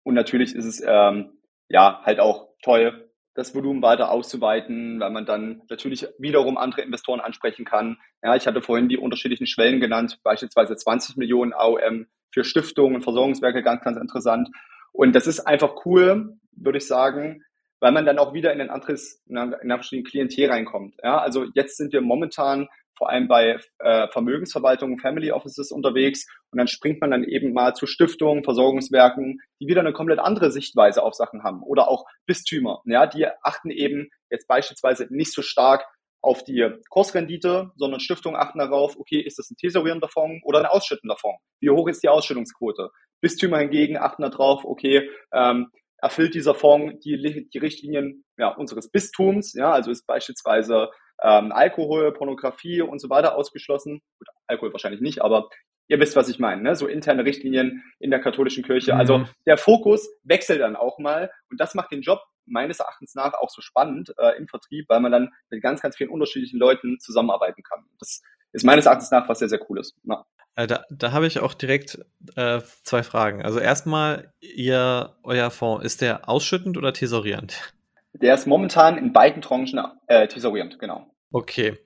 [0.04, 5.26] und natürlich ist es ähm, ja halt auch toll, das Volumen weiter auszuweiten, weil man
[5.26, 7.98] dann natürlich wiederum andere Investoren ansprechen kann.
[8.24, 13.04] Ja, ich hatte vorhin die unterschiedlichen Schwellen genannt, beispielsweise 20 Millionen AOM für Stiftungen und
[13.04, 14.50] Versorgungswerke, ganz, ganz interessant.
[14.92, 17.44] Und das ist einfach cool, würde ich sagen,
[17.80, 20.96] weil man dann auch wieder in ein anderes, in ein verschiedene Klientel reinkommt.
[21.02, 22.68] Ja, also jetzt sind wir momentan
[23.00, 27.74] vor allem bei äh, Vermögensverwaltungen, Family Offices unterwegs und dann springt man dann eben mal
[27.74, 32.82] zu Stiftungen, Versorgungswerken, die wieder eine komplett andere Sichtweise auf Sachen haben oder auch Bistümer,
[32.86, 35.86] ja, die achten eben jetzt beispielsweise nicht so stark
[36.22, 40.66] auf die Kursrendite, sondern Stiftungen achten darauf, okay, ist das ein tesorierender Fonds oder ein
[40.66, 41.42] ausschüttender Fonds?
[41.62, 42.90] Wie hoch ist die Ausschüttungsquote?
[43.22, 45.72] Bistümer hingegen achten darauf, okay, ähm,
[46.02, 50.90] erfüllt dieser Fonds die, die Richtlinien ja, unseres Bistums, ja, also ist beispielsweise
[51.24, 54.02] ähm, Alkohol, Pornografie und so weiter ausgeschlossen.
[54.18, 55.50] Gut, Alkohol wahrscheinlich nicht, aber
[55.88, 56.76] ihr wisst, was ich meine, ne?
[56.76, 58.96] so interne Richtlinien in der katholischen Kirche.
[58.96, 59.24] Also mhm.
[59.24, 63.34] Also der Fokus wechselt dann auch mal und das macht den Job meines Erachtens nach
[63.34, 67.00] auch so spannend äh, im Vertrieb, weil man dann mit ganz, ganz vielen unterschiedlichen Leuten
[67.00, 67.86] zusammenarbeiten kann.
[68.00, 69.96] Das ist meines Erachtens nach was sehr, sehr cool ist.
[70.04, 70.26] Ja.
[70.56, 72.00] Äh, da, da habe ich auch direkt
[72.36, 73.44] äh, zwei Fragen.
[73.44, 77.74] Also erstmal, ihr, euer Fonds, ist der ausschüttend oder tesorierend?
[78.14, 81.09] Der ist momentan in beiden Tranchen äh, tesorierend, genau.
[81.32, 81.78] Okay.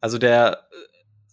[0.00, 0.68] Also der,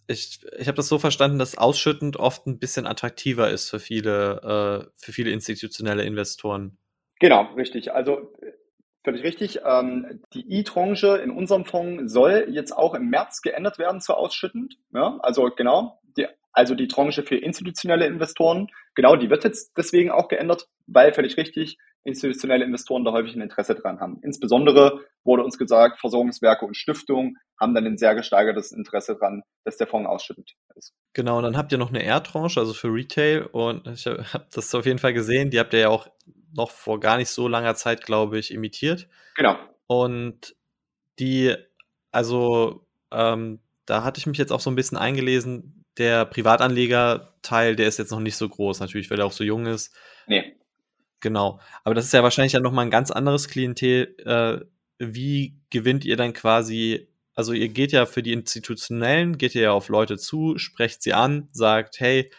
[0.08, 3.80] äh, ich, ich habe das so verstanden, dass ausschüttend oft ein bisschen attraktiver ist für
[3.80, 6.78] viele, äh, für viele institutionelle Investoren.
[7.20, 7.94] Genau, richtig.
[7.94, 8.34] Also
[9.04, 9.62] völlig richtig.
[9.66, 14.78] Ähm, die E-Tranche in unserem Fonds soll jetzt auch im März geändert werden zu ausschüttend.
[14.94, 20.12] Ja, also genau, die, also die Tranche für institutionelle Investoren, genau, die wird jetzt deswegen
[20.12, 24.20] auch geändert, weil völlig richtig, institutionelle Investoren da häufig ein Interesse dran haben.
[24.24, 29.78] Insbesondere wurde uns gesagt, Versorgungswerke und Stiftungen haben dann ein sehr gesteigertes Interesse dran, dass
[29.78, 30.94] der Fonds ausschüttend ist.
[31.14, 34.74] Genau, und dann habt ihr noch eine R-Tranche, also für Retail und ich habe das
[34.74, 36.08] auf jeden Fall gesehen, die habt ihr ja auch
[36.54, 39.08] noch vor gar nicht so langer Zeit, glaube ich, imitiert.
[39.36, 39.58] Genau.
[39.88, 40.56] Und
[41.20, 41.56] die,
[42.12, 47.88] also ähm, da hatte ich mich jetzt auch so ein bisschen eingelesen, der Privatanleger-Teil, der
[47.88, 49.94] ist jetzt noch nicht so groß, natürlich, weil er auch so jung ist.
[50.28, 50.56] Nee.
[51.20, 51.60] Genau.
[51.84, 54.16] Aber das ist ja wahrscheinlich ja nochmal ein ganz anderes Klientel.
[54.26, 54.66] Äh,
[55.00, 59.72] wie gewinnt ihr dann quasi, also ihr geht ja für die Institutionellen, geht ihr ja
[59.72, 62.32] auf Leute zu, sprecht sie an, sagt, hey,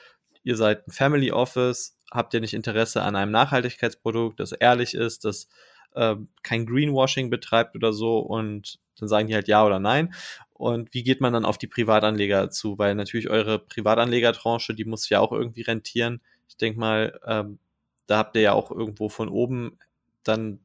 [0.42, 5.24] ihr seid ein Family Office, habt ihr nicht Interesse an einem Nachhaltigkeitsprodukt, das ehrlich ist,
[5.24, 5.48] das
[5.94, 10.14] äh, kein Greenwashing betreibt oder so und dann sagen die halt ja oder nein.
[10.52, 12.78] Und wie geht man dann auf die Privatanleger zu?
[12.78, 16.20] Weil natürlich eure Privatanlegertranche, die muss ja auch irgendwie rentieren.
[16.48, 17.58] Ich denke mal, ähm,
[18.06, 19.78] da habt ihr ja auch irgendwo von oben
[20.22, 20.60] dann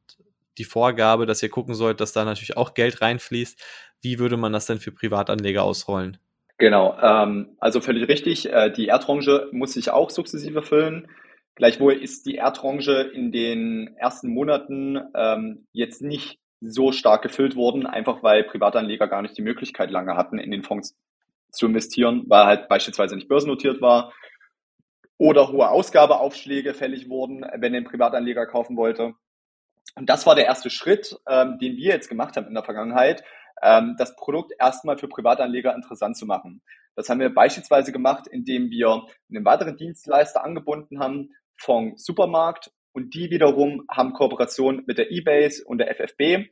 [0.58, 3.62] die Vorgabe, dass ihr gucken sollt, dass da natürlich auch Geld reinfließt.
[4.02, 6.18] Wie würde man das denn für Privatanleger ausrollen?
[6.58, 8.50] Genau, ähm, also völlig richtig.
[8.50, 11.08] Äh, die Erdtranche muss sich auch sukzessive füllen.
[11.54, 16.38] Gleichwohl ist die Erdtranche in den ersten Monaten ähm, jetzt nicht
[16.70, 20.62] so stark gefüllt worden, einfach weil Privatanleger gar nicht die Möglichkeit lange hatten, in den
[20.62, 20.96] Fonds
[21.50, 24.12] zu investieren, weil halt beispielsweise nicht börsennotiert war
[25.18, 29.14] oder hohe Ausgabeaufschläge fällig wurden, wenn ein Privatanleger kaufen wollte.
[29.94, 33.22] Und das war der erste Schritt, ähm, den wir jetzt gemacht haben in der Vergangenheit,
[33.62, 36.60] ähm, das Produkt erstmal für Privatanleger interessant zu machen.
[36.96, 43.14] Das haben wir beispielsweise gemacht, indem wir einen weiteren Dienstleister angebunden haben von Supermarkt und
[43.14, 46.48] die wiederum haben Kooperation mit der eBase und der FFB.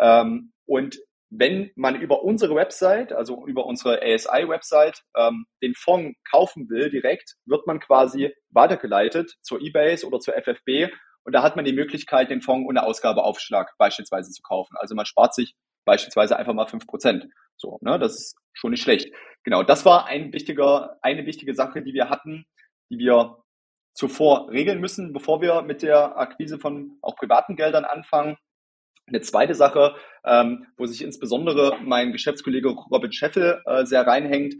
[0.00, 0.98] Ähm, und
[1.28, 7.34] wenn man über unsere Website, also über unsere ASI-Website, ähm, den Fonds kaufen will direkt,
[7.44, 10.90] wird man quasi weitergeleitet zur eBase oder zur FFB
[11.24, 14.76] und da hat man die Möglichkeit, den Fonds ohne Ausgabeaufschlag beispielsweise zu kaufen.
[14.78, 15.54] Also man spart sich
[15.84, 17.26] beispielsweise einfach mal fünf Prozent.
[17.58, 19.12] So, ne, das ist schon nicht schlecht.
[19.44, 22.46] Genau, das war ein wichtiger, eine wichtige Sache, die wir hatten,
[22.90, 23.41] die wir
[23.92, 28.36] zuvor regeln müssen, bevor wir mit der Akquise von auch privaten Geldern anfangen.
[29.06, 29.94] Eine zweite Sache,
[30.24, 34.54] ähm, wo sich insbesondere mein Geschäftskollege Robin Scheffel äh, sehr reinhängt,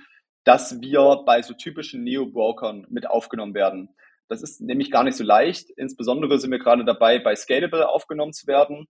[0.45, 3.89] dass wir bei so typischen Neo-Brokern mit aufgenommen werden.
[4.29, 5.71] Das ist nämlich gar nicht so leicht.
[5.71, 8.89] Insbesondere sind wir gerade dabei, bei Scalable aufgenommen zu werden.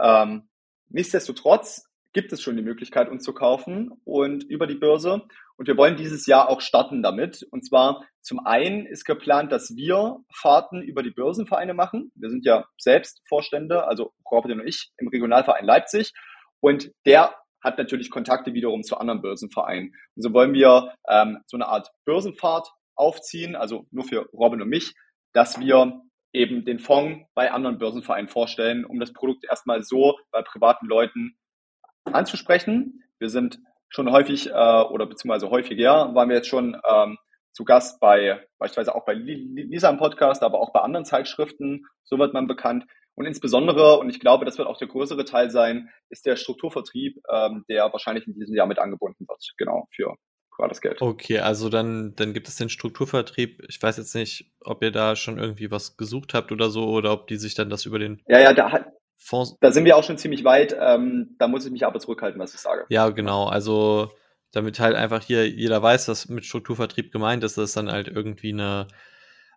[0.00, 0.48] Ähm,
[0.88, 5.22] nichtsdestotrotz gibt es schon die Möglichkeit, uns zu kaufen und über die Börse.
[5.56, 7.46] Und wir wollen dieses Jahr auch starten damit.
[7.50, 12.10] Und zwar zum einen ist geplant, dass wir Fahrten über die Börsenvereine machen.
[12.14, 16.12] Wir sind ja selbst Vorstände, also Robert und ich im Regionalverein Leipzig.
[16.60, 19.94] Und der hat natürlich Kontakte wiederum zu anderen Börsenvereinen.
[20.16, 24.68] Und so wollen wir ähm, so eine Art Börsenfahrt aufziehen, also nur für Robin und
[24.68, 24.94] mich,
[25.32, 30.42] dass wir eben den Fonds bei anderen Börsenvereinen vorstellen, um das Produkt erstmal so bei
[30.42, 31.36] privaten Leuten
[32.04, 33.02] anzusprechen.
[33.18, 37.18] Wir sind schon häufig äh, oder beziehungsweise häufiger waren wir jetzt schon ähm,
[37.52, 41.86] zu Gast bei beispielsweise auch bei Lisa im Podcast, aber auch bei anderen Zeitschriften.
[42.04, 42.84] So wird man bekannt.
[43.14, 47.20] Und insbesondere, und ich glaube, das wird auch der größere Teil sein, ist der Strukturvertrieb,
[47.30, 50.14] ähm, der wahrscheinlich in diesem Jahr mit angebunden wird, genau, für
[50.50, 51.02] privates Geld.
[51.02, 53.62] Okay, also dann, dann gibt es den Strukturvertrieb.
[53.68, 57.12] Ich weiß jetzt nicht, ob ihr da schon irgendwie was gesucht habt oder so, oder
[57.12, 58.22] ob die sich dann das über den.
[58.26, 58.86] Ja, ja, da, hat,
[59.20, 59.56] Fonds.
[59.60, 60.74] Da sind wir auch schon ziemlich weit.
[60.80, 62.86] Ähm, da muss ich mich aber zurückhalten, was ich sage.
[62.88, 63.46] Ja, genau.
[63.46, 64.10] Also
[64.50, 68.52] damit halt einfach hier jeder weiß, was mit Strukturvertrieb gemeint ist, dass dann halt irgendwie
[68.52, 68.88] eine,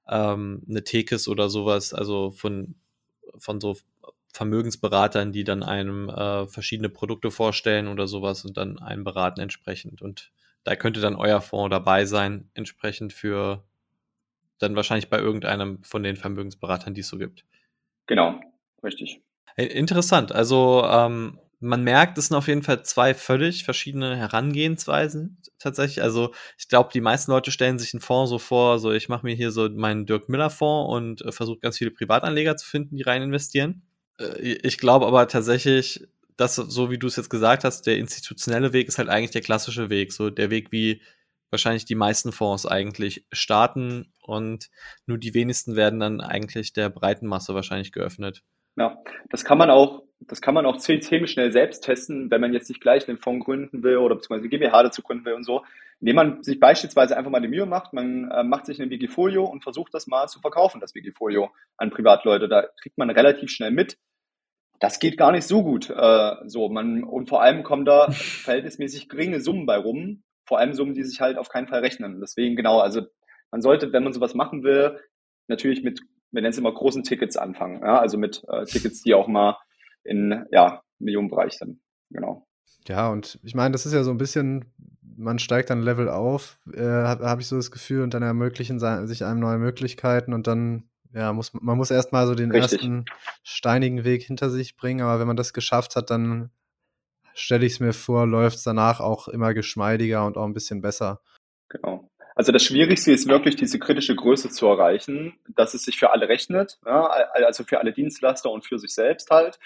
[0.08, 2.76] ähm, eine Tekes oder sowas, also von,
[3.38, 3.78] von so
[4.34, 10.02] Vermögensberatern, die dann einem äh, verschiedene Produkte vorstellen oder sowas und dann einen beraten entsprechend.
[10.02, 10.32] Und
[10.64, 13.64] da könnte dann euer Fonds dabei sein, entsprechend für
[14.60, 17.46] dann wahrscheinlich bei irgendeinem von den Vermögensberatern, die es so gibt.
[18.08, 18.40] Genau,
[18.84, 19.22] richtig.
[19.58, 20.32] Interessant.
[20.32, 26.02] Also ähm, man merkt, es sind auf jeden Fall zwei völlig verschiedene Herangehensweisen tatsächlich.
[26.04, 29.26] Also ich glaube, die meisten Leute stellen sich einen Fonds so vor, so ich mache
[29.26, 32.98] mir hier so meinen Dirk Miller Fonds und äh, versuche ganz viele Privatanleger zu finden,
[32.98, 33.84] die rein investieren.
[34.20, 36.06] Äh, ich glaube aber tatsächlich,
[36.36, 39.42] dass so wie du es jetzt gesagt hast, der institutionelle Weg ist halt eigentlich der
[39.42, 41.02] klassische Weg, so der Weg wie
[41.50, 44.70] wahrscheinlich die meisten Fonds eigentlich starten und
[45.06, 48.44] nur die wenigsten werden dann eigentlich der breiten Masse wahrscheinlich geöffnet.
[48.76, 48.98] Ja,
[49.30, 52.70] das kann man auch, das kann man auch ziemlich schnell selbst testen, wenn man jetzt
[52.70, 55.64] nicht gleich einen Fonds gründen will oder beziehungsweise eine GmbH dazu gründen will und so.
[56.00, 59.46] Indem man sich beispielsweise einfach mal die Mühe macht, man äh, macht sich ein Wikifolio
[59.46, 62.50] und versucht das mal zu verkaufen, das Wikifolio an Privatleute.
[62.50, 63.98] Da kriegt man relativ schnell mit.
[64.80, 65.90] Das geht gar nicht so gut.
[65.90, 70.24] Äh, so, man, und vor allem kommen da verhältnismäßig geringe Summen bei rum.
[70.46, 72.20] Vor allem Summen, die sich halt auf keinen Fall rechnen.
[72.20, 73.04] Deswegen genau, also
[73.52, 75.00] man sollte, wenn man sowas machen will,
[75.48, 76.02] natürlich mit
[76.34, 77.82] wir nennen es immer großen Tickets anfangen.
[77.82, 78.00] Ja?
[78.00, 79.58] Also mit äh, Tickets, die auch mal
[80.04, 81.80] in ja, Millionenbereich sind.
[82.10, 82.46] Genau.
[82.88, 84.66] Ja, und ich meine, das ist ja so ein bisschen,
[85.02, 88.80] man steigt dann Level auf, äh, habe hab ich so das Gefühl, und dann ermöglichen
[89.08, 92.82] sich einem neue Möglichkeiten und dann, ja, muss man muss erstmal so den Richtig.
[92.82, 93.06] ersten
[93.44, 96.50] steinigen Weg hinter sich bringen, aber wenn man das geschafft hat, dann
[97.36, 100.82] stelle ich es mir vor, läuft es danach auch immer geschmeidiger und auch ein bisschen
[100.82, 101.22] besser.
[101.70, 102.10] Genau.
[102.36, 106.28] Also das Schwierigste ist wirklich, diese kritische Größe zu erreichen, dass es sich für alle
[106.28, 109.60] rechnet, ja, also für alle Dienstleister und für sich selbst halt.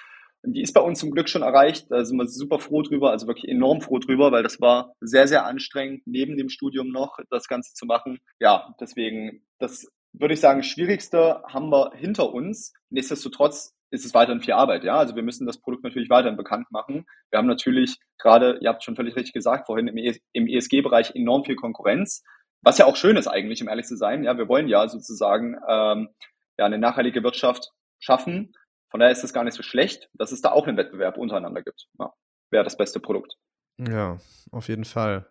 [0.43, 1.87] Die ist bei uns zum Glück schon erreicht.
[1.89, 5.27] Da sind wir super froh drüber, also wirklich enorm froh drüber, weil das war sehr,
[5.27, 8.19] sehr anstrengend, neben dem Studium noch das Ganze zu machen.
[8.39, 12.73] Ja, deswegen, das würde ich sagen, Schwierigste haben wir hinter uns.
[12.89, 14.97] Nichtsdestotrotz ist es weiterhin viel Arbeit, ja.
[14.97, 17.05] Also wir müssen das Produkt natürlich weiterhin bekannt machen.
[17.29, 21.15] Wir haben natürlich gerade, ihr habt schon völlig richtig gesagt, vorhin im, e im ESG-Bereich
[21.15, 22.23] enorm viel Konkurrenz.
[22.61, 24.23] Was ja auch schön ist eigentlich, um ehrlich zu sein.
[24.23, 26.09] Ja, wir wollen ja sozusagen ähm,
[26.57, 28.53] ja, eine nachhaltige Wirtschaft schaffen.
[28.89, 31.61] Von daher ist das gar nicht so schlecht, dass es da auch einen Wettbewerb untereinander
[31.61, 31.87] gibt.
[31.99, 32.13] Ja,
[32.49, 33.35] Wäre das beste Produkt.
[33.77, 34.17] Ja,
[34.51, 35.27] auf jeden Fall.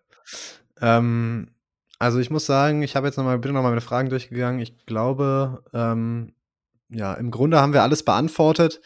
[0.79, 1.51] Ähm,
[1.99, 4.61] also ich muss sagen, ich habe jetzt nochmal, bin nochmal meine Fragen durchgegangen.
[4.61, 6.33] Ich glaube, ähm,
[6.89, 8.81] ja, im Grunde haben wir alles beantwortet.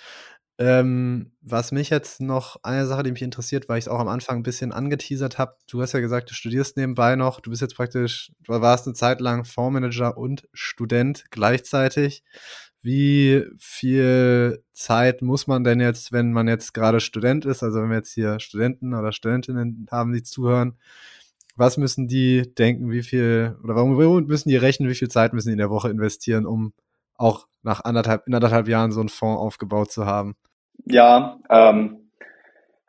[0.61, 4.07] Ähm, was mich jetzt noch, eine Sache, die mich interessiert, weil ich es auch am
[4.07, 5.55] Anfang ein bisschen angeteasert habe.
[5.67, 7.39] Du hast ja gesagt, du studierst nebenbei noch.
[7.39, 12.23] Du bist jetzt praktisch, du warst eine Zeit lang Fondsmanager und Student gleichzeitig.
[12.83, 17.89] Wie viel Zeit muss man denn jetzt, wenn man jetzt gerade Student ist, also wenn
[17.89, 20.77] wir jetzt hier Studenten oder Studentinnen haben, die zuhören,
[21.55, 23.95] was müssen die denken, wie viel, oder warum
[24.27, 26.73] müssen die rechnen, wie viel Zeit müssen die in der Woche investieren, um
[27.15, 30.35] auch nach anderthalb, in anderthalb Jahren so einen Fonds aufgebaut zu haben?
[30.85, 32.11] Ja, ähm,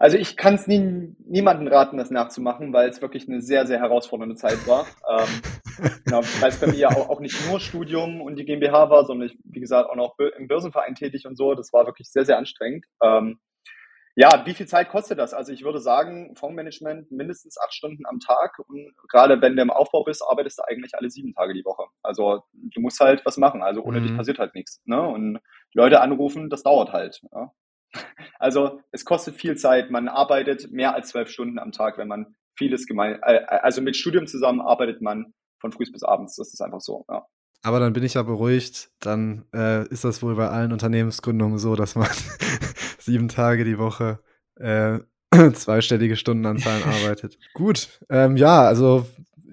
[0.03, 3.79] also ich kann es nie, niemandem raten, das nachzumachen, weil es wirklich eine sehr, sehr
[3.79, 4.85] herausfordernde Zeit war.
[5.09, 5.43] Ähm,
[6.05, 9.29] genau, weil es bei mir auch, auch nicht nur Studium und die GmbH war, sondern
[9.29, 11.55] ich, wie gesagt, auch noch im Börsenverein tätig und so.
[11.55, 12.85] Das war wirklich sehr, sehr anstrengend.
[13.01, 13.39] Ähm,
[14.15, 15.33] ja, wie viel Zeit kostet das?
[15.33, 19.71] Also ich würde sagen, Fondsmanagement mindestens acht Stunden am Tag und gerade wenn du im
[19.71, 21.85] Aufbau bist, arbeitest du eigentlich alle sieben Tage die Woche.
[22.03, 23.63] Also du musst halt was machen.
[23.63, 24.09] Also ohne mhm.
[24.09, 24.83] dich passiert halt nichts.
[24.85, 25.01] Ne?
[25.01, 25.39] Und
[25.73, 27.23] Leute anrufen, das dauert halt.
[27.33, 27.53] Ja?
[28.39, 29.91] Also es kostet viel Zeit.
[29.91, 33.97] Man arbeitet mehr als zwölf Stunden am Tag, wenn man vieles gemein, äh, also mit
[33.97, 36.37] Studium zusammen arbeitet man von früh bis abends.
[36.37, 37.05] Das ist einfach so.
[37.09, 37.27] Ja.
[37.63, 38.91] Aber dann bin ich ja beruhigt.
[39.01, 42.09] Dann äh, ist das wohl bei allen Unternehmensgründungen so, dass man
[42.99, 44.19] sieben Tage die Woche
[44.57, 44.99] äh,
[45.53, 47.39] zweistellige Stundenanzahlen arbeitet.
[47.55, 49.07] Gut, ähm, ja, also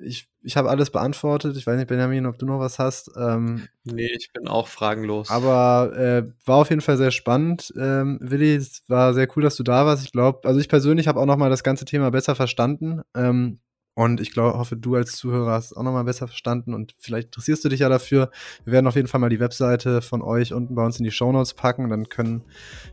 [0.04, 1.58] ich, ich habe alles beantwortet.
[1.58, 3.12] Ich weiß nicht, Benjamin, ob du noch was hast.
[3.18, 5.30] Ähm, nee, ich bin auch fragenlos.
[5.30, 7.74] Aber äh, war auf jeden Fall sehr spannend.
[7.78, 10.06] Ähm, Willi, es war sehr cool, dass du da warst.
[10.06, 13.02] Ich glaube, also ich persönlich habe auch noch mal das ganze Thema besser verstanden.
[13.16, 13.60] Ähm,
[14.00, 17.28] und ich glaube, hoffe, du als Zuhörer hast es auch nochmal besser verstanden und vielleicht
[17.28, 18.32] interessierst du dich ja dafür.
[18.64, 21.12] Wir werden auf jeden Fall mal die Webseite von euch unten bei uns in die
[21.12, 21.90] Shownotes packen.
[21.90, 22.44] Dann können,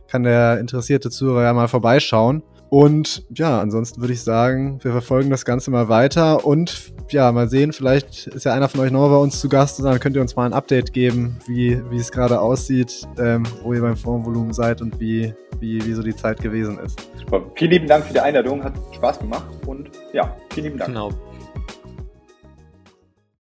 [0.09, 2.43] kann der interessierte Zuhörer ja mal vorbeischauen.
[2.69, 7.49] Und ja, ansonsten würde ich sagen, wir verfolgen das Ganze mal weiter und ja, mal
[7.49, 10.15] sehen, vielleicht ist ja einer von euch noch bei uns zu Gast und dann könnt
[10.15, 13.95] ihr uns mal ein Update geben, wie, wie es gerade aussieht, ähm, wo ihr beim
[13.95, 16.99] Formvolumen seid und wie, wie, wie so die Zeit gewesen ist.
[17.15, 17.43] Super.
[17.55, 20.89] Vielen lieben Dank für die Einladung, hat Spaß gemacht und ja, vielen lieben Dank.
[20.89, 21.11] Genau.